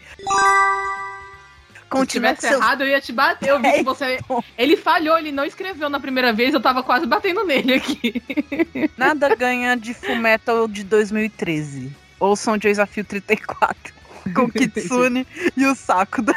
[1.89, 2.53] Continua com tivesse seus...
[2.53, 3.49] errado, eu ia te bater.
[3.49, 4.19] Eu vi É, que você.
[4.57, 8.21] Ele falhou, ele não escreveu na primeira vez, eu tava quase batendo nele aqui.
[8.97, 11.91] Nada ganha de Fullmetal de 2013.
[12.19, 13.93] Ouçam o Desafio 34
[14.33, 15.27] com Kitsune
[15.57, 16.33] e o Sakuda.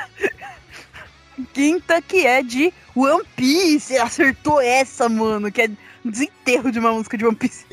[1.52, 3.97] Quinta que é de One Piece.
[3.97, 5.70] Acertou essa, mano, que é
[6.10, 7.64] desenterro de uma música de One Piece.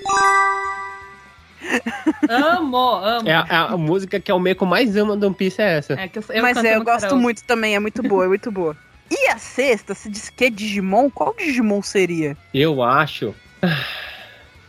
[2.29, 3.27] amo, amo.
[3.29, 5.77] É a, é a música que é o Meiko mais ama do One Piece é
[5.77, 5.93] essa.
[5.93, 8.27] É que eu, eu Mas canto é, eu gosto muito também, é muito boa, é
[8.27, 8.75] muito boa.
[9.09, 12.35] E a sexta, se diz que é Digimon, qual Digimon seria?
[12.53, 13.33] Eu acho.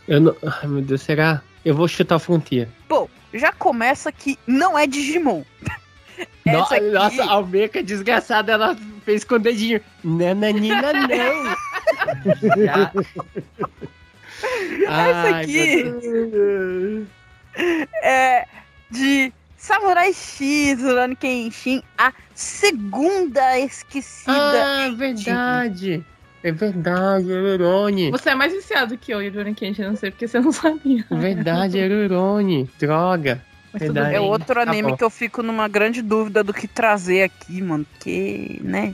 [0.07, 0.35] Eu não.
[0.45, 1.41] Ai meu Deus, será?
[1.63, 2.67] Eu vou chutar a Frontier.
[2.87, 5.43] Bom, já começa que não é Digimon.
[6.45, 9.81] No- aqui- Nossa, a Almeca desgraçada, ela fez com o dedinho.
[10.03, 11.55] Nananina, não.
[12.25, 12.91] Já.
[14.87, 17.05] Ai, aqui-
[18.03, 18.45] é
[18.89, 24.31] de Samurai X, Rurouni Kenshin, a segunda esquecida.
[24.33, 26.05] Ah, é verdade.
[26.43, 28.11] É verdade, é Urone.
[28.11, 31.03] Você é mais viciado que eu, Yuri Kenshin, não sei porque você não sabia.
[31.09, 32.69] Verdade, é Urone.
[32.77, 33.41] Droga.
[33.73, 34.15] Verdade.
[34.15, 34.29] É bem.
[34.29, 34.97] outro Tá anime bom.
[34.97, 37.83] que eu fico numa grande dúvida do que trazer aqui, mano.
[37.91, 38.93] Porque, né?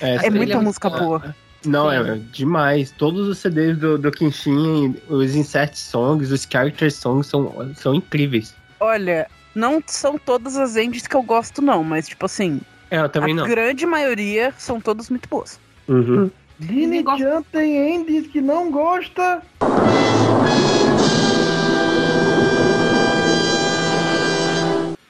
[0.00, 1.34] É trilha muita é música boa.
[1.66, 2.10] Não, Sim.
[2.10, 2.90] é demais.
[2.92, 8.54] Todos os CDs do, do Kenshin, os insert songs, os character songs são, são incríveis.
[8.80, 11.82] Olha, não são todas as endings que eu gosto, não.
[11.82, 12.60] Mas, tipo assim,
[12.90, 13.46] É, eu também a não.
[13.46, 15.58] grande maioria são todas muito boas.
[15.88, 16.30] Uhum.
[16.58, 19.42] Dini-chan tem Endes que não gosta.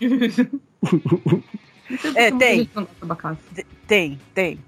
[2.16, 2.68] É, tem.
[3.86, 4.58] Tem, tem.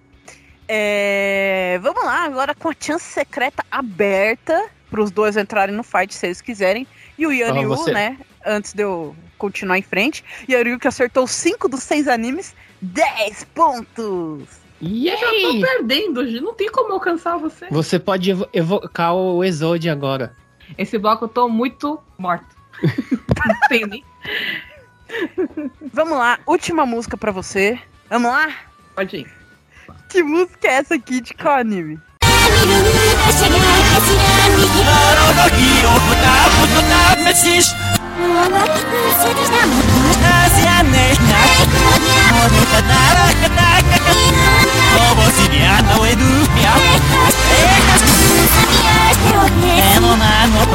[0.68, 6.14] É, Vamos lá, agora com a chance secreta aberta para os dois entrarem no fight
[6.14, 6.86] se eles quiserem.
[7.18, 8.18] E o Ah, você- né?
[8.46, 10.24] Antes de eu continuar em frente.
[10.48, 14.44] Yanryu que acertou 5 dos 6 animes, 10 pontos!
[14.80, 17.66] E Eu já tô perdendo, Gi, não tem como alcançar você.
[17.70, 20.32] Você pode evo- evocar o Exode agora.
[20.76, 22.46] Esse bloco eu tô muito morto.
[22.82, 24.04] não tem nem.
[25.92, 27.78] Vamos lá, última música para você.
[28.08, 28.54] Vamos lá?
[28.94, 29.37] Pode ir.
[30.08, 32.00] Que música é essa aqui de qual anime?
[49.07, 50.67] 見る足が走らん右も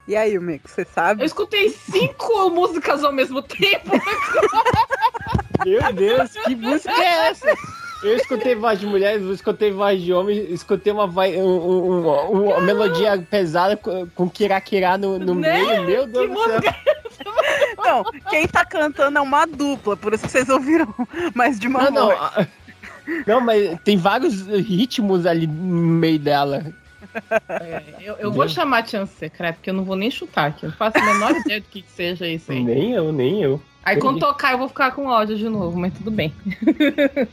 [0.07, 1.21] E aí, Mico, você sabe?
[1.21, 3.91] Eu escutei cinco músicas ao mesmo tempo.
[5.65, 7.47] Meu Deus, que música é essa?
[8.03, 12.07] Eu escutei voz de mulher, eu escutei voz de homem, escutei uma, vai- um- um-
[12.07, 15.61] um- uma melodia pesada com, com kirakira no, no Né?
[15.63, 15.83] meio.
[15.83, 16.53] Meu Deus Que do céu.
[16.55, 16.75] música?
[17.84, 20.92] não, quem tá cantando é uma dupla, por isso que vocês ouviram
[21.34, 22.06] mais de uma Não, não.
[22.06, 22.18] voz.
[22.20, 22.46] a-
[23.26, 26.64] Não, mas tem vários ritmos ali no meio dela.
[27.48, 30.64] É, eu, eu vou chamar a chance secreta, porque eu não vou nem chutar aqui.
[30.64, 32.64] Eu não faço a menor ideia do que, que seja isso aí.
[32.64, 33.60] Nem eu, nem eu.
[33.84, 36.32] Aí quando tocar eu vou ficar com ódio de novo, mas tudo bem.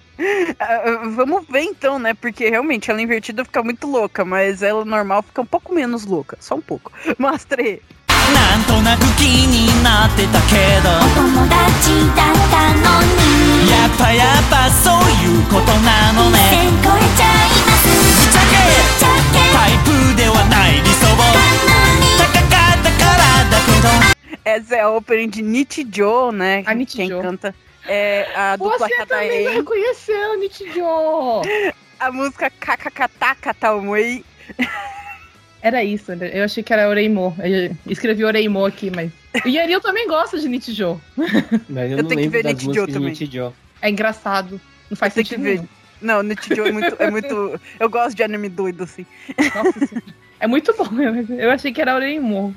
[0.60, 2.14] Ah, vamos ver então, né?
[2.14, 6.38] Porque realmente ela invertida fica muito louca, mas ela normal fica um pouco menos louca.
[6.40, 6.92] Só um pouco.
[7.18, 7.82] Mostre.
[8.31, 18.55] なんとなく気になってたけど友達だったのにやっぱやっぱそういうことなのね線越えちゃいますぶっちゃけ
[18.99, 23.21] ちゃけタイプではない理想をなのに高かったから
[23.51, 26.63] だけど Essa é a opening de Nichijou, né?
[26.67, 27.09] A Nichijou.
[27.09, 27.53] Quem canta
[27.89, 29.57] é a dupla Você também Kataen.
[29.57, 31.43] reconheceu, Nichijou!
[31.99, 34.25] A música Kakakataka Taumei.
[35.62, 36.32] era isso, né?
[36.34, 37.36] eu achei que era Oreimo.
[37.40, 39.12] Eu escrevi Oreimo aqui, mas.
[39.46, 41.00] O Yari eu também gosta de Nichijou.
[41.70, 43.10] Mas eu, Eu não tenho que ver das Nichijou músicas de também.
[43.12, 43.54] Nichijou.
[43.82, 44.60] É engraçado.
[44.90, 45.50] Não faz que sentido ver.
[45.56, 45.68] nenhum.
[46.02, 47.62] Não, Nichijou é muito, é muito.
[47.80, 49.06] Eu gosto de anime doido, assim.
[49.56, 50.04] Nossa Senhora.
[50.40, 50.90] É muito bom.
[51.00, 52.54] eu- Eu achei que era Oreimo.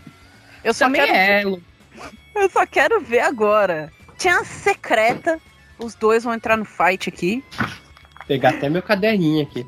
[0.65, 1.63] Eu só Também quero é, Lu.
[2.35, 3.93] Eu só quero ver agora.
[4.19, 5.39] Chance secreta.
[5.79, 7.45] Os dois vão entrar no fight aqui.
[8.27, 9.65] Pegar até meu caderninho aqui.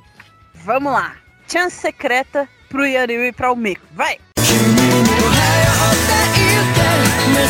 [0.55, 1.15] Vamos lá.
[1.47, 3.83] Chance secreta pro Yaryu e pra Almeco.
[3.93, 4.19] Vai!
[7.37, 7.47] メ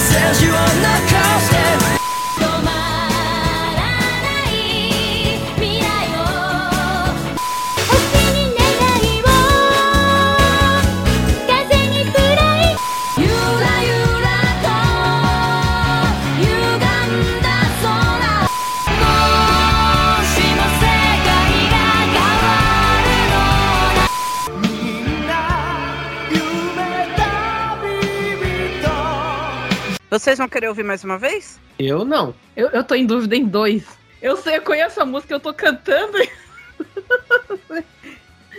[30.18, 31.60] Vocês vão querer ouvir mais uma vez?
[31.78, 32.34] Eu não.
[32.56, 33.84] Eu, eu tô em dúvida em dois.
[34.22, 36.16] Eu sei, eu conheço a música, eu tô cantando.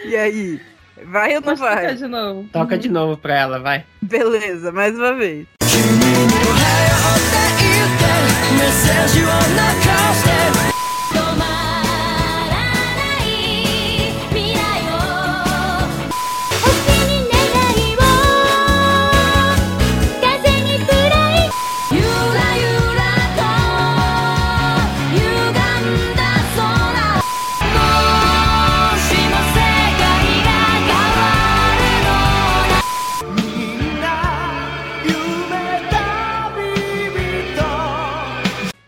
[0.06, 0.62] E aí?
[1.06, 1.96] Vai ou não tocar vai?
[1.96, 2.48] de novo.
[2.54, 3.84] Toca de novo pra ela, vai.
[4.00, 5.48] Beleza, mais uma vez.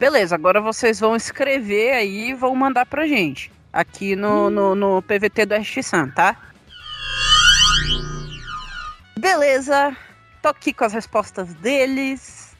[0.10, 3.52] Beleza, agora vocês vão escrever aí e vão mandar pra gente.
[3.72, 6.36] Aqui no, no, no PVT do RX-Sun, tá?
[9.19, 9.95] Beleza,
[10.41, 12.57] tô aqui com as respostas deles.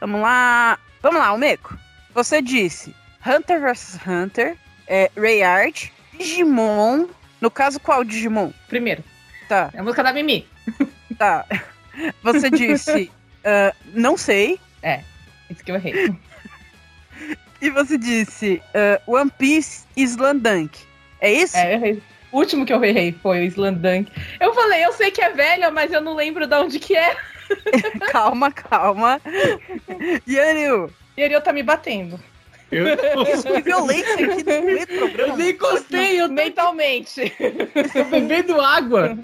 [0.00, 0.76] Vamos lá.
[1.00, 1.78] Vamos lá, Almeco.
[2.14, 2.92] Você disse
[3.24, 4.56] Hunter vs Hunter,
[4.88, 7.06] é, Rayard, Digimon.
[7.40, 8.50] No caso, qual Digimon?
[8.66, 9.04] Primeiro,
[9.48, 10.48] Tá, é a música da Mimi.
[11.16, 11.46] tá.
[12.24, 13.08] Você disse
[13.46, 14.58] ah, Não sei.
[15.48, 16.18] Isso que eu errei.
[17.60, 20.78] E você disse ah, One Piece Slandunk.
[21.20, 21.56] É isso?
[21.56, 22.02] É, eu errei.
[22.30, 24.12] O último que eu errei foi o Slandunk.
[24.38, 27.16] Eu falei, eu sei que é velha, mas eu não lembro de onde que é.
[28.12, 29.20] Calma, calma.
[30.28, 32.20] Yanil, ele tá me batendo.
[32.70, 32.84] Eu
[33.54, 35.32] que violência aqui no meio do programa.
[35.32, 37.32] Eu nem encostei, eu mentalmente.
[37.92, 39.18] tô bebendo água.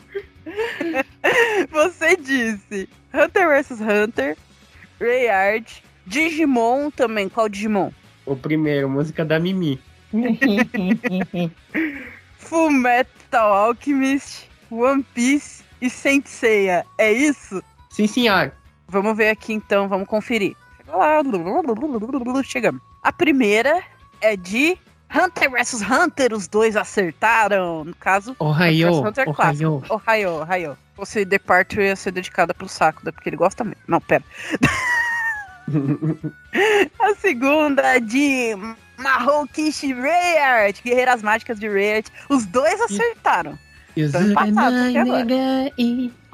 [1.70, 4.36] Você disse Hunter vs Hunter,
[4.98, 7.28] Rayard, Digimon também.
[7.28, 7.90] Qual Digimon?
[8.26, 9.80] O primeiro, música da Mimi.
[12.38, 16.84] Full Metal Alchemist, One Piece e Saint Seiya.
[16.98, 17.62] É isso?
[17.90, 18.52] Sim, senhor.
[18.88, 20.56] Vamos ver aqui então, vamos conferir.
[20.76, 21.22] Chega lá.
[22.44, 22.82] Chegamos.
[23.02, 23.82] A primeira
[24.20, 24.78] é de
[25.14, 26.32] Hunter vs Hunter.
[26.32, 27.84] Os dois acertaram.
[27.84, 29.82] No caso, Ohio, Hunter Ohio.
[29.88, 30.78] Ohio, Ohio.
[31.04, 33.10] Se The Part ia ser dedicada pro saco, né?
[33.10, 33.82] porque ele gosta mesmo.
[33.88, 34.22] Não, pera.
[36.98, 38.54] A segunda de
[38.98, 42.08] Mahokishi Rayard, Guerreiras Mágicas de Rayard.
[42.28, 43.58] Os dois acertaram.
[43.96, 45.26] Estão empatados até agora.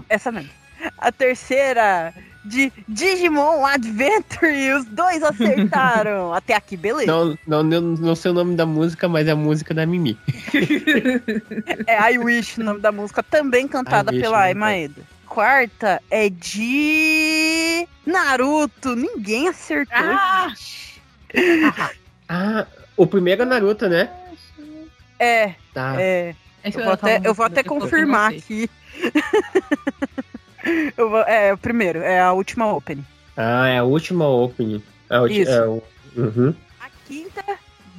[0.09, 0.51] Essa mesmo.
[0.99, 4.73] A terceira de Digimon Adventure.
[4.73, 6.33] Os dois acertaram.
[6.35, 7.13] Até aqui, beleza.
[7.13, 10.19] Não, não, não, não sei o nome da música, mas é a música da Mimi.
[11.87, 14.45] É I Wish, o nome da música, também cantada I pela né?
[14.45, 15.03] Ai Maeda.
[15.31, 18.95] Quarta é de Naruto.
[18.97, 19.97] Ninguém acertou.
[19.97, 20.53] Ah!
[22.33, 22.65] Ah,
[22.97, 24.09] o primeiro é Naruto, né?
[25.19, 26.01] É, Tá.
[26.01, 26.33] é.
[26.65, 28.71] Eu vou até, eu vou até confirmar aqui.
[30.97, 33.05] Eu vou- é, o primeiro, é a última opening.
[33.37, 34.81] Ah, é a última opening.
[35.09, 35.51] É a ulti- Isso.
[35.51, 35.83] é o-
[36.17, 36.55] Uhum.
[36.81, 37.43] A quinta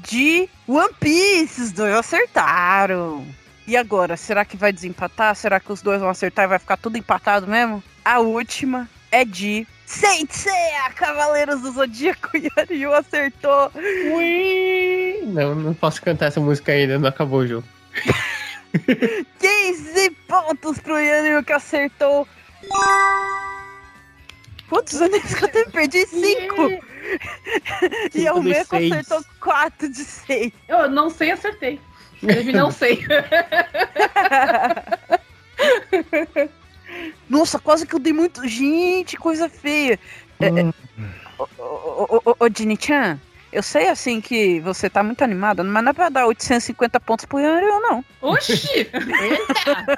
[0.07, 1.61] de One Piece.
[1.61, 3.25] Os dois acertaram.
[3.71, 5.33] E agora, será que vai desempatar?
[5.33, 7.81] Será que os dois vão acertar e vai ficar tudo empatado mesmo?
[8.03, 12.31] A última é de Saint Seiya, Cavaleiros do Zodíaco.
[12.35, 13.71] E Ariu acertou.
[14.13, 15.21] Ui!
[15.27, 17.67] Não, não posso cantar essa música ainda, não acabou o jogo.
[19.39, 22.27] 15 pontos pro Yanil que acertou.
[24.67, 25.71] Quantos anos que eu tenho?
[25.71, 26.55] Perdi 5.
[28.13, 30.51] E o Meco acertou 4 de 6.
[30.67, 31.79] Eu não sei, acertei.
[32.21, 33.05] Escrevi não sei.
[37.29, 38.47] Nossa, quase que eu dei muito.
[38.47, 39.99] Gente, coisa feia.
[40.39, 40.73] É, é,
[41.39, 43.19] Ô, ô, Dini-chan,
[43.51, 47.25] eu sei assim que você tá muito animada, mas não é pra dar 850 pontos
[47.25, 48.05] pro Yanil, não.
[48.21, 48.87] Oxi!
[48.93, 49.97] Eita!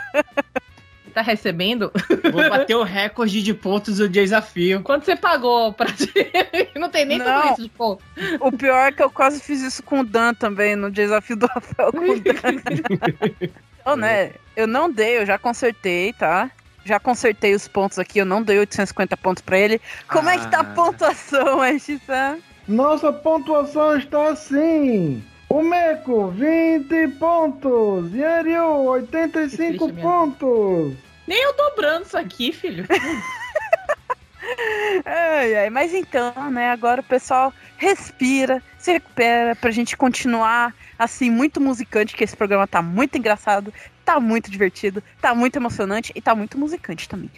[1.13, 1.91] Tá recebendo?
[2.31, 4.81] Vou bater o recorde de pontos do desafio.
[4.81, 5.87] Quanto você pagou pra
[6.75, 7.41] Não tem nem Não.
[7.41, 8.01] tudo isso, tipo.
[8.39, 11.45] O pior é que eu quase fiz isso com o Dan também, no desafio do
[11.45, 13.51] Rafael com o Dan.
[13.83, 16.49] Então, né, eu não dei, eu já consertei, tá?
[16.85, 19.81] Já consertei os pontos aqui, eu não dei 850 pontos pra ele.
[20.07, 20.63] Como é que tá a Ah.
[20.73, 22.37] pontuação, Ash-san?
[22.65, 25.21] Nossa pontuação está assim.
[25.53, 28.11] O Meco, 20 pontos.
[28.11, 30.95] Yanryu, 85 triste pontos.
[31.27, 32.87] Nem eu dobrando isso aqui, filho.
[35.05, 41.29] Ai, ai, mas então, né, agora o pessoal respira, se recupera pra gente continuar assim,
[41.29, 43.73] muito musicante, que esse programa tá muito engraçado,
[44.03, 47.31] tá muito divertido, tá muito emocionante e tá muito musicante também.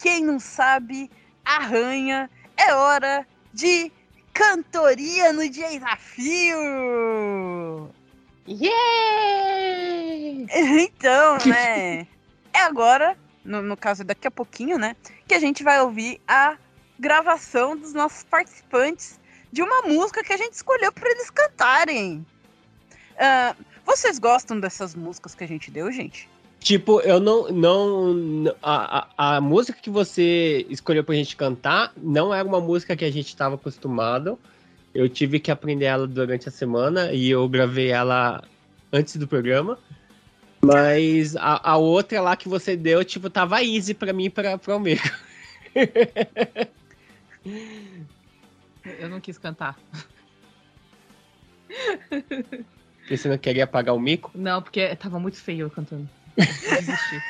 [0.00, 1.08] quem não sabe
[1.44, 2.28] arranha.
[2.56, 3.92] É hora de
[4.36, 6.60] cantoria no desafio!
[8.46, 8.76] Yeah!
[10.78, 12.06] Então, né?
[12.52, 14.94] É agora, no, no caso daqui a pouquinho, né?
[15.26, 16.56] Que a gente vai ouvir a
[16.98, 19.18] gravação dos nossos participantes
[19.50, 22.24] de uma música que a gente escolheu para eles cantarem.
[23.18, 26.28] Ah, vocês gostam dessas músicas que a gente deu, gente?
[26.66, 27.48] Tipo, eu não.
[27.52, 32.96] não a, a, a música que você escolheu pra gente cantar não era uma música
[32.96, 34.36] que a gente estava acostumado.
[34.92, 38.42] Eu tive que aprender ela durante a semana e eu gravei ela
[38.92, 39.78] antes do programa.
[40.60, 44.58] Mas a, a outra lá que você deu, tipo, tava easy pra mim e pra,
[44.58, 44.98] pra o meu.
[48.98, 49.78] Eu não quis cantar.
[52.08, 54.32] Porque você não queria pagar o mico?
[54.34, 56.08] Não, porque tava muito feio eu cantando.
[56.36, 57.22] Eu desisti.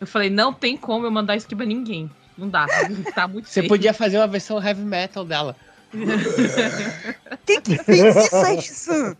[0.00, 2.10] Eu falei, não tem como eu mandar isso aqui pra ninguém.
[2.36, 2.66] Não dá.
[3.14, 3.68] Tá muito Você feio.
[3.68, 5.56] podia fazer uma versão heavy metal dela.
[7.46, 9.16] Quem que fez isso, Aishin-san?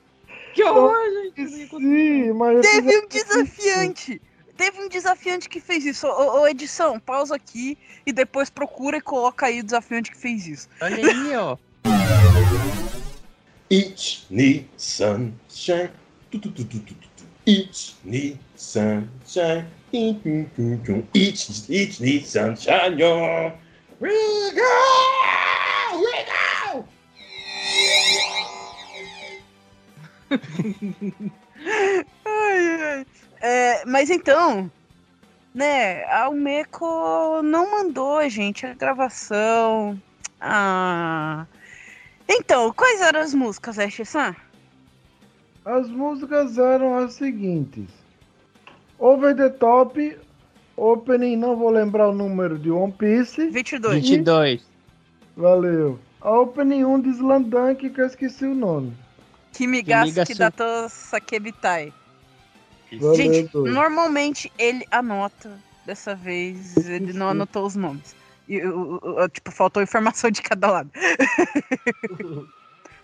[0.52, 0.96] Que horror,
[1.36, 1.68] gente.
[1.68, 2.60] Sim, mas.
[2.60, 4.20] Teve um desafiante!
[4.56, 6.06] Teve um desafiante que fez isso.
[6.06, 7.76] Ô, ô, edição, pausa aqui
[8.06, 10.68] e depois procura e coloca aí o desafiante que fez isso.
[10.80, 11.56] Olha aí, ó.
[13.70, 15.90] Each need sunshine.
[16.30, 17.15] Tu, tu, tu, tu, tu, tu, tu.
[17.48, 19.68] Each need sunshine.
[19.92, 23.52] Each, each need sunshine, yo.
[24.00, 24.10] We
[24.50, 24.74] go!
[25.94, 26.84] We go!
[32.26, 33.06] Ai, ai.
[33.40, 34.68] É, mas então,
[35.54, 40.02] né, a Almeco não mandou a gente a gravação.
[40.40, 41.46] Ah.
[42.28, 44.34] Então, quais eram as músicas, Ash-san?
[45.66, 47.88] As músicas eram as seguintes:
[49.00, 50.16] Over the Top,
[50.76, 53.50] Opening, não vou lembrar o número de One Piece.
[53.50, 53.94] 22.
[54.08, 54.62] 22.
[55.36, 55.98] Valeu.
[56.20, 58.96] A Opening 1 de Slandunk, que eu esqueci o nome.
[59.52, 60.32] Kimigasu Kimigasu.
[60.32, 61.92] Kidato Sakebitai.
[63.00, 63.74] Valeu, Gente, dois.
[63.74, 65.50] normalmente ele anota.
[65.84, 68.14] Dessa vez ele não anotou os nomes.
[68.48, 70.90] E, o- o- o- tipo, faltou informação de cada lado.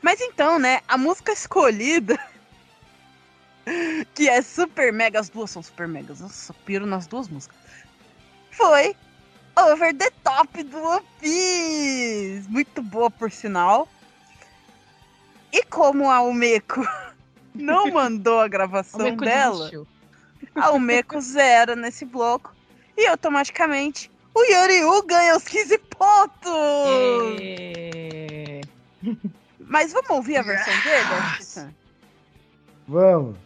[0.02, 2.18] Mas então, né, a música escolhida,
[4.14, 7.56] que é super mega, as duas são super megas, nossa, eu piro nas duas músicas,
[8.50, 8.94] foi
[9.56, 12.48] Over the Top do One Piece.
[12.48, 13.86] Muito boa, por sinal.
[15.52, 16.86] E como a Umeko
[17.54, 19.70] não mandou a gravação dela,
[20.54, 22.54] a Umeko zera nesse bloco.
[22.96, 27.40] E automaticamente o Yoriu ganha os 15 pontos!
[27.40, 28.60] É.
[29.60, 31.74] Mas vamos ouvir a versão dele?
[32.88, 33.36] Vamos.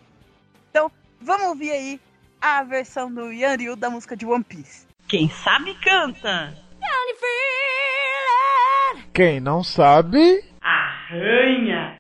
[1.27, 2.01] Vamos ouvir aí
[2.41, 4.87] a versão do Yanryu da música de One Piece.
[5.09, 6.57] Quem sabe canta.
[9.13, 10.45] Quem não sabe.
[10.61, 11.97] Arranha.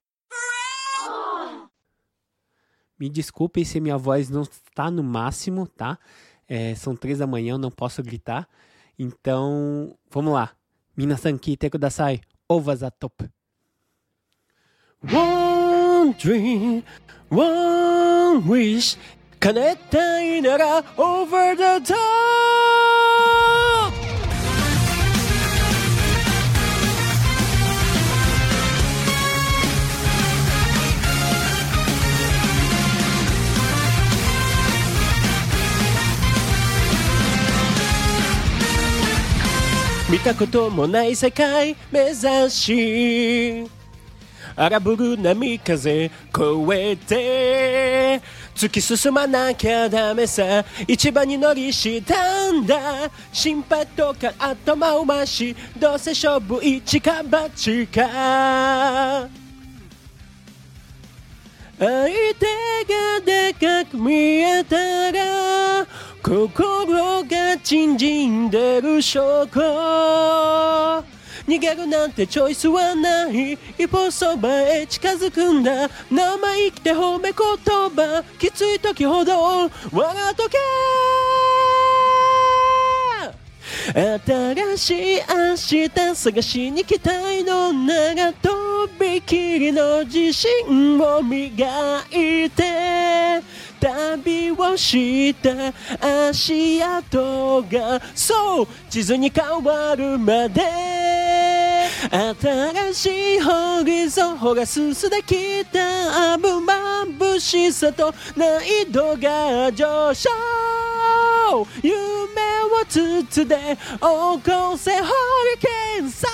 [2.97, 5.99] Me desculpem se minha voz não está no máximo, tá?
[6.49, 8.49] É, são três da manhã, eu não posso gritar.
[8.97, 10.53] Então, vamos lá.
[10.97, 12.21] Minasan kite kudasai.
[12.49, 13.29] Ovazatop.
[15.03, 16.85] One dream,
[17.29, 18.97] one wish.
[19.47, 21.97] 叶えたいなら Over the top!
[40.25, 43.71] たこともない世界目指し
[44.57, 46.13] 荒ぶる波風越
[46.73, 48.21] えて
[48.57, 50.65] 突き進まなきゃダメさ。
[50.89, 53.11] 一番に乗りしたんだ。
[53.31, 59.29] 心配とか頭を回しどうせ勝負一か八か。
[61.79, 62.47] 相手
[62.89, 65.87] がでかく見えたら
[66.23, 71.16] 心が縮んでる証拠。
[71.47, 73.53] 逃げるなんてチョイスはない。
[73.79, 75.89] 一歩そばへ近づくんだ。
[76.11, 78.25] 生意気て褒め言葉。
[78.39, 80.59] きつい時ほど笑っとけ。
[83.95, 93.43] 新しい明日探しに来たいのならとびきりの自信を磨いて。
[93.81, 95.73] 旅をした
[96.29, 100.63] 足跡がそう地図に変わるまで
[102.11, 110.29] 新しいホリゾンほら進んできたぶ眩しさと難易度が上昇。
[111.83, 116.27] 夢を筒で起こせホリケンさ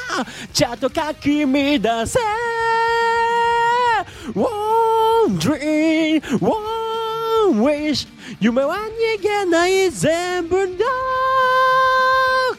[0.53, 2.19] ちゃんとかき乱せ。
[4.35, 6.82] One dream, one
[7.62, 8.08] wish
[8.40, 10.76] 夢は逃げない全部の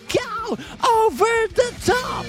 [0.08, 0.56] Go
[1.06, 2.24] over the top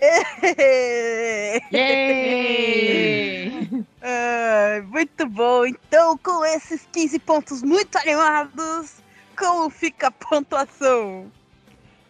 [0.00, 5.66] えイエーイAi, muito bom.
[5.66, 8.94] Então, com esses 15 pontos muito animados,
[9.36, 11.30] como fica a pontuação?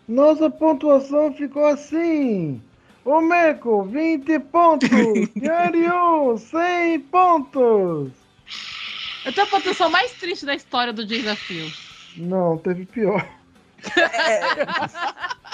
[0.07, 2.63] Nossa pontuação ficou assim.
[3.06, 4.90] o Meco, 20 pontos.
[5.40, 8.12] Yariu, 100 pontos.
[9.24, 11.72] Eu tenho a pontuação mais triste da história do desafio.
[12.18, 13.26] Não, teve pior.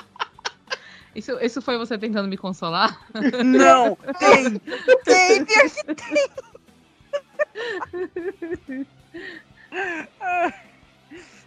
[1.14, 2.98] Isso, isso foi você tentando me consolar?
[3.44, 4.58] Não, tem,
[5.04, 6.30] tem, pior que tem.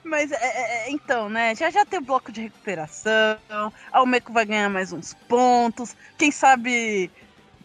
[0.04, 1.54] Mas é, é, é, então, né?
[1.54, 3.38] Já já tem o bloco de recuperação.
[3.48, 5.96] A Almeco vai ganhar mais uns pontos.
[6.18, 7.10] Quem sabe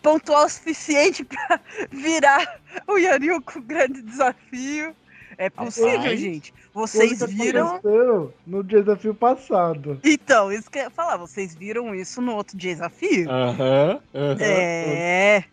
[0.02, 1.60] pontuar o suficiente pra
[1.92, 4.96] virar o Yanil com o grande desafio.
[5.38, 6.20] É possível, Rapaz.
[6.20, 6.54] gente.
[6.74, 7.68] Vocês o que viram.
[7.68, 10.00] aconteceu no desafio passado.
[10.04, 13.30] Então, isso que eu ia falar, vocês viram isso no outro desafio?
[13.30, 14.38] Aham, aham.
[14.42, 15.44] É.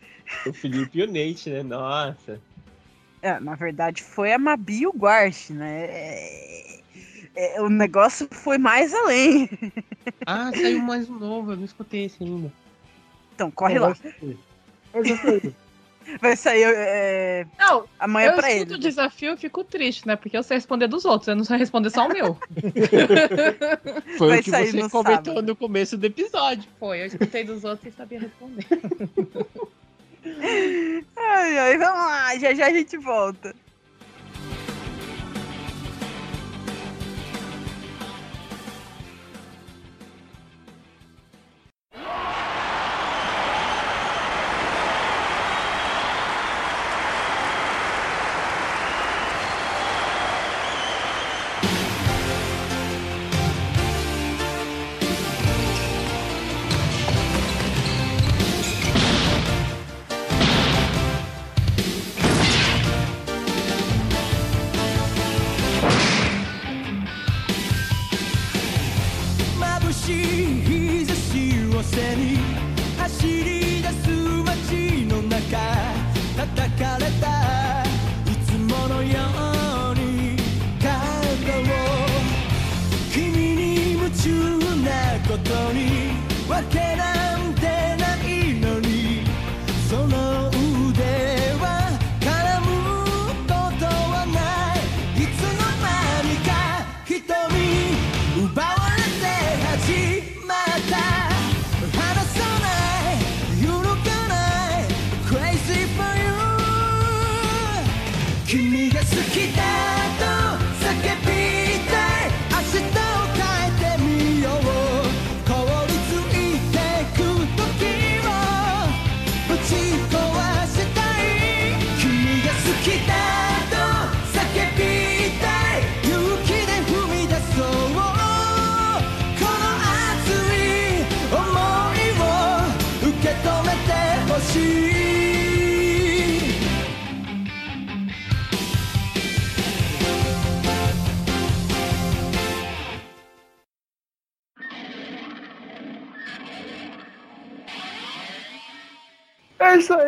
[0.44, 1.62] O Felipe e o Nate, né?
[1.62, 2.40] Nossa.
[3.22, 5.86] É, na verdade, foi a Mabi e o Guache, né?
[5.88, 6.75] É,
[7.36, 9.48] é, o negócio foi mais além.
[10.24, 12.52] Ah, saiu mais um novo, eu não escutei esse ainda.
[13.34, 13.94] Então, corre lá.
[14.94, 15.54] Eu já sei.
[16.20, 18.78] Vai sair é, Não, amanhã eu pra escuto ele.
[18.78, 20.14] o desafio e fico triste, né?
[20.14, 22.38] Porque eu sei responder dos outros, eu não sei responder só o meu.
[24.16, 25.46] Foi Vai o que sair você no comentou sábado.
[25.48, 26.70] no começo do episódio.
[26.78, 28.64] Foi, eu escutei dos outros e sabia responder.
[31.16, 33.54] Ai, ai, vamos lá, já já a gente volta.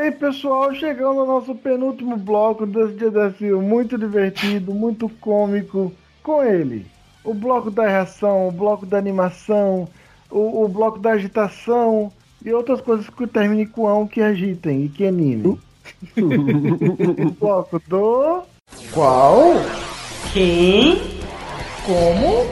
[0.09, 0.75] Aí, pessoal.
[0.75, 6.87] Chegando ao nosso penúltimo bloco desse desafio muito divertido, muito cômico com ele.
[7.23, 9.89] O bloco da reação, o bloco da animação,
[10.31, 12.13] o, o bloco da agitação
[12.45, 15.59] e outras coisas que terminem com ão que agitem e que animem.
[16.17, 18.43] o bloco do.
[18.93, 19.55] Qual?
[20.33, 20.97] Quem?
[21.85, 22.47] Como?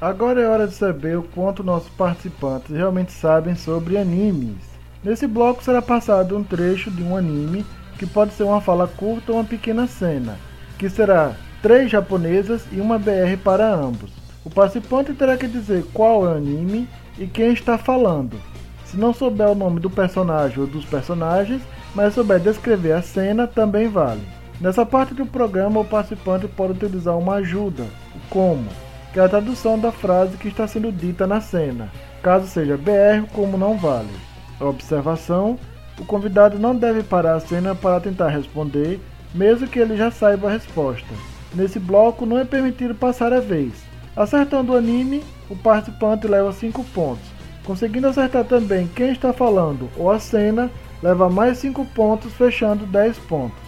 [0.00, 4.73] Agora é hora de saber o quanto nossos participantes realmente sabem sobre animes.
[5.04, 7.66] Nesse bloco será passado um trecho de um anime,
[7.98, 10.38] que pode ser uma fala curta ou uma pequena cena,
[10.78, 14.10] que será três japonesas e uma BR para ambos.
[14.42, 18.38] O participante terá que dizer qual é o anime e quem está falando.
[18.86, 21.60] Se não souber o nome do personagem ou dos personagens,
[21.94, 24.22] mas souber descrever a cena, também vale.
[24.58, 27.82] Nessa parte do programa, o participante pode utilizar uma ajuda,
[28.14, 28.68] o como,
[29.12, 31.90] que é a tradução da frase que está sendo dita na cena.
[32.22, 34.23] Caso seja BR, como não vale.
[34.60, 35.58] Observação:
[35.98, 39.00] o convidado não deve parar a cena para tentar responder,
[39.34, 41.06] mesmo que ele já saiba a resposta.
[41.54, 43.72] Nesse bloco, não é permitido passar a vez.
[44.16, 47.24] Acertando o anime, o participante leva 5 pontos.
[47.64, 50.70] Conseguindo acertar também quem está falando ou a cena,
[51.02, 53.58] leva mais 5 pontos, fechando 10 pontos.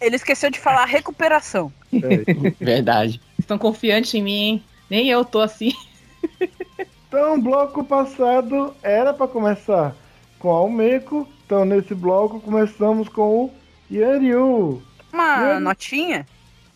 [0.00, 1.72] Ele esqueceu de falar recuperação.
[2.60, 3.20] Verdade.
[3.38, 4.64] Estão confiantes em mim, hein?
[4.88, 5.72] Nem eu tô assim.
[7.08, 9.94] Então, o bloco passado era para começar
[10.38, 11.26] com Almeco.
[11.46, 13.50] Então, nesse bloco, começamos com o
[13.90, 14.82] Yanryu.
[15.12, 15.60] Uma Hum.
[15.60, 16.26] notinha,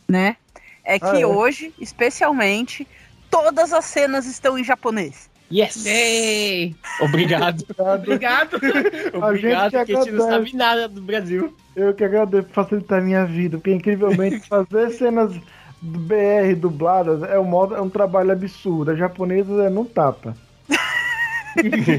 [0.08, 0.36] né?
[0.84, 1.26] É que Ah, é.
[1.26, 2.88] hoje, especialmente,
[3.30, 5.30] todas as cenas estão em japonês.
[5.52, 5.84] Yes!
[5.84, 6.74] Ei!
[7.00, 7.62] Obrigado.
[7.78, 8.56] Obrigado.
[8.56, 10.50] Obrigado, que porque a gente não agradece.
[10.50, 11.54] sabe nada do Brasil.
[11.76, 15.34] Eu que agradeço por facilitar a minha vida, porque incrivelmente fazer cenas
[15.82, 18.92] do BR dubladas é um, modo, é um trabalho absurdo.
[18.92, 20.36] A japonesa é não tapa.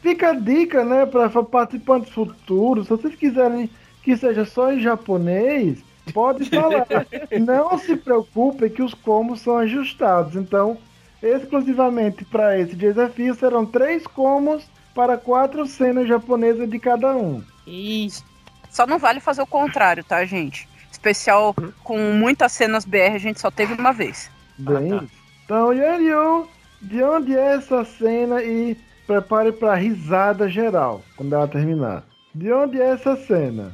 [0.00, 3.70] Fica a dica, né, para participantes futuros, se vocês quiserem
[4.02, 5.78] que seja só em japonês,
[6.12, 6.86] pode falar.
[7.46, 10.34] não se preocupem que os comos são ajustados.
[10.34, 10.78] Então,
[11.22, 14.64] exclusivamente para esse desafio serão três comos
[14.94, 17.42] para quatro cenas japonesas de cada um.
[17.66, 18.24] Isso.
[18.70, 20.66] Só não vale fazer o contrário, tá, gente?
[21.02, 24.30] especial com muitas cenas BR a gente só teve uma vez.
[24.56, 25.04] Bem, ah, tá.
[25.44, 26.48] então, Yanyu,
[26.80, 28.76] de onde é essa cena e
[29.06, 32.04] prepare para risada geral quando ela terminar.
[32.32, 33.72] De onde é essa cena?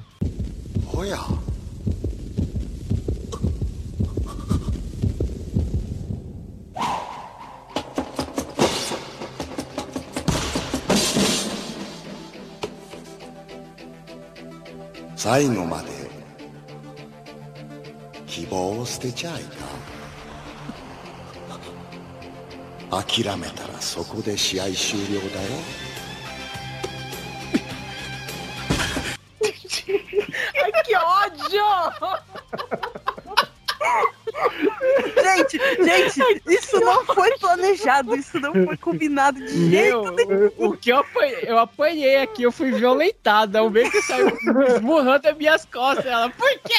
[0.94, 1.18] Olha.
[15.14, 15.97] Sai no made.
[18.38, 19.56] 希望を捨てちゃいか
[23.04, 25.48] 諦めたらそこで試合終了だよ
[30.60, 31.64] Ai, que ódio!
[35.22, 40.50] Gente, gente, isso não foi planejado, isso não foi combinado de jeito nenhum.
[40.56, 43.62] o, que eu apanhei, eu apanhei aqui, eu fui violentada.
[43.62, 44.36] O meio que saiu
[44.74, 46.06] esmurrando as minhas costas.
[46.06, 46.74] Ela, por quê?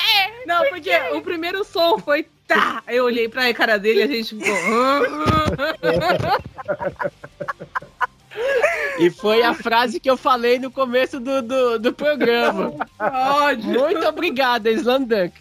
[0.46, 2.84] Não, porque o primeiro som foi tá.
[2.88, 4.56] Eu olhei pra cara dele e a gente ficou.
[9.00, 12.74] E foi a frase que eu falei no começo do, do, do programa.
[13.00, 13.80] ódio.
[13.80, 15.34] Muito obrigada, Slandunk.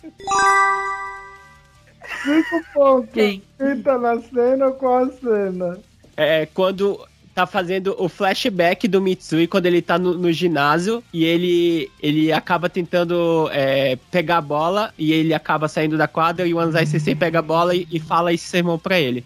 [2.23, 3.11] Cinco pontos.
[3.13, 3.43] Quem?
[3.59, 5.79] Quem tá na cena, qual a cena?
[6.17, 7.07] É quando
[7.39, 12.33] tá fazendo o flashback do Mitsui quando ele tá no, no ginásio e ele, ele
[12.33, 16.85] acaba tentando é, pegar a bola e ele acaba saindo da quadra e o Anzai
[16.85, 19.25] Sensei pega a bola e, e fala esse sermão pra ele.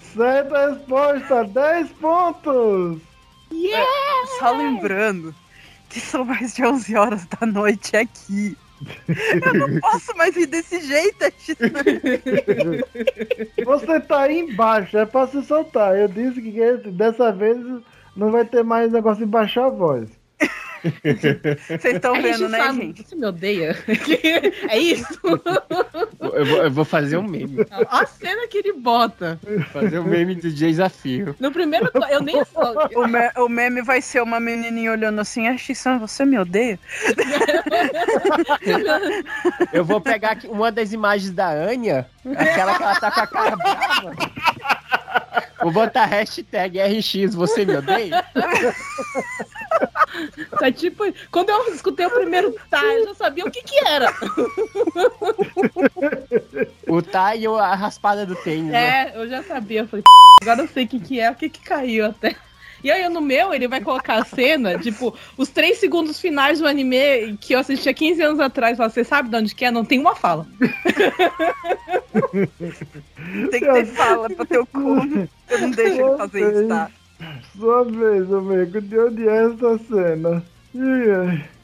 [0.00, 2.98] Certa resposta, 10 pontos!
[4.38, 5.34] Só lembrando
[5.90, 8.56] que são mais de 11 horas da noite aqui.
[9.44, 11.24] Eu não posso mais rir desse jeito,
[13.64, 15.96] Você tá aí embaixo, é pra se soltar.
[15.96, 17.58] Eu disse que dessa vez
[18.16, 20.10] não vai ter mais negócio de baixar a voz.
[21.66, 23.02] Vocês estão vendo, né, gente?
[23.02, 23.76] Você me odeia?
[24.68, 25.18] é isso?
[25.24, 27.66] Eu vou, eu vou fazer um meme.
[27.90, 29.40] A cena que ele bota.
[29.72, 31.34] Fazer um meme do desafio.
[31.40, 31.90] No primeiro.
[32.10, 32.36] Eu nem.
[32.94, 36.78] O, me- o meme vai ser uma menininha olhando assim, ah, Xissan, você me odeia?
[39.72, 42.06] Eu vou pegar aqui uma das imagens da Anya,
[42.36, 44.12] aquela que ela tá com a cara brava.
[45.62, 48.24] Vou botar hashtag RX, você me odeia?
[50.58, 54.12] Tá tipo, quando eu escutei o primeiro tá, eu já sabia o que que era.
[56.88, 58.70] O tá e a raspada do tênis.
[58.70, 59.12] né?
[59.12, 59.80] É, eu já sabia.
[59.80, 60.04] Eu falei,
[60.40, 62.36] agora eu sei o que que é, o que que caiu até.
[62.82, 66.66] E aí no meu, ele vai colocar a cena, tipo, os três segundos finais do
[66.66, 68.78] anime que eu assistia 15 anos atrás.
[68.78, 69.70] Você sabe de onde que é?
[69.70, 70.46] Não tem uma fala.
[73.50, 75.28] Tem que ter fala pra ter o como.
[75.48, 76.90] Eu não deixo ele fazer isso, tá?
[77.56, 78.80] Sua vez, amigo.
[78.80, 80.42] De onde é essa cena?
[80.74, 81.56] Ih, ai.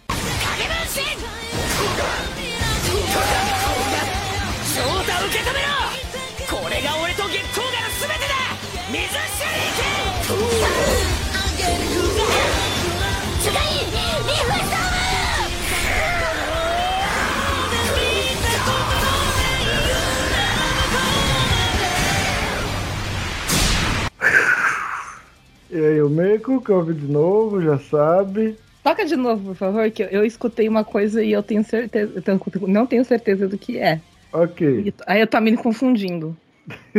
[25.73, 28.57] E aí, o Meiko, que ouve de novo, já sabe.
[28.85, 32.13] Toca de novo, por favor, que eu, eu escutei uma coisa e eu tenho certeza.
[32.15, 33.99] Eu tenho- não tenho certeza do que é.
[34.33, 34.67] Ok.
[34.87, 36.37] E- Aí eu tá me confundindo.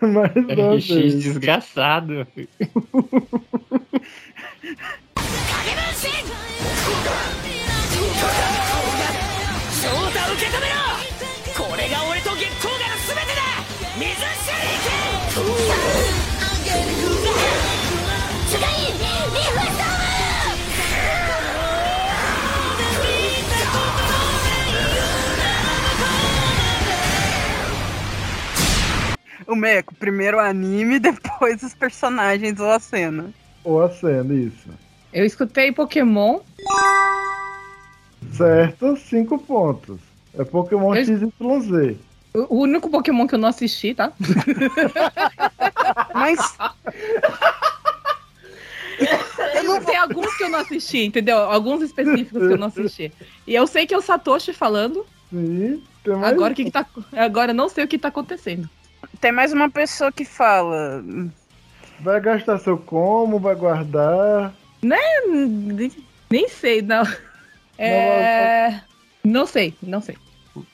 [0.00, 1.22] Mais uma RX vez.
[1.22, 2.26] desgraçado.
[29.46, 33.30] O Meco, primeiro o anime, depois os personagens ou a cena.
[33.64, 34.68] Ou a cena, isso.
[35.12, 36.40] Eu escutei Pokémon.
[38.32, 39.98] Certo, cinco pontos.
[40.38, 41.96] É Pokémon Eu- XYZ.
[42.32, 44.12] O único Pokémon que eu não assisti, tá?
[46.14, 46.38] Mas.
[49.54, 51.38] Eu não tem alguns que eu não assisti, entendeu?
[51.38, 53.12] Alguns específicos que eu não assisti.
[53.46, 55.04] E eu sei que é o Satoshi falando.
[55.30, 56.86] Sim, tem mais Agora o que, que tá.
[57.16, 58.68] Agora eu não sei o que tá acontecendo.
[59.20, 61.02] Tem mais uma pessoa que fala.
[62.00, 64.54] Vai gastar seu como, vai guardar.
[64.82, 64.98] Né?
[65.26, 65.92] Nem,
[66.30, 67.02] nem sei, não.
[67.76, 68.80] É.
[69.24, 70.16] Não sei, não sei.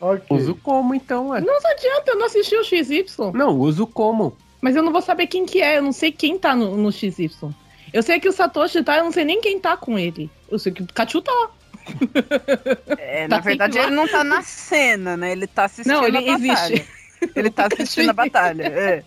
[0.01, 0.37] Ok.
[0.37, 1.41] Uso como então, ué?
[1.41, 3.05] Não adianta, eu não assisti o XY.
[3.35, 4.37] Não, uso como.
[4.61, 6.91] Mas eu não vou saber quem que é, eu não sei quem tá no, no
[6.91, 7.31] XY.
[7.93, 10.31] Eu sei que o Satoshi tá, eu não sei nem quem tá com ele.
[10.51, 11.51] Eu sei que o Kachu tá lá.
[12.99, 15.33] É, Tá na verdade, ele não tá na cena, né?
[15.33, 16.75] Ele tá assistindo Não, ele a batalha.
[16.75, 16.89] existe.
[17.35, 18.63] Ele tá assistindo a batalha.
[18.65, 19.03] É.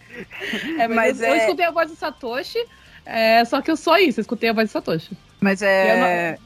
[0.80, 2.58] É, mas Mas eu, eu é- escutei a voz do Satoshi,
[3.06, 5.12] é, só que eu só isso, eu escutei a voz do Satoshi.
[5.40, 6.38] Mas é.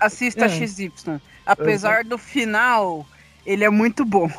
[0.00, 0.48] Assista É.
[0.48, 0.90] XY.
[1.46, 3.06] Apesar do final,
[3.46, 4.30] ele é muito bom.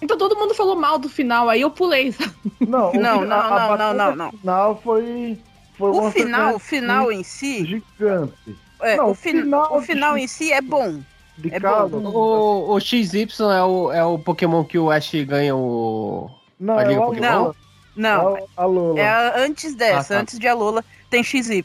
[0.00, 2.14] Então todo mundo falou mal do final, aí eu pulei.
[2.60, 4.30] Não, Não, fi- não, a- a não, não, não, não.
[4.32, 5.38] final foi.
[5.76, 7.64] foi O final, o final em si.
[7.66, 8.56] Gigante.
[8.80, 11.00] É, Não, o, o fin- final o final de- em si é bom.
[11.36, 11.88] De É bom.
[11.98, 16.30] O, o XY é o, é o Pokémon que o Ash ganha o.
[16.60, 17.26] Não, A é Liga o Pokémon?
[17.26, 17.54] Não,
[17.96, 18.36] não.
[18.56, 19.00] A, a Lola.
[19.00, 20.22] É a- antes dessa, Ah, tá.
[20.22, 21.64] antes de Alola, tem XY.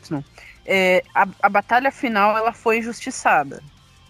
[0.65, 3.61] É, a, a batalha final ela foi injustiçada.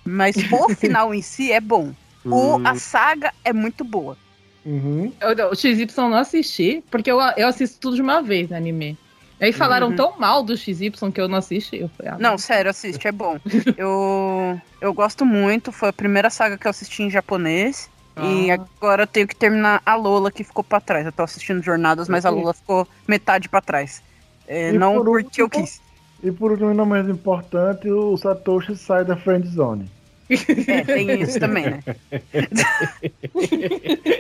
[0.06, 1.92] Mas o final em si é bom.
[2.26, 2.62] O, Hum.
[2.68, 4.18] a saga é muito boa.
[4.66, 5.12] Uhum.
[5.20, 8.56] Eu- O XY eu não assisti, porque eu, eu assisto tudo de uma vez no
[8.56, 8.98] anime.
[9.42, 9.96] Aí falaram Uhum.
[9.96, 11.78] tão mal do XY que eu não assisti.
[11.82, 13.38] Eu falei, ah, Não, sério, assiste, é bom.
[13.78, 17.90] eu, eu gosto muito, foi a primeira saga que eu assisti em japonês.
[18.16, 18.54] E Ah.
[18.54, 21.06] agora eu tenho que terminar a Lola que ficou pra trás.
[21.06, 24.02] Eu tô assistindo Jornadas, mas a Lola ficou metade pra trás.
[24.48, 25.82] É, E não por porque eu quis.
[26.24, 29.92] E por último, e não menos importante, o Satoshi sai da friend zone.
[30.30, 31.84] É, tem isso também, né?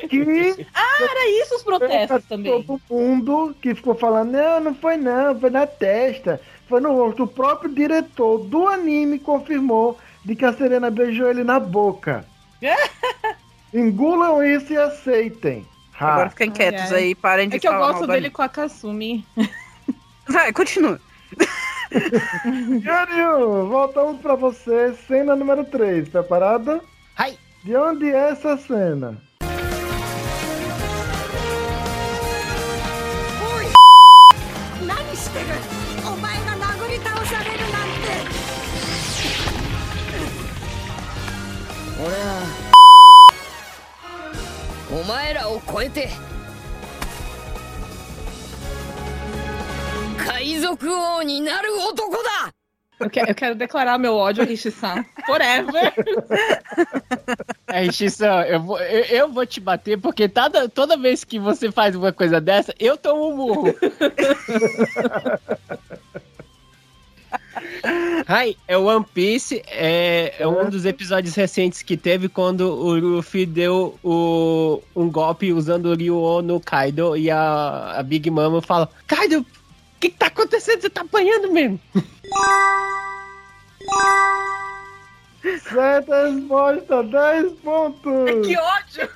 [0.09, 2.63] Que Ah, era isso os protestos também.
[2.63, 7.23] todo mundo que ficou falando, não, não foi não, foi na testa, foi no rosto.
[7.23, 12.25] O próprio diretor do anime confirmou de que a Serena beijou ele na boca.
[13.73, 15.65] Engulam isso e aceitem.
[15.99, 16.13] Ha.
[16.13, 16.99] Agora fiquem quietos ai.
[17.03, 19.25] aí, parem de É que eu falar gosto dele com a Kasumi.
[20.27, 20.99] Vai, continua.
[22.82, 26.08] Yoriu, voltamos pra você, cena número 3.
[26.08, 26.80] Preparada?
[27.16, 27.38] Ai.
[27.64, 29.16] De onde é essa cena?
[34.86, 35.46] 何してる
[36.06, 38.08] お前が殴り倒されるなんて
[42.00, 42.42] 俺は
[44.90, 46.08] お前らを超えて
[52.99, 55.03] Eu, que- eu quero declarar meu ódio a Rishi-san.
[55.25, 55.93] Forever.
[57.67, 61.71] É, Xisão, eu vou, eu, eu vou te bater porque toda, toda vez que você
[61.71, 63.73] faz uma coisa dessa, eu tomo um murro.
[68.27, 72.93] Ai, é o One Piece, é, é um dos episódios recentes que teve quando o
[72.93, 78.61] Luffy deu o, um golpe usando o Ryo no Kaido e a, a Big Mama
[78.61, 79.43] fala: Kaido,
[80.03, 80.81] que, que tá acontecendo?
[80.81, 81.79] Você tá apanhando mesmo?
[85.61, 88.45] Certa resposta, 10 pontos!
[88.45, 89.09] Que ódio!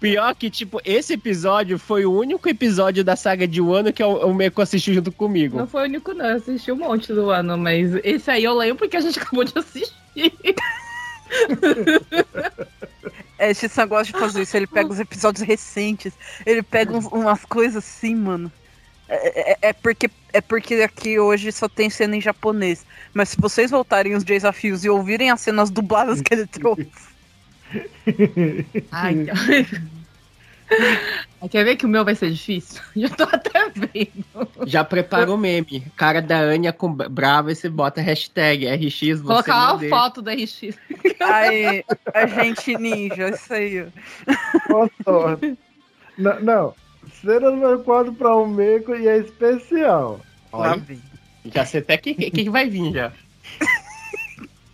[0.00, 4.26] Pior que, tipo, esse episódio foi o único episódio da saga de Wano que o,
[4.26, 5.58] o Meiko assistiu junto comigo.
[5.58, 6.24] Não foi o único, não.
[6.26, 9.44] Eu assisti um monte do ano, mas esse aí eu lembro porque a gente acabou
[9.44, 9.92] de assistir.
[13.42, 16.12] É, Shisan gosta de fazer isso, ele pega os episódios recentes,
[16.46, 18.50] ele pega uns- umas coisas assim, mano.
[19.08, 22.86] É, é- é porque, é porque aqui hoje só tem cena em japonês.
[23.12, 26.86] Mas se vocês voltarem os desafios e ouvirem as cenas dubladas que ele trouxe.
[28.90, 29.66] Ai, Ai,
[31.49, 32.81] Quer ver que o meu vai ser difícil?
[32.95, 34.25] Já tô até vendo.
[34.65, 35.85] Já prepara o meme.
[35.95, 38.99] Cara da Anya com brava e você bota hashtag RX.
[38.99, 39.95] Você Colocar não uma deixa.
[39.95, 40.61] foto da RX.
[41.21, 41.83] Aí,
[42.13, 43.81] a gente ninja, isso aí.
[43.81, 44.69] ó.
[44.69, 45.57] Boa sorte.
[46.17, 46.73] Não, não.
[47.21, 50.19] Cena número 4 pra o Meco e é especial.
[50.51, 51.01] Lá Olha, vem.
[51.45, 53.11] já sei até que, que, que vai vir já.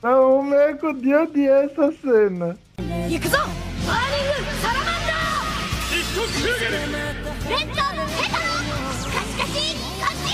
[0.02, 2.58] Não, o Meco de odiar essa cena.
[3.10, 3.38] 行くぞ
[6.19, 9.55] レッドヘタロカチカチ
[10.01, 10.27] カチ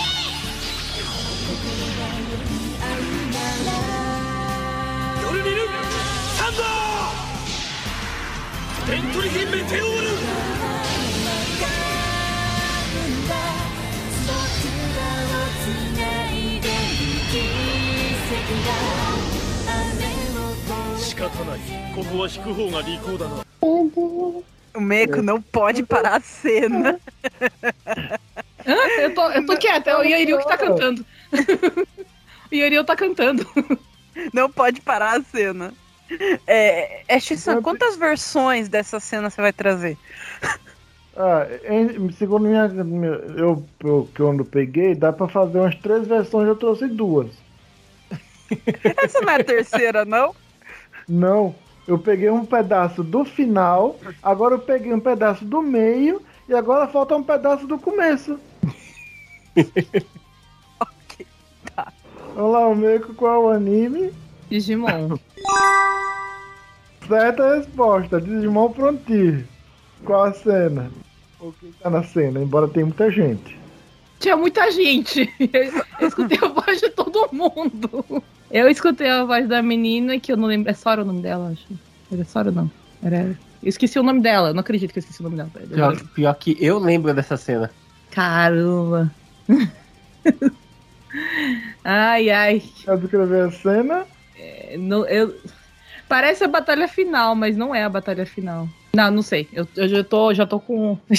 [5.22, 5.56] ヨルニル
[6.38, 6.62] サンド。
[8.94, 10.04] エントリヒメテオール
[20.98, 21.58] 仕方ない
[21.94, 23.44] ここは引く方が利口だな。
[24.74, 27.00] O Meco não pode parar a cena.
[28.66, 28.74] Hã?
[28.98, 31.04] Eu tô, eu tô quieta, é o Yoriu que tá cantando.
[32.50, 33.46] o Yoriu tá cantando.
[34.32, 35.72] Não pode parar a cena.
[36.46, 39.98] É, é Shisan, quantas versões dessa cena você vai trazer?
[41.16, 46.06] Ah, em- segundo minha, minha- eu, eu que quando peguei, dá pra fazer umas três
[46.06, 47.28] versões, eu trouxe duas.
[48.96, 50.34] Essa não é a terceira, não?
[51.08, 51.54] Não,
[51.86, 56.88] eu peguei um pedaço do final, agora eu peguei um pedaço do meio e agora
[56.88, 58.38] falta um pedaço do começo.
[60.80, 61.26] ok,
[61.74, 61.92] tá.
[62.34, 64.12] Vamos lá, o Meco, qual é o anime?
[64.48, 65.16] Digimon.
[67.06, 69.44] Certa resposta, Digimon Frontier.
[70.04, 70.90] Qual a cena?
[71.38, 73.58] O que tá na cena, embora tenha muita gente.
[74.18, 75.30] Tinha muita gente.
[76.00, 78.22] Eu escutei a voz de todo mundo.
[78.54, 80.70] Eu escutei a voz da menina, que eu não lembro.
[80.70, 81.66] É Sora o nome dela, acho.
[82.12, 82.70] Era Sora não.
[83.02, 83.36] Era.
[83.60, 84.50] Eu esqueci o nome dela.
[84.50, 85.50] Eu não acredito que eu esqueci o nome dela.
[85.50, 87.68] Pior, pior que eu lembro dessa cena.
[88.12, 89.10] Caramba.
[91.84, 92.62] ai, ai.
[92.84, 94.06] Quer descrever a cena?
[94.38, 95.34] É, não- eu...
[96.08, 98.68] Parece a batalha final, mas não é a batalha final.
[98.94, 99.48] Não, não sei.
[99.52, 100.96] Eu, eu já, tô, já tô com.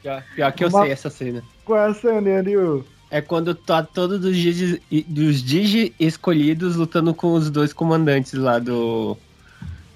[0.00, 1.42] Pior, pior que eu Uma- sei essa cena.
[1.66, 2.86] Qual é a cena, Yanil?
[3.10, 8.58] É quando tá todos os digi, dos digi escolhidos lutando com os dois comandantes lá
[8.58, 9.16] do.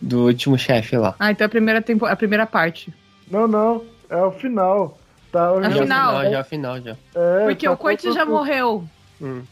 [0.02, 1.14] Do último chefe lá.
[1.18, 2.06] ah, então é a primeira, tempo...
[2.06, 2.90] a primeira parte.
[3.30, 4.98] Não, não, é o final.
[5.30, 6.22] Tá, o É o já final.
[6.22, 6.96] já é o final já.
[7.14, 8.82] É, Porque tá o todo- já morreu.
[9.20, 9.42] Hum.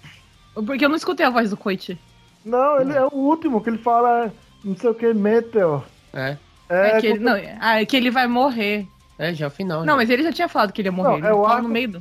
[0.55, 1.99] Porque eu não escutei a voz do Koichi.
[2.47, 4.33] Não, ele é o último que ele fala
[4.65, 5.85] não sei o que, Meteor.
[6.15, 6.37] É.
[6.71, 8.87] É, É, que, ele, não, ah, é que ele vai morrer.
[9.19, 9.81] É, já é o final.
[9.81, 9.97] Não, já.
[9.97, 11.09] mas ele já tinha falado que ele ia morrer.
[11.11, 11.99] Não, ele é o arco- no meio do...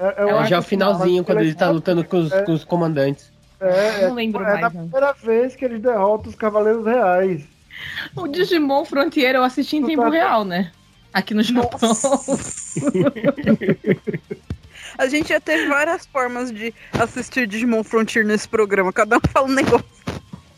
[0.00, 2.04] é, é é, o É, já é o arco finalzinho, final, quando ele tá lutando
[2.04, 2.42] com os, É.
[2.42, 3.30] com os comandantes.
[3.60, 4.88] É, Não lembro é mais, da não.
[4.88, 7.42] primeira vez que eles derrotam os Cavaleiros Reais.
[8.16, 10.72] O Digimon Frontier eu assisti em tempo real, né?
[11.12, 11.78] Aqui no Japão.
[14.98, 18.92] A gente já teve várias formas de assistir Digimon Frontier nesse programa.
[18.92, 19.86] Cada um fala um negócio.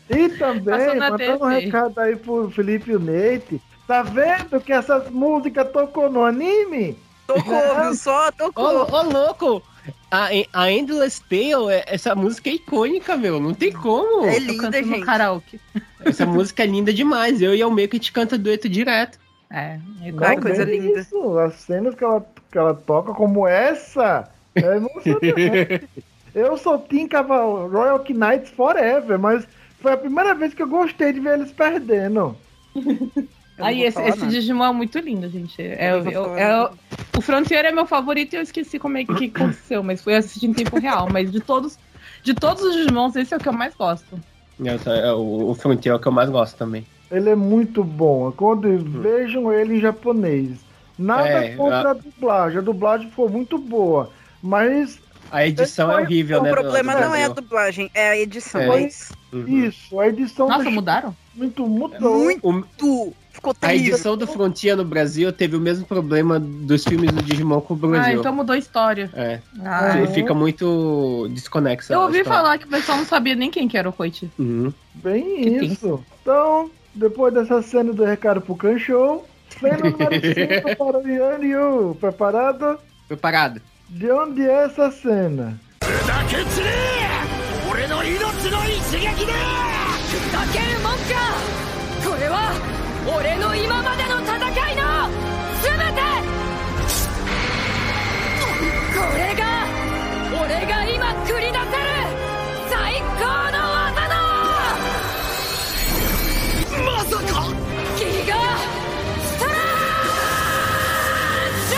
[0.09, 3.61] E também, mandando um recado aí pro Felipe e o Neite.
[3.87, 6.97] Tá vendo que essas músicas tocou no anime?
[7.27, 8.27] Tocou, viu só?
[8.27, 8.91] Ô, Tocou.
[8.91, 9.63] ô, louco!
[10.11, 13.39] A, a Endless Tale, é- essa música é icônica, meu.
[13.39, 14.25] Não tem como.
[14.25, 15.05] É linda, canto no gente.
[15.05, 15.59] karaoke.
[16.05, 17.41] Essa música é linda demais.
[17.41, 19.17] Eu e o meio que te canta dueto direto.
[19.49, 20.41] É, é Ai, igual.
[20.41, 20.99] coisa Também linda.
[20.99, 25.89] Isso, as cenas que ela, que ela toca como essa é emocionante.
[26.35, 29.47] Eu sou Team Caval Royal Knights Forever, mas
[29.79, 32.35] foi a primeira vez que eu gostei de ver eles perdendo.
[33.63, 34.27] Eu Aí esse, esse.
[34.27, 35.61] Digimon é muito lindo, gente.
[35.61, 36.69] É, Eu eu- é-
[37.15, 40.47] o Frontier é meu favorito e eu esqueci como é que aconteceu, mas fui assistir
[40.47, 41.07] em tempo real.
[41.11, 41.77] Mas de todos,
[42.23, 44.19] de todos os Digimons, esse é o que eu mais gosto.
[44.85, 46.85] É o, o Frontier é o que eu mais gosto também.
[47.11, 48.31] Ele é muito bom.
[48.31, 50.51] Quando vejam ele em japonês.
[50.97, 52.59] Nada É, contra a dublagem.
[52.59, 54.11] A dublagem ficou muito boa.
[54.41, 54.99] Mas
[55.31, 56.49] A edição é horrível, O né?
[56.49, 58.61] do- problema do não é a dublagem, é a edição.
[58.61, 58.67] É.
[58.67, 59.47] mas Uhum.
[59.65, 61.15] Isso, a edição Nossa, mudaram?
[61.33, 61.99] muito mudou.
[62.23, 63.13] Muito!
[63.32, 63.92] Ficou A terrível.
[63.94, 67.76] edição do Frontier no Brasil teve o mesmo problema dos filmes do Digimon com o
[67.76, 68.18] Ah, Brasil.
[68.20, 69.08] então mudou a história.
[69.14, 69.38] É.
[69.64, 71.92] Ah, Fi- Fica muito desconexa.
[71.94, 72.38] eu a ouvi história.
[72.42, 74.28] falar que o pessoal não sabia nem quem que era o Koichi.
[74.38, 74.72] Uhum.
[74.94, 75.24] Bem
[75.58, 76.04] Que isso.
[76.22, 79.24] Então, depois dessa cena do recado pro Canchou,
[79.60, 81.96] cena número 5 para o Yan Yu.
[82.00, 82.78] Preparado?
[83.06, 83.60] Preparado.
[83.88, 85.56] De onde é essa cena?
[87.70, 88.18] 俺の命
[88.50, 91.08] の一撃で砕けるもんか
[92.04, 92.50] これは
[93.05, 94.39] 俺の今までの戦い
[94.75, 94.83] の
[95.61, 96.01] 全て
[98.93, 99.65] これが
[100.41, 101.57] 俺が今繰り出せる
[102.69, 103.17] 最高
[103.51, 104.13] の技の
[106.85, 107.23] まさか
[107.97, 108.33] ギガ
[109.19, 109.53] ストラッ
[111.67, 111.77] シュ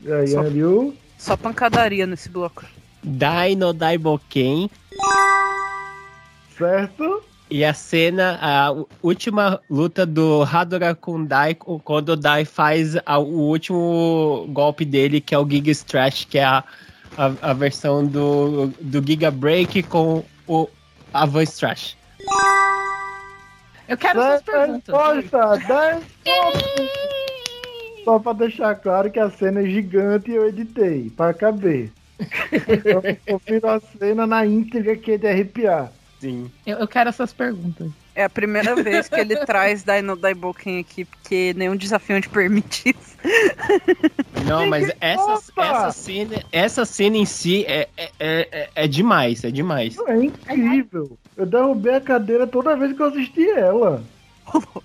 [0.00, 0.96] E aí, Yan Yu?
[1.18, 2.64] Só pancadaria nesse bloco.
[3.02, 4.70] Dino Daiboken.
[6.56, 7.22] Certo?
[7.50, 13.18] E a cena, a última luta do Hadora com Dai, quando o Dai faz a-
[13.18, 16.62] o último golpe dele, que é o Giga Stretch, que é a,
[17.16, 20.68] a, a versão do, do Giga Break com o,
[21.14, 21.96] a Voice Trash.
[23.88, 24.52] Eu quero essas Certa
[24.92, 25.14] perguntas.
[25.14, 26.90] resposta, 10 pontos.
[28.04, 31.90] Só pra deixar claro que a cena é gigante e eu editei, pra caber.
[33.26, 35.92] Eu fiz a cena na íntegra que é de arrepiar.
[36.20, 36.50] Sim.
[36.66, 37.90] Eu, eu quero essas perguntas.
[38.14, 43.16] É a primeira vez que ele traz Dino Daiboken aqui, porque nenhum desafiante permite isso.
[44.44, 49.50] Não, mas essa, essa, cena, essa cena em si é, é, é, é demais, é
[49.52, 49.96] demais.
[50.08, 51.16] É incrível.
[51.36, 54.02] Eu derrubei a cadeira toda vez que eu assisti ela.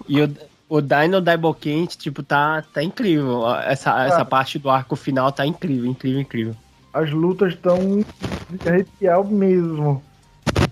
[0.08, 0.32] E o,
[0.70, 3.50] o Dino Daiboken, tipo, tá, tá incrível.
[3.62, 6.56] Essa, essa parte do arco final tá incrível, incrível, incrível.
[6.94, 7.78] As lutas estão
[8.50, 10.02] de arrepiar mesmo.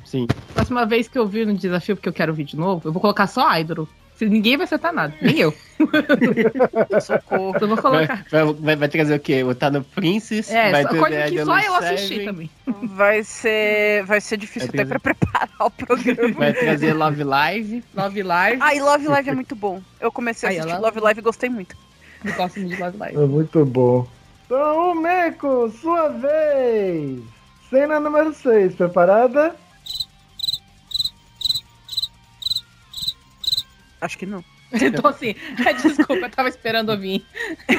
[0.05, 0.27] Sim.
[0.53, 3.01] Próxima vez que eu vir no desafio, porque eu quero vir de novo, eu vou
[3.01, 3.87] colocar só Idol.
[4.15, 5.51] Se ninguém vai acertar nada, nem eu.
[7.01, 7.55] Socorro.
[7.59, 8.25] Eu vou Vai, colocar.
[8.29, 9.43] vai, vai- vai trazer o quê?
[9.43, 10.51] O Tá no Princess?
[10.51, 12.49] É, vai só trazer coisa que só eu assisti Seven, também.
[12.83, 16.33] Vai ser, vai ser difícil Vai até pra preparar o programa.
[16.37, 17.83] Vai trazer Love Live.
[17.95, 18.61] Love Live.
[18.61, 19.81] Ai, Love Live é muito bom.
[19.99, 21.75] Eu comecei a Ai, assistir ela- Love Live e gostei muito.
[22.23, 23.17] Eu gosto muito de Love Live.
[23.17, 24.07] É muito bom.
[24.50, 27.20] Então, Meco, sua vez!
[27.68, 29.56] Cena número 6, preparada?
[34.00, 34.44] Acho que não.
[34.72, 35.34] Então, assim,
[35.82, 37.24] desculpa, eu tava esperando eu vir.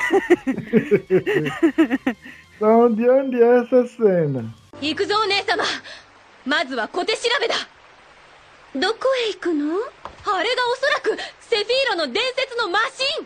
[2.56, 4.54] Então, de onde é essa cena?
[4.80, 5.64] 行くぞお姉様
[6.46, 7.56] まずは小手調べだ
[8.76, 13.26] どこへ行くのあれがおそらくセフィーロの伝説のマシン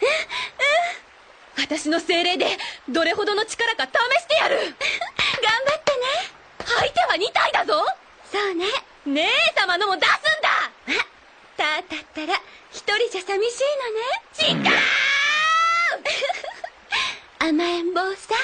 [0.00, 1.01] ええ
[1.57, 2.45] 私の精霊で
[2.89, 3.89] どれほどの力か試
[4.21, 4.57] してやる。
[4.57, 6.07] 頑張ってね。
[6.65, 7.85] 相手は2体だぞ。
[8.31, 8.65] そうね。
[9.05, 10.71] 姉様のも出すんだ。
[11.65, 13.63] あだったら一人じゃ寂しい
[14.49, 14.67] のね。
[14.67, 14.75] 違う！
[17.47, 18.37] 甘えん坊さん。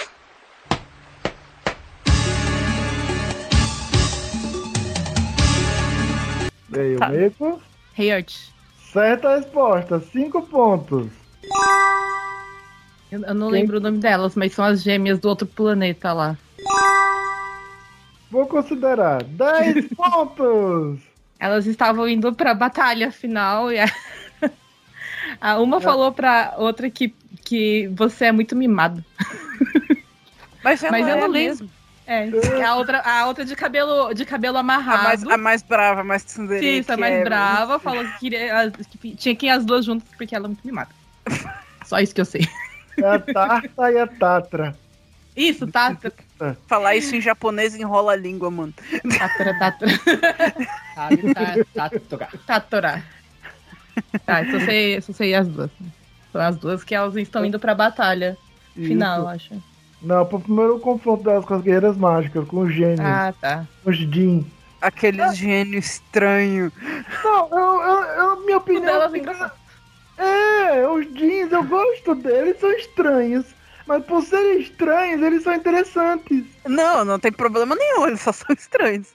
[6.72, 7.08] E aí, Tá.
[7.08, 7.62] o Meco?
[7.98, 8.32] Hey Art,
[8.94, 11.08] Certa resposta, 5 pontos.
[13.12, 13.62] Eu, eu não Quem?
[13.62, 16.38] lembro o nome delas, mas são as gêmeas do outro planeta lá.
[18.32, 21.00] Vou considerar 10 pontos.
[21.40, 23.86] Elas estavam indo pra batalha final e a,
[25.42, 27.14] a uma falou pra outra que,
[27.44, 29.04] que você é muito mimado.
[30.64, 31.32] Mas, Mas eu é não lembro.
[31.32, 31.70] mesmo.
[32.06, 32.28] É,
[32.64, 35.04] a outra, a outra de cabelo, de cabelo A amarrado.
[35.04, 36.80] mais, a mais brava, a mais tsundere.
[36.80, 40.08] Isso, a mais é- brava, falou que, queria, que tinha que ir as duas juntas
[40.18, 40.90] porque ela é muito mimada.
[41.86, 42.48] Só isso que eu sei.
[43.04, 44.76] É a Tarta e a Tatra.
[45.36, 46.12] Isso, Tatra.
[46.68, 48.74] Falar isso em japonês enrola a língua, mano.
[49.18, 49.88] Tatra, Tatra.
[50.96, 51.34] Sabe?
[51.34, 52.28] Tá, tá.
[52.46, 53.04] Tatora.
[54.26, 55.70] Tá, só sei, só sei as duas.
[56.32, 58.38] São as duas que elas estão indo pra batalha
[58.74, 59.28] final, Isso.
[59.30, 59.64] acho.
[60.02, 63.66] Não, pro primeiro confronto delas com as guerreiras mágicas, com os gênios, Ah, tá.
[63.84, 64.46] com os Jin.
[64.82, 66.72] Aqueles gênio estranho.
[67.24, 68.86] Não, eu, eu, eu- minha O opinião.
[68.86, 69.52] delas é engraçado.
[70.20, 73.46] É, os jeans, eu gosto deles, são estranhos.
[73.88, 76.44] Mas por serem estranhos, eles são interessantes.
[76.68, 79.08] Não, não tem problema nenhum, eles só são estranhos.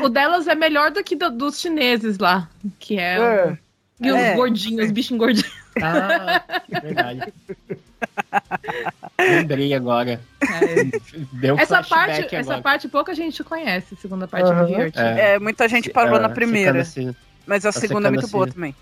[0.00, 2.48] O delas é melhor do que do- dos chineses lá,
[2.78, 3.16] que é.
[3.18, 3.58] É.
[4.00, 4.34] E os É.
[4.36, 5.52] gordinhos, os bichinhos gordinhos.
[5.82, 6.40] Ah,
[6.80, 7.32] verdade.
[9.18, 10.20] Lembrei agora.
[11.32, 12.62] Deu um essa parte, essa agora.
[12.62, 14.66] parte pouca gente conhece, a segunda parte Aham.
[14.66, 14.96] do Heart.
[14.96, 15.34] É.
[15.34, 16.82] É, muita gente parou Ah, na primeira.
[16.82, 17.14] assim.
[17.46, 18.52] Mas a Tá segunda é muito boa assim.
[18.54, 18.74] também.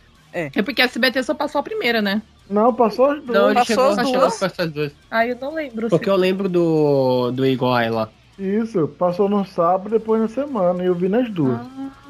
[0.55, 2.21] É porque a SBT só passou a primeira, né?
[2.49, 3.39] Não, passou as duas.
[3.39, 4.43] Não, ele Passou chegou, as chegou duas?
[4.43, 4.93] essas duas.
[5.11, 5.89] Ah, eu não lembro.
[5.89, 8.09] Porque eu lembro do, do Iguai lá.
[8.39, 10.83] Isso, passou no sábado, depois na semana.
[10.83, 11.59] E eu vi nas duas.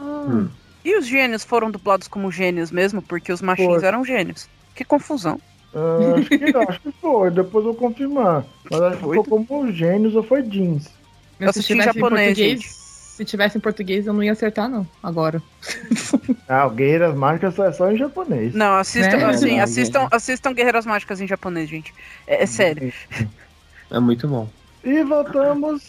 [0.00, 0.44] Ah,
[0.84, 3.86] E os gênios foram dublados como gênios mesmo, porque os machinhos Foi.
[3.86, 4.48] eram gênios.
[4.74, 5.40] Que confusão.
[5.74, 8.44] Ah, acho, que, acho que foi, depois eu vou confirmar.
[8.70, 9.18] Mas acho que Foi.
[9.22, 10.88] ficou como gênios ou foi jeans.
[11.38, 12.68] Eu assisti em japonês, gente.
[13.15, 14.87] se tivesse em português, eu não ia acertar, não.
[15.03, 15.41] Agora.
[16.47, 18.53] Ah, o Guerreiras Mágicas só é só em japonês.
[18.53, 19.25] Não, assistam, Né?
[19.25, 21.93] assim, Não, assistam, assistam Guerreiras Mágicas em japonês, gente.
[22.27, 22.91] É, é sério.
[23.89, 24.49] É muito bom.
[24.83, 25.83] E voltamos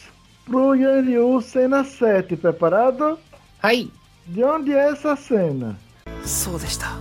[0.45, 2.37] pro Yanryu cena 7.
[2.37, 3.19] Preparado?
[3.63, 3.91] Ai!
[4.27, 5.77] De onde é essa cena?
[6.25, 6.97] そうでした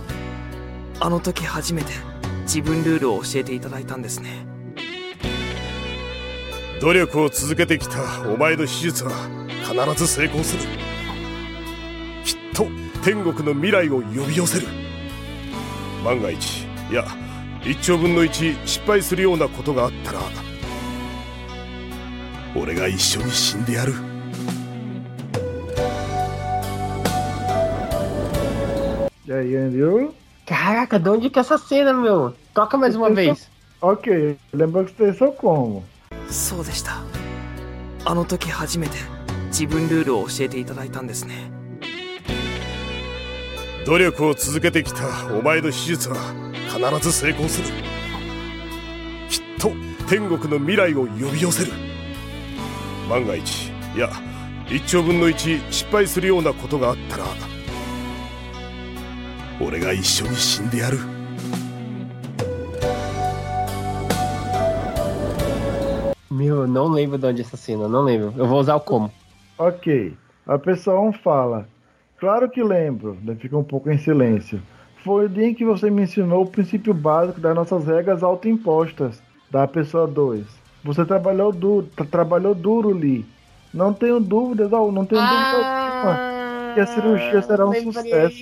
[0.98, 1.92] あの時初めて
[2.42, 4.44] 自分ルールを教えていただいたんですね
[6.80, 9.12] 努力を続けてきたお前の手術は
[9.63, 10.63] 必ず成功する
[12.23, 12.67] きっと
[13.03, 14.67] 天国の未来を呼び寄せる
[16.03, 17.05] 万が一いや
[17.63, 20.19] 一兆分の一失敗するようなことがあったら
[22.55, 23.93] 俺が一緒に死んでやる
[29.27, 30.13] E aí, Yanryu?
[30.45, 32.33] Caraca, de onde que é essa cena, meu?
[32.53, 33.49] Toca mais uma vez.
[33.81, 35.83] Ok, lembra que você só como?
[36.29, 37.01] そうでした
[38.05, 38.97] あの時初めて
[39.47, 41.51] 自分ルールを教えていただいたんですね
[43.85, 46.17] 努力を続けてきたお前の手術は
[46.67, 47.67] 必ず成功する
[49.29, 49.71] きっと
[50.07, 51.71] 天国の未来を呼び寄せる
[53.09, 54.09] 万が一いや
[54.69, 57.25] 一兆分の一失敗するようなことがあったら
[59.61, 60.99] 俺が一緒に死んでやる
[66.29, 68.31] Meu, eu não lembro de onde essa cena, não lembro.
[68.37, 69.11] Eu vou usar o como.
[69.57, 70.13] Ok.
[70.45, 71.67] A pessoa 1 fala.
[72.19, 73.17] Claro que lembro.
[73.21, 74.61] Daí fica um pouco em silêncio.
[75.03, 79.21] Foi o dia em que você me ensinou o princípio básico das nossas regras autoimpostas.
[79.49, 80.45] Da pessoa 2.
[80.83, 83.25] Você trabalhou duro, tra- trabalhou duro, Lee.
[83.73, 88.35] Não tenho dúvidas, não tenho dúvida alguma que a cirurgia será um sucesso.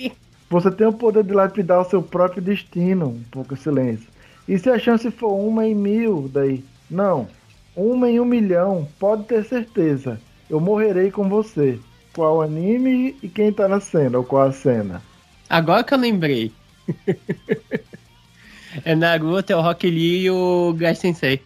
[0.50, 3.06] Você tem o poder de lapidar o seu próprio destino.
[3.08, 4.08] Um pouco de silêncio.
[4.48, 6.64] E se a chance for uma em mil, daí?
[6.90, 7.26] Não.
[7.74, 10.20] Uma em um milhão, pode ter certeza.
[10.48, 11.78] Eu morrerei com você.
[12.14, 15.02] Qual anime e quem tá na cena, ou qual a cena?
[15.50, 16.52] Agora que eu lembrei.
[18.84, 21.42] é Naruto, é o Rock Lee e o Gai Sensei.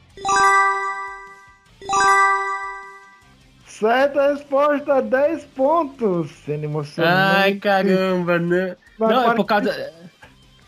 [3.66, 6.31] Certa resposta, 10 pontos.
[6.44, 7.16] Sendo emocionante.
[7.16, 8.77] Ai, caramba, né?
[8.98, 9.93] Mas Não, é por causa.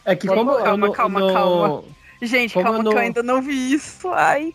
[0.04, 0.68] É que como falar.
[0.70, 0.90] eu não.
[0.90, 1.84] Calma, eu calma, não- calma.
[2.22, 4.08] Gente, Como calma eu que eu ainda não vi isso.
[4.10, 4.54] Ai.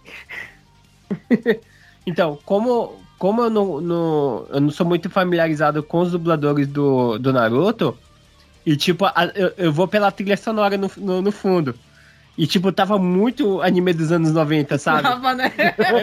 [2.09, 7.17] Então, como, como eu, não, não- eu não sou muito familiarizado com os dubladores do,
[7.17, 7.97] do Naruto,
[8.65, 11.73] e tipo, a- eu, eu vou pela trilha sonora no, no, no fundo.
[12.37, 15.01] E tipo, tava muito anime dos anos 90, sabe?
[15.01, 15.51] Tava, né?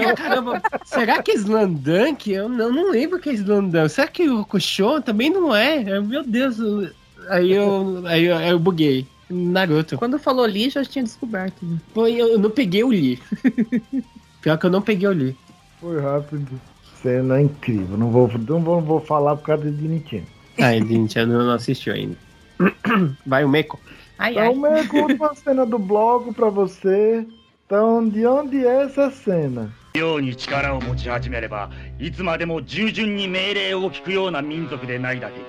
[0.08, 2.28] Eu, caramba, será que é Slandunk?
[2.32, 3.88] Eu não, não lembro que é Slandunk.
[3.88, 5.82] Será que o Kushon também não é?
[5.96, 6.58] Eu, Meu Deus.
[6.58, 6.88] eu-
[7.28, 9.06] Aí eu, aí eu, eu buguei.
[9.30, 9.96] Naruto.
[9.96, 11.64] Quando falou Lee, já tinha descoberto.
[11.64, 11.78] né?
[11.94, 13.18] Pô, Eu, eu não peguei o Lee.
[14.42, 15.36] Pior que eu não peguei o Lee.
[15.80, 16.60] Foi rápido
[17.03, 17.97] Cena incrível.
[17.97, 20.27] Não vou, não vou, não vou falar por causa de Nintendo.
[20.59, 22.17] Ai, gente, eu não assistiu ainda.
[23.25, 23.79] Vai o Meiko.
[24.17, 24.49] Ai, ai.
[24.49, 27.25] Então, meio que última cena do bloco pra você.
[27.65, 29.71] Então, de onde é essa cena?
[29.95, 31.69] ように力を持ち始めれば
[31.99, 35.45] いつまでも従順に命令を聞くような民族でないだけに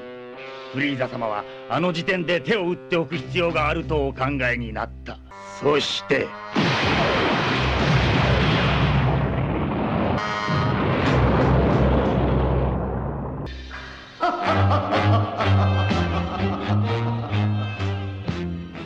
[0.72, 5.18] フリーザ様はあの時点で手を打っておく必要があるとお考えになった
[5.60, 6.26] そして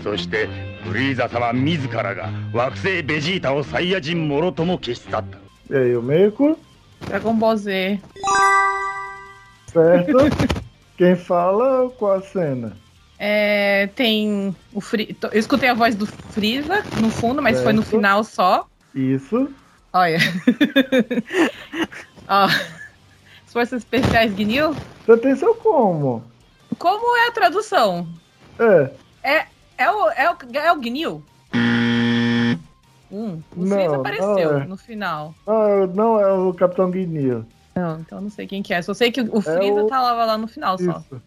[0.09, 0.49] そして
[0.85, 5.39] フリーザ様自らが惑星ベジータをサイヤ人もろとも消し去った
[5.75, 6.59] E aí, o Meiko?
[7.07, 8.01] Dragon Ball Z.
[9.73, 10.19] Certo?
[10.97, 12.77] Quem fala, qual a cena?
[13.19, 15.17] É, tem o Fri...
[15.33, 17.97] Eu escutei a voz do Freeza no fundo, mas foi no Certo.
[17.97, 18.67] final só.
[18.95, 19.49] Isso.
[19.93, 20.19] Olha.
[22.29, 22.45] Ó.
[22.45, 24.75] As Forças Especiais Gnil.
[25.07, 26.23] Você tem seu como?
[26.79, 28.07] Como é a tradução?
[28.59, 28.91] É.
[29.23, 29.47] É,
[29.80, 31.24] é, o, é, o, é o Gnil?
[33.12, 34.66] Hum, o Não, Freeza não apareceu é.
[34.66, 35.34] no final.
[35.48, 37.44] Não, não é o Capitão Guinea.
[37.76, 38.82] Não, então eu não sei quem que é.
[38.82, 40.92] Só sei que o Freeza o- tá lá, lá no final só.
[41.00, 41.22] Isso.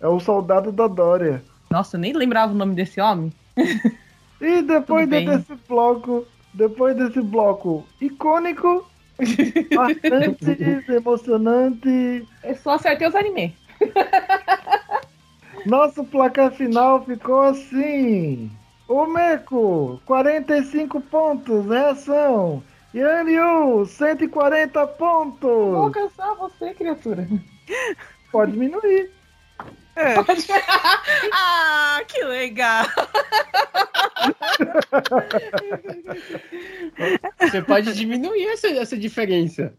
[0.00, 1.42] É o soldado da Dória.
[1.70, 3.32] Nossa, eu nem lembrava o nome desse homem.
[4.42, 5.26] E depois bem.
[5.26, 8.88] desse bloco, depois desse bloco icônico,
[9.76, 13.54] bastante emocionante, Eu só acertei os anime.
[15.66, 18.50] nosso placar final ficou assim.
[18.88, 22.62] O Meco, 45 pontos, reação.
[22.94, 25.76] Yanryu, 140 Vou pontos.
[25.76, 27.26] alcançar você, criatura.
[28.32, 29.10] Pode diminuir.
[30.24, 30.46] Pode...
[31.32, 32.86] ah, que legal.
[37.38, 39.72] Você pode diminuir essa, essa diferença.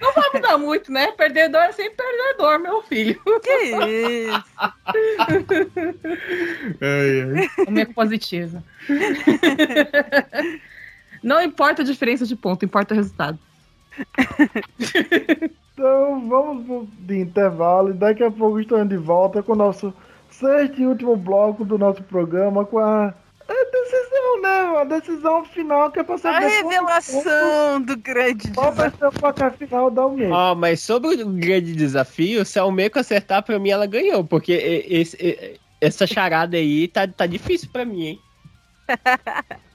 [0.00, 1.12] Não vai mudar muito, né?
[1.12, 3.20] Perdedor é sempre perdedor, meu filho.
[3.42, 4.44] Que isso?
[7.64, 8.62] Como é positivo.
[11.22, 13.38] Não importa a diferença de ponto, importa o resultado.
[15.74, 19.92] Então vamos pro- de intervalo e daqui a pouco estamos de volta com o nosso
[20.30, 23.12] sexto e último bloco do nosso programa com a,
[23.48, 24.78] a decisão, né?
[24.80, 29.12] A decisão final que é pra ser A revelação do grande Qual vai ser o
[29.12, 30.34] placar final da Almeida?
[30.34, 34.52] Ó, mas sobre o grande desafio, se a Almeco acertar, pra mim ela ganhou, porque
[34.88, 38.18] esse- essa charada aí tá, tá difícil pra mim, hein?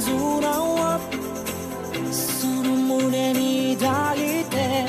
[0.00, 1.00] との絆は
[2.12, 4.86] その胸に抱いて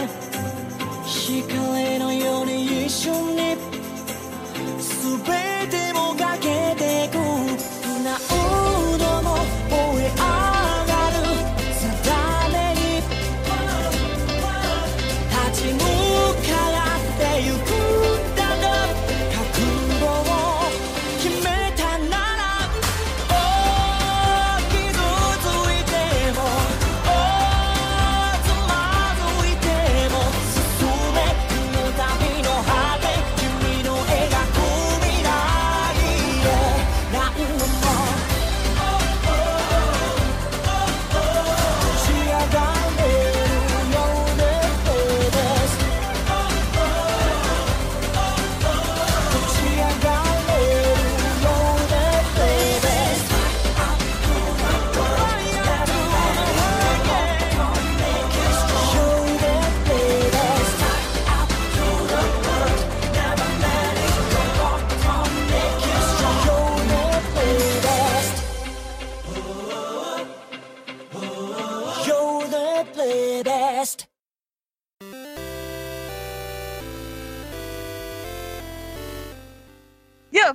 [1.05, 3.55] 光のように一緒に
[4.75, 5.86] 全て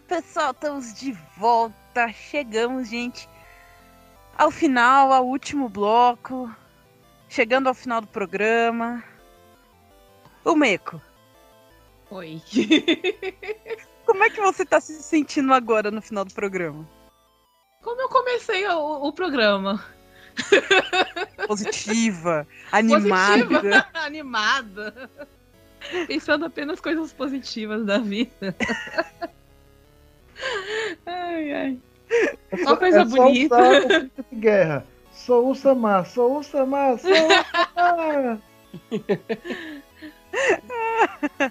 [0.01, 2.09] Pessoal, estamos de volta.
[2.12, 3.28] Chegamos, gente,
[4.36, 6.55] ao final, ao último bloco.
[7.28, 9.02] Chegando ao final do programa.
[10.44, 11.01] O Meco,
[12.12, 12.43] Oi.
[14.05, 16.86] como é que você tá se sentindo agora no final do programa?
[17.81, 19.82] Como eu comecei o, o programa?
[21.48, 23.47] Positiva, animada.
[23.47, 25.10] Positiva, animada.
[26.06, 28.55] Pensando apenas coisas positivas da vida.
[31.06, 31.78] Ai, ai.
[32.62, 33.81] Só coisa é só bonita.
[33.89, 34.86] grito de guerra.
[35.12, 38.40] Sou o Samar, sou o Samar, sou o Samar.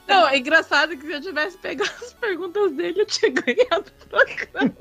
[0.08, 4.08] Não, é engraçado que se eu tivesse pegado as perguntas dele, eu tinha ganhado o
[4.08, 4.76] programa.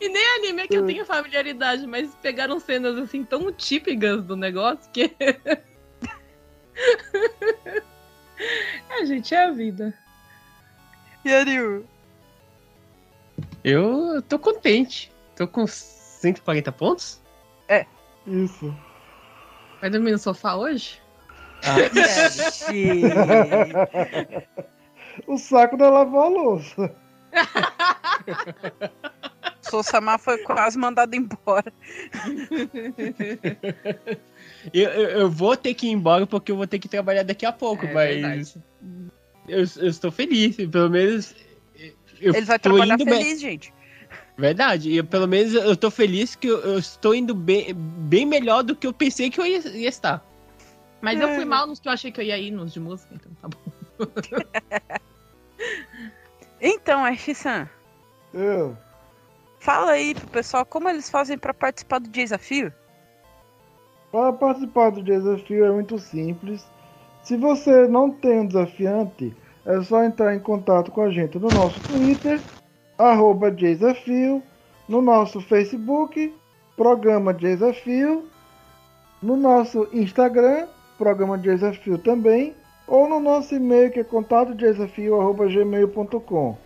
[0.00, 4.36] E nem anime é que eu tenho familiaridade, mas pegaram cenas assim tão típicas do
[4.36, 5.14] negócio que.
[8.90, 9.94] é, gente, é a vida.
[11.24, 11.86] Yariu.
[13.64, 15.12] Eu tô contente.
[15.34, 17.20] Tô com 140 pontos?
[17.68, 17.86] É.
[18.26, 18.74] Isso.
[19.80, 21.00] Vai dormir no sofá hoje?
[25.26, 26.94] o saco da lavou a louça.
[29.62, 31.70] Sousama foi quase mandado embora.
[34.72, 37.46] Eu, eu, eu vou ter que ir embora porque eu vou ter que trabalhar daqui
[37.46, 38.56] a pouco, É mas.
[39.48, 41.34] Eu, eu estou feliz, pelo menos.
[42.20, 43.22] Eu Ele vai trabalhar indo bem.
[43.22, 43.72] feliz, gente.
[44.38, 48.62] Verdade, e pelo menos eu tô feliz que eu, eu estou indo bem, bem melhor
[48.62, 50.22] do que eu pensei que eu ia, ia estar.
[51.00, 53.14] Mas eu fui mal nos que eu achei que eu ia ir nos de música,
[53.14, 53.58] então tá bom.
[56.60, 57.68] Então, Ash-san,
[58.32, 58.76] Eu.
[59.60, 62.72] fala aí pro pessoal como eles fazem pra participar do desafio.
[64.16, 66.64] Para participar do desafio é muito simples.
[67.22, 69.36] Se você não tem um desafiante,
[69.66, 72.40] é só entrar em contato com a gente no nosso Twitter,
[72.96, 74.42] arroba desafio,
[74.88, 76.34] no nosso Facebook,
[76.74, 78.24] programa desafio,
[79.22, 80.66] no nosso Instagram,
[80.96, 82.54] programa desafio também,
[82.88, 86.56] ou no nosso e-mail que é contatodesafio.gmail.com.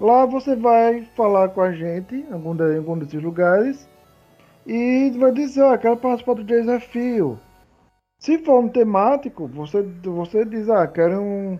[0.00, 3.92] Lá você vai falar com a gente em algum, desses lugares
[4.66, 7.38] e vai dizer, ó, quero participar do desafio.
[8.18, 11.58] Se for um temático, você, você diz, ah, quero um,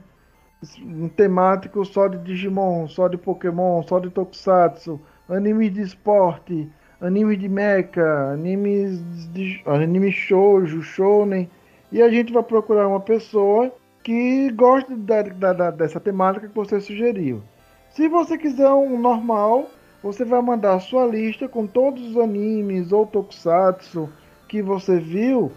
[0.82, 6.70] um temático só de Digimon, só de Pokémon, só de Tokusatsu, animes de esporte,
[7.01, 8.02] animes de mecha,
[8.32, 8.98] animes
[9.32, 11.51] de anime shoujo, shounen,
[11.93, 13.70] e a gente vai procurar uma pessoa
[14.02, 17.43] que goste da, da- da- dessa temática que você sugeriu.
[17.90, 19.66] Se você quiser um normal,
[20.05, 24.06] você vai mandar a sua lista com todos os animes ou tokusatsu
[24.47, 25.51] que você viu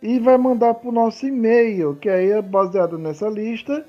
[0.00, 3.84] e vai mandar para o nosso e-mail, que aí é baseado nessa lista.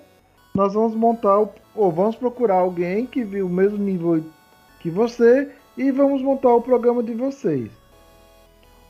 [0.55, 4.23] Nós vamos montar ou vamos procurar alguém que viu o mesmo nível
[4.79, 7.69] que você e vamos montar o programa de vocês.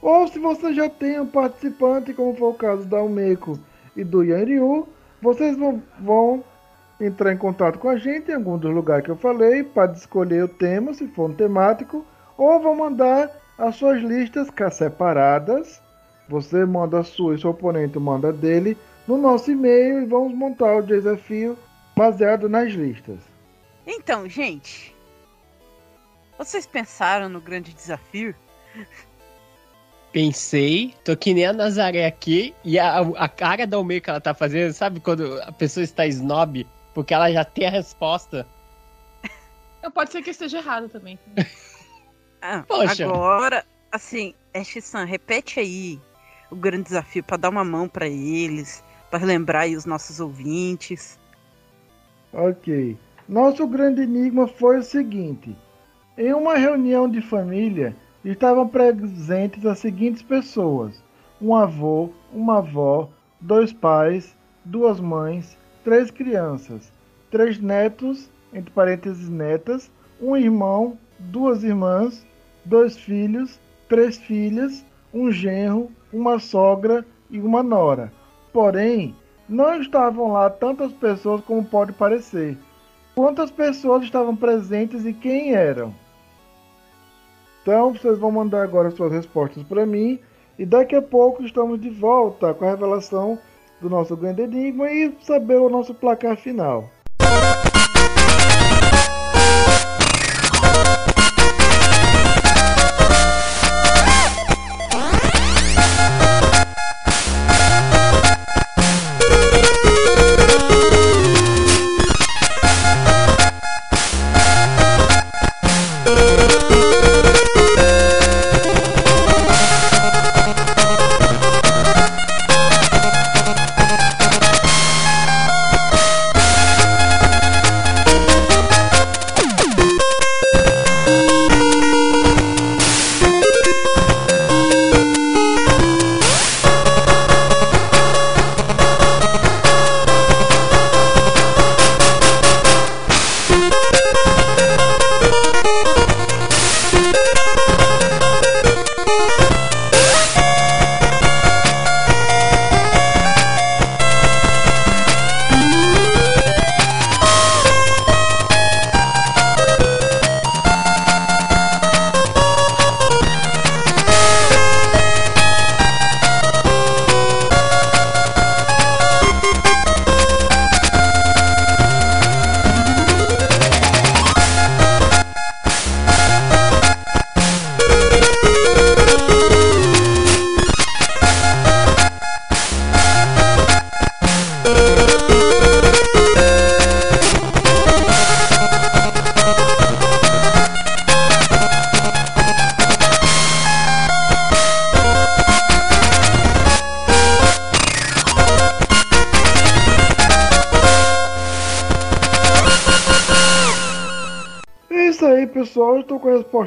[0.01, 3.59] Ou se você já tem um participante, como foi o caso da Umeko
[3.97, 4.87] e do Yanryu,
[5.21, 6.41] vocês vão, vão
[6.99, 10.43] entrar em contato com a gente em algum dos lugares que eu falei para escolher
[10.43, 12.05] o tema, se for um temático,
[12.37, 15.81] ou vão mandar as suas listas separadas.
[16.29, 20.33] Você manda a sua e seu oponente manda a dele no nosso e-mail e vamos
[20.33, 21.57] montar o desafio
[21.95, 23.19] baseado nas listas.
[23.85, 24.95] Então, gente,
[26.37, 28.33] vocês pensaram no grande desafio?
[30.11, 34.21] Pensei, tô que nem a Nazaré aqui, e a, a cara da Almeida que ela
[34.21, 38.47] tá fazendo, sabe quando a pessoa está snob, porque ela já tem a resposta?
[39.81, 41.19] Não, pode ser que eu esteja errado também.
[42.41, 43.05] Ah, Poxa.
[43.05, 45.99] Agora, assim, Ash-san, repete aí
[46.51, 51.19] o grande desafio pra dar uma mão pra eles, pra relembrar aí os nossos ouvintes.
[52.31, 52.97] Ok.
[53.27, 55.55] Nosso grande enigma foi o seguinte:
[56.17, 61.03] em uma reunião de família estavam presentes as seguintes pessoas:
[61.41, 63.09] um avô, uma avó,
[63.39, 64.35] dois pais,
[64.65, 66.91] duas mães, três crianças,
[67.29, 72.25] três netos, entre parênteses netas, um irmão, duas irmãs,
[72.63, 78.11] dois filhos, três filhas, um genro, uma sogra e uma nora.
[78.51, 79.15] Porém,
[79.47, 82.57] não estavam lá tantas pessoas como pode parecer.
[83.15, 85.93] Quantas pessoas estavam presentes e quem eram?
[87.61, 90.19] Então, vocês vão mandar agora suas respostas para mim
[90.57, 93.39] e daqui a pouco estamos de volta com a revelação
[93.83, 96.89] do nosso grande enigma e saber o nosso placar final.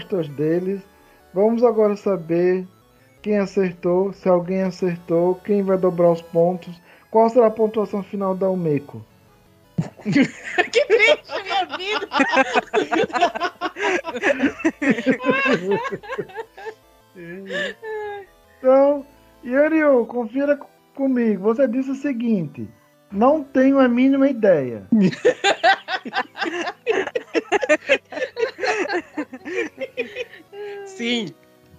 [0.06, 0.80] Respostas deles.
[1.34, 2.64] Vamos agora saber
[3.20, 8.34] quem acertou, se alguém acertou, quem vai dobrar os pontos, qual será a pontuação final
[8.34, 9.04] da Umeko.
[10.02, 10.24] que
[10.86, 12.08] triste, minha vida!
[18.58, 19.06] Então,
[19.44, 20.58] Yanryu, confira
[20.94, 21.42] comigo.
[21.42, 22.66] Você disse o seguinte:
[23.12, 24.86] não tenho a mínima ideia.
[30.86, 31.34] Sim.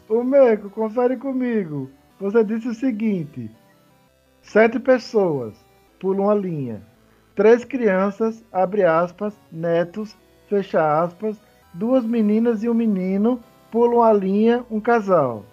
[0.10, 1.92] O Meco, confere comigo.
[2.20, 3.50] Você disse o seguinte:
[4.42, 5.54] sete pessoas.
[6.00, 6.82] pula uma linha.
[7.36, 10.18] Três crianças, abre aspas, netos,
[10.50, 11.38] fecha aspas,
[11.74, 15.46] duas meninas e um menino, pulam a linha, um casal.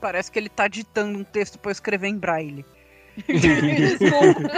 [0.00, 2.64] Parece que ele tá ditando um texto pra eu escrever em braille.
[3.28, 4.52] Desculpa.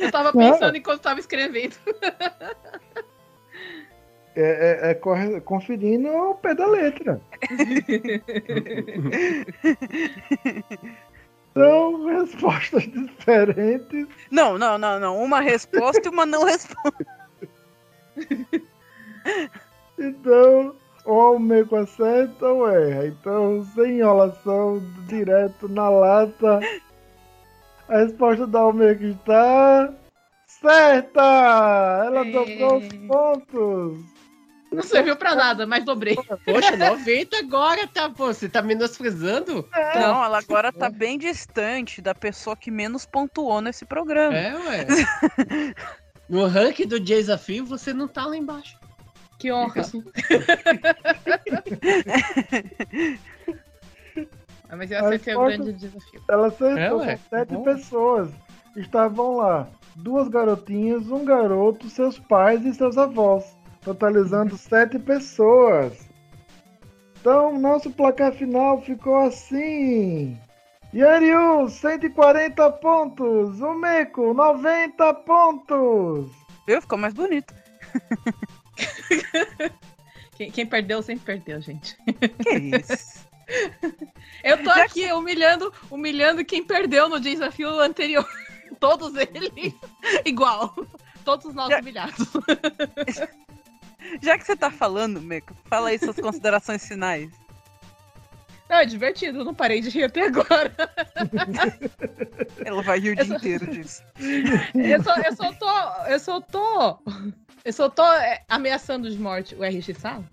[0.00, 1.76] Eu tava pensando enquanto tava escrevendo.
[4.40, 4.94] É, é- é
[5.40, 7.20] conferindo o pé da letra.
[11.52, 14.06] São respostas diferentes.
[14.30, 15.20] Não, não, não, não.
[15.20, 17.04] Uma resposta e uma não resposta.
[19.98, 23.08] Então, ou o meio acerta ou erra.
[23.08, 26.60] Então, sem enrolação, direto na lata.
[27.88, 29.92] A resposta da Almeida está
[30.46, 32.04] certa!
[32.06, 34.17] Ela dobrou os pontos.
[34.70, 36.14] Não serviu pra nada, mas dobrei.
[36.44, 38.10] Poxa, 90 agora, tá?
[38.10, 39.68] Pô, você tá menosprezando?
[39.94, 44.36] Não, ela agora tá bem distante da pessoa que menos pontuou nesse programa.
[44.36, 44.86] É, ué.
[46.28, 48.76] No ranking do desafio, você não tá lá embaixo.
[49.38, 49.82] Que honra.
[54.70, 56.22] Ah, Mas eu A acertei o grande desafio.
[56.28, 57.62] Ela acertou, É, sete bom.
[57.62, 58.30] pessoas.
[58.76, 59.66] Estavam lá.
[59.96, 63.56] Duas garotinhas, um garoto, seus pais e seus avós.
[63.88, 66.10] Totalizando sete pessoas.
[67.18, 70.38] Então, nosso placar final ficou assim.
[70.94, 73.62] Yariu, 140 pontos.
[73.62, 76.30] O Meco, 90 pontos.
[76.66, 76.82] Viu?
[76.82, 77.54] Ficou mais bonito.
[80.36, 81.96] Quem, quem perdeu sempre perdeu, gente.
[82.42, 83.26] Que isso?
[84.44, 88.28] Eu tô aqui humilhando, humilhando quem perdeu no desafio anterior.
[88.78, 89.50] Todos eles
[90.26, 90.74] igual.
[91.24, 92.28] Todos nós humilhados.
[94.22, 97.30] Já que você tá falando, Meco, fala aí suas considerações finais.
[98.68, 100.74] Não, é divertido, eu não parei de rir até agora.
[102.64, 104.02] Ela vai rir o dia inteiro disso.
[104.74, 106.04] Eu só, eu só tô.
[106.06, 106.98] Eu só tô.
[107.64, 110.24] Eu só tô é, ameaçando de morte o RX Sala.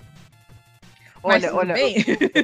[1.23, 1.95] Olha, olha, bem?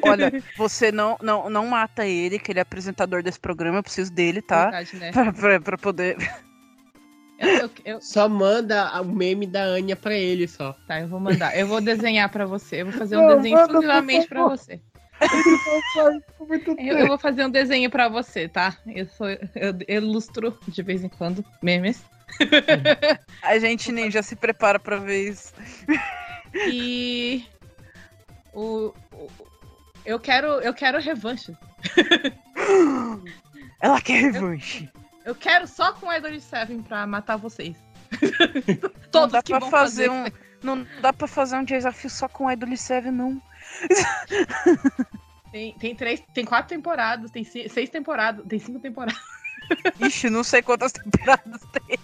[0.03, 4.11] olha, você não, não, não mata ele, que ele é apresentador desse programa, eu preciso
[4.11, 4.63] dele, tá?
[4.71, 5.11] Verdade, né?
[5.11, 6.17] pra, pra- pra poder.
[8.01, 10.73] Só manda o meme da Anya pra ele só.
[10.87, 11.57] Tá, eu vou mandar.
[11.57, 12.81] Eu vou desenhar pra você.
[12.81, 14.81] Eu vou fazer um Não, desenho manda, exclusivamente pra você.
[16.77, 18.75] Eu, eu vou fazer um desenho pra você, tá?
[18.87, 22.03] Eu, sou, eu ilustro de vez em quando memes.
[23.43, 25.53] A gente nem já se prepara pra ver isso.
[26.67, 27.45] E
[28.53, 29.29] o, o-
[30.05, 31.53] eu quero eu quero revanche.
[33.81, 34.89] Ela quer revanche.
[35.31, 37.75] Eu, quero só com Idol Seven pra matar vocês.
[38.81, 40.35] não Todos dá que pra vão fazer fazer.
[40.35, 40.51] um.
[40.61, 43.41] Não dá pra fazer um desafio só com o Idol 7, não.
[45.51, 49.19] Tem, tem três, tem quatro temporadas, tem se- seis temporadas, tem cinco temporadas.
[49.99, 51.99] Ixi, não sei quantas temporadas tem.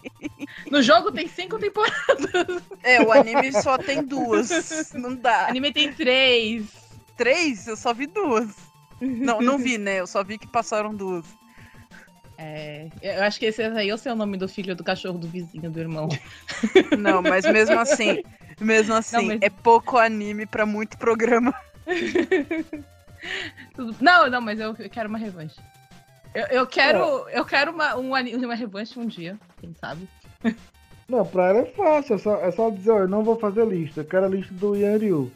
[0.69, 2.61] No jogo tem cinco temporadas.
[2.83, 4.49] É, o anime só tem duas.
[4.93, 5.45] Não dá.
[5.45, 6.65] O anime tem três.
[7.15, 7.67] Três?
[7.67, 8.49] Eu só vi duas.
[8.99, 10.01] Não, não vi, né?
[10.01, 11.25] Eu só vi que passaram duas.
[12.37, 15.27] É, eu acho que esse aí é o seu nome do filho do cachorro do
[15.27, 16.07] vizinho, do irmão.
[16.97, 18.21] Não, mas mesmo assim,
[18.61, 21.53] mesmo assim, mas- é pouco anime pra muito programa.
[23.99, 25.55] Não, não, mas eu, eu quero uma revanche.
[26.33, 30.07] Eu, eu quero, eu quero uma, um uma revanche um dia, quem sabe.
[31.09, 32.15] Não, pra ela é fácil.
[32.15, 34.01] É só, é só dizer, ó, eu não vou fazer lista.
[34.01, 35.31] Eu quero a lista do Yanryu.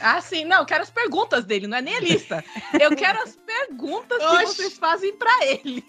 [0.00, 2.44] Ah, sim, não, eu quero as perguntas dele, não é nem a lista.
[2.80, 4.46] Eu quero as perguntas que Oxi.
[4.46, 5.82] vocês fazem pra ele.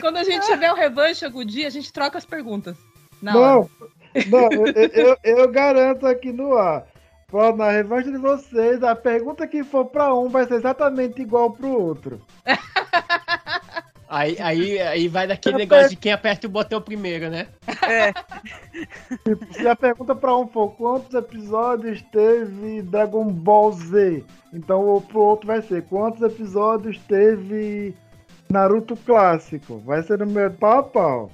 [0.00, 2.76] Quando a gente tiver o revanche algum dia, a gente troca as perguntas.
[3.20, 3.68] Não,
[4.28, 6.86] não eu, eu, eu garanto aqui no ar.
[7.28, 11.50] Pô, na revanche de vocês, a pergunta que for pra um vai ser exatamente igual
[11.50, 12.20] pro outro.
[14.14, 17.48] Aí, aí, aí vai daquele negócio de quem aperta o botão primeiro, né?
[17.82, 18.12] É.
[19.52, 25.18] Se a pergunta pra um for quantos episódios teve Dragon Ball Z, então o pro
[25.18, 27.94] outro vai ser quantos episódios teve
[28.50, 29.78] Naruto clássico.
[29.78, 31.32] Vai ser no meu pau a pau.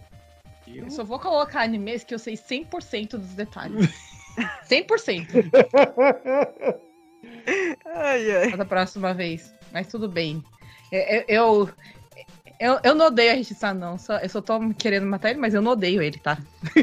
[0.68, 3.92] Eu só vou colocar animes que eu sei 100% dos detalhes.
[4.70, 5.26] 100%.
[7.86, 8.56] Ai, ai.
[8.56, 9.52] Da próxima vez.
[9.72, 10.44] Mas tudo bem.
[10.92, 11.68] Eu, eu,
[12.60, 13.98] eu, eu não odeio a Richissa, não.
[13.98, 16.38] Só, eu só tô querendo matar ele, mas eu não odeio ele, tá?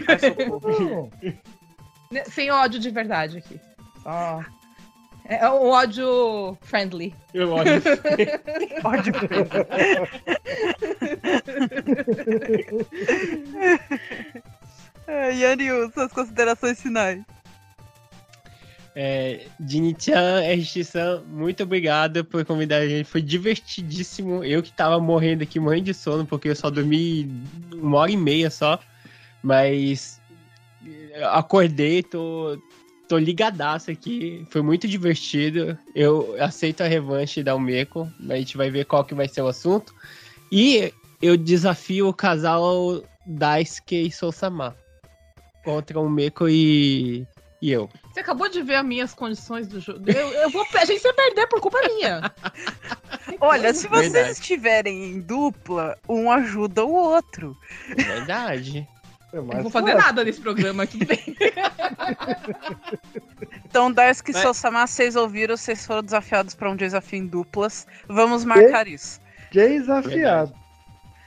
[2.11, 3.59] Ne- Sem ódio de verdade aqui.
[4.03, 4.43] Só.
[5.27, 7.15] É um ódio friendly.
[7.33, 7.81] Eu ódio.
[8.83, 9.13] ódio
[15.07, 17.21] É, Yanryu, suas considerações finais.
[18.97, 23.05] É, Jini-chan, RX-san, muito obrigado por convidar a gente.
[23.05, 24.41] Foi divertidíssimo.
[24.43, 27.29] Eu que tava morrendo aqui, morrendo de sono, porque eu só dormi
[27.73, 28.79] uma hora e meia só.
[29.43, 30.21] Mas
[31.13, 32.57] eu acordei, tô,
[33.09, 34.47] tô ligadaço aqui.
[34.49, 35.77] Foi muito divertido.
[35.93, 38.09] Eu aceito a revanche da Umeko.
[38.29, 39.93] A gente vai ver qual que vai ser o assunto.
[40.49, 44.73] E eu desafio o casal Daisuke e Sousama
[45.65, 47.27] contra o Meko e,
[47.61, 47.89] e eu.
[48.13, 50.09] Você acabou de ver as minhas condições do jogo.
[50.09, 50.65] Eu, eu vou.
[50.75, 52.31] A gente vai perder por culpa minha.
[53.39, 54.33] Olha, se vocês Verdade.
[54.33, 57.57] estiverem em dupla, um ajuda o outro.
[57.95, 58.87] Verdade.
[59.33, 61.19] É Eu não vou fazer nada nesse programa, tudo bem.
[63.65, 67.85] Então, e Mas- Sousama, vocês ouviram, vocês foram desafiados para um desafio em duplas.
[68.07, 69.19] Vamos marcar isso.
[69.51, 70.53] Desafiado.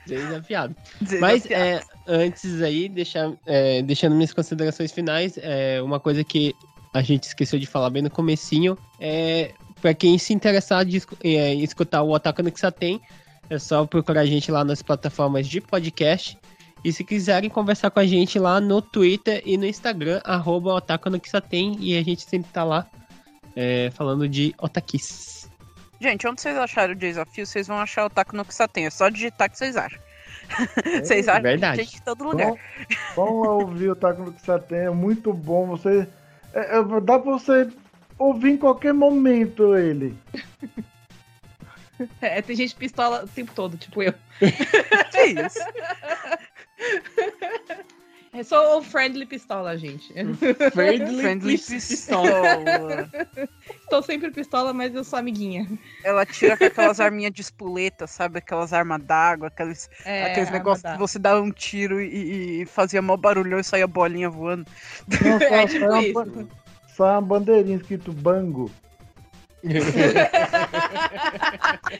[0.07, 0.75] Desafiado.
[1.21, 1.53] Mas Desafiado.
[1.53, 6.55] é, antes aí, deixar, é, deixando minhas considerações finais, é, uma coisa que
[6.95, 11.55] a gente esqueceu de falar bem no comecinho, é para quem se interessar de, é,
[11.55, 13.01] em escutar o Otaku no Kisaten,
[13.51, 16.37] é só procurar a gente lá nas plataformas de podcast.
[16.85, 21.11] E se quiserem conversar com a gente lá no Twitter e no Instagram, arroba Otaku
[21.11, 22.87] no Kisaten, e a gente sempre tá lá
[23.55, 25.51] é, falando de otakis.
[26.01, 28.87] Gente, onde vocês acharam o desafio, vocês vão achar o Taco no Kisaten.
[28.87, 30.01] É só digitar que vocês acham.
[31.03, 31.83] Vocês acham verdade.
[31.83, 32.49] gente em todo lugar.
[32.49, 32.57] Bom,
[33.17, 35.67] bom ouvir o Taco no que você tem, é muito bom.
[35.67, 36.07] Você.
[36.53, 37.69] é- é- dá pra você
[38.19, 40.17] ouvir em qualquer momento ele.
[42.21, 44.15] É, tem gente pistola o tempo todo, tipo eu.
[45.11, 45.59] Que isso?
[48.35, 50.13] Eu sou o friendly pistola, gente.
[50.73, 52.31] Friendly, Friendly pis- pistola.
[53.83, 55.67] Estou sempre pistola, mas eu sou amiguinha.
[56.05, 58.39] Ela tira com aquelas arminhas de espoleta, sabe?
[58.39, 63.01] Aquelas armas d'água, aqueles, É, aqueles negócios que você dá um tiro e, e fazia
[63.01, 64.67] mó barulhão e saía bolinha voando.
[65.09, 66.13] Não, só, É só, tipo uma, isso.
[66.13, 66.47] ba-
[66.95, 68.71] só uma bandeirinha escrito bango.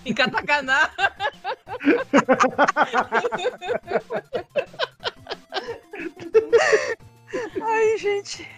[0.05, 0.91] em katakana.
[7.63, 8.49] Ai, gente.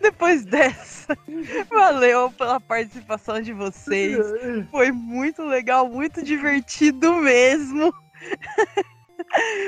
[0.00, 1.16] Depois dessa,
[1.70, 4.18] valeu pela participação de vocês.
[4.70, 7.92] Foi muito legal, muito divertido mesmo.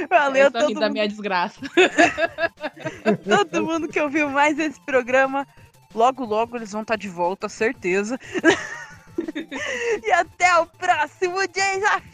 [0.09, 1.61] Valeu eu tô todo da mundo, minha desgraça.
[3.25, 5.47] todo mundo que ouviu mais esse programa.
[5.95, 8.19] Logo, logo eles vão estar de volta, certeza.
[10.05, 12.13] e até o próximo desafio!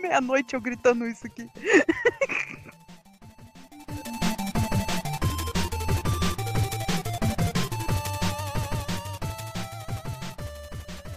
[0.00, 1.48] Meia-noite eu gritando isso aqui.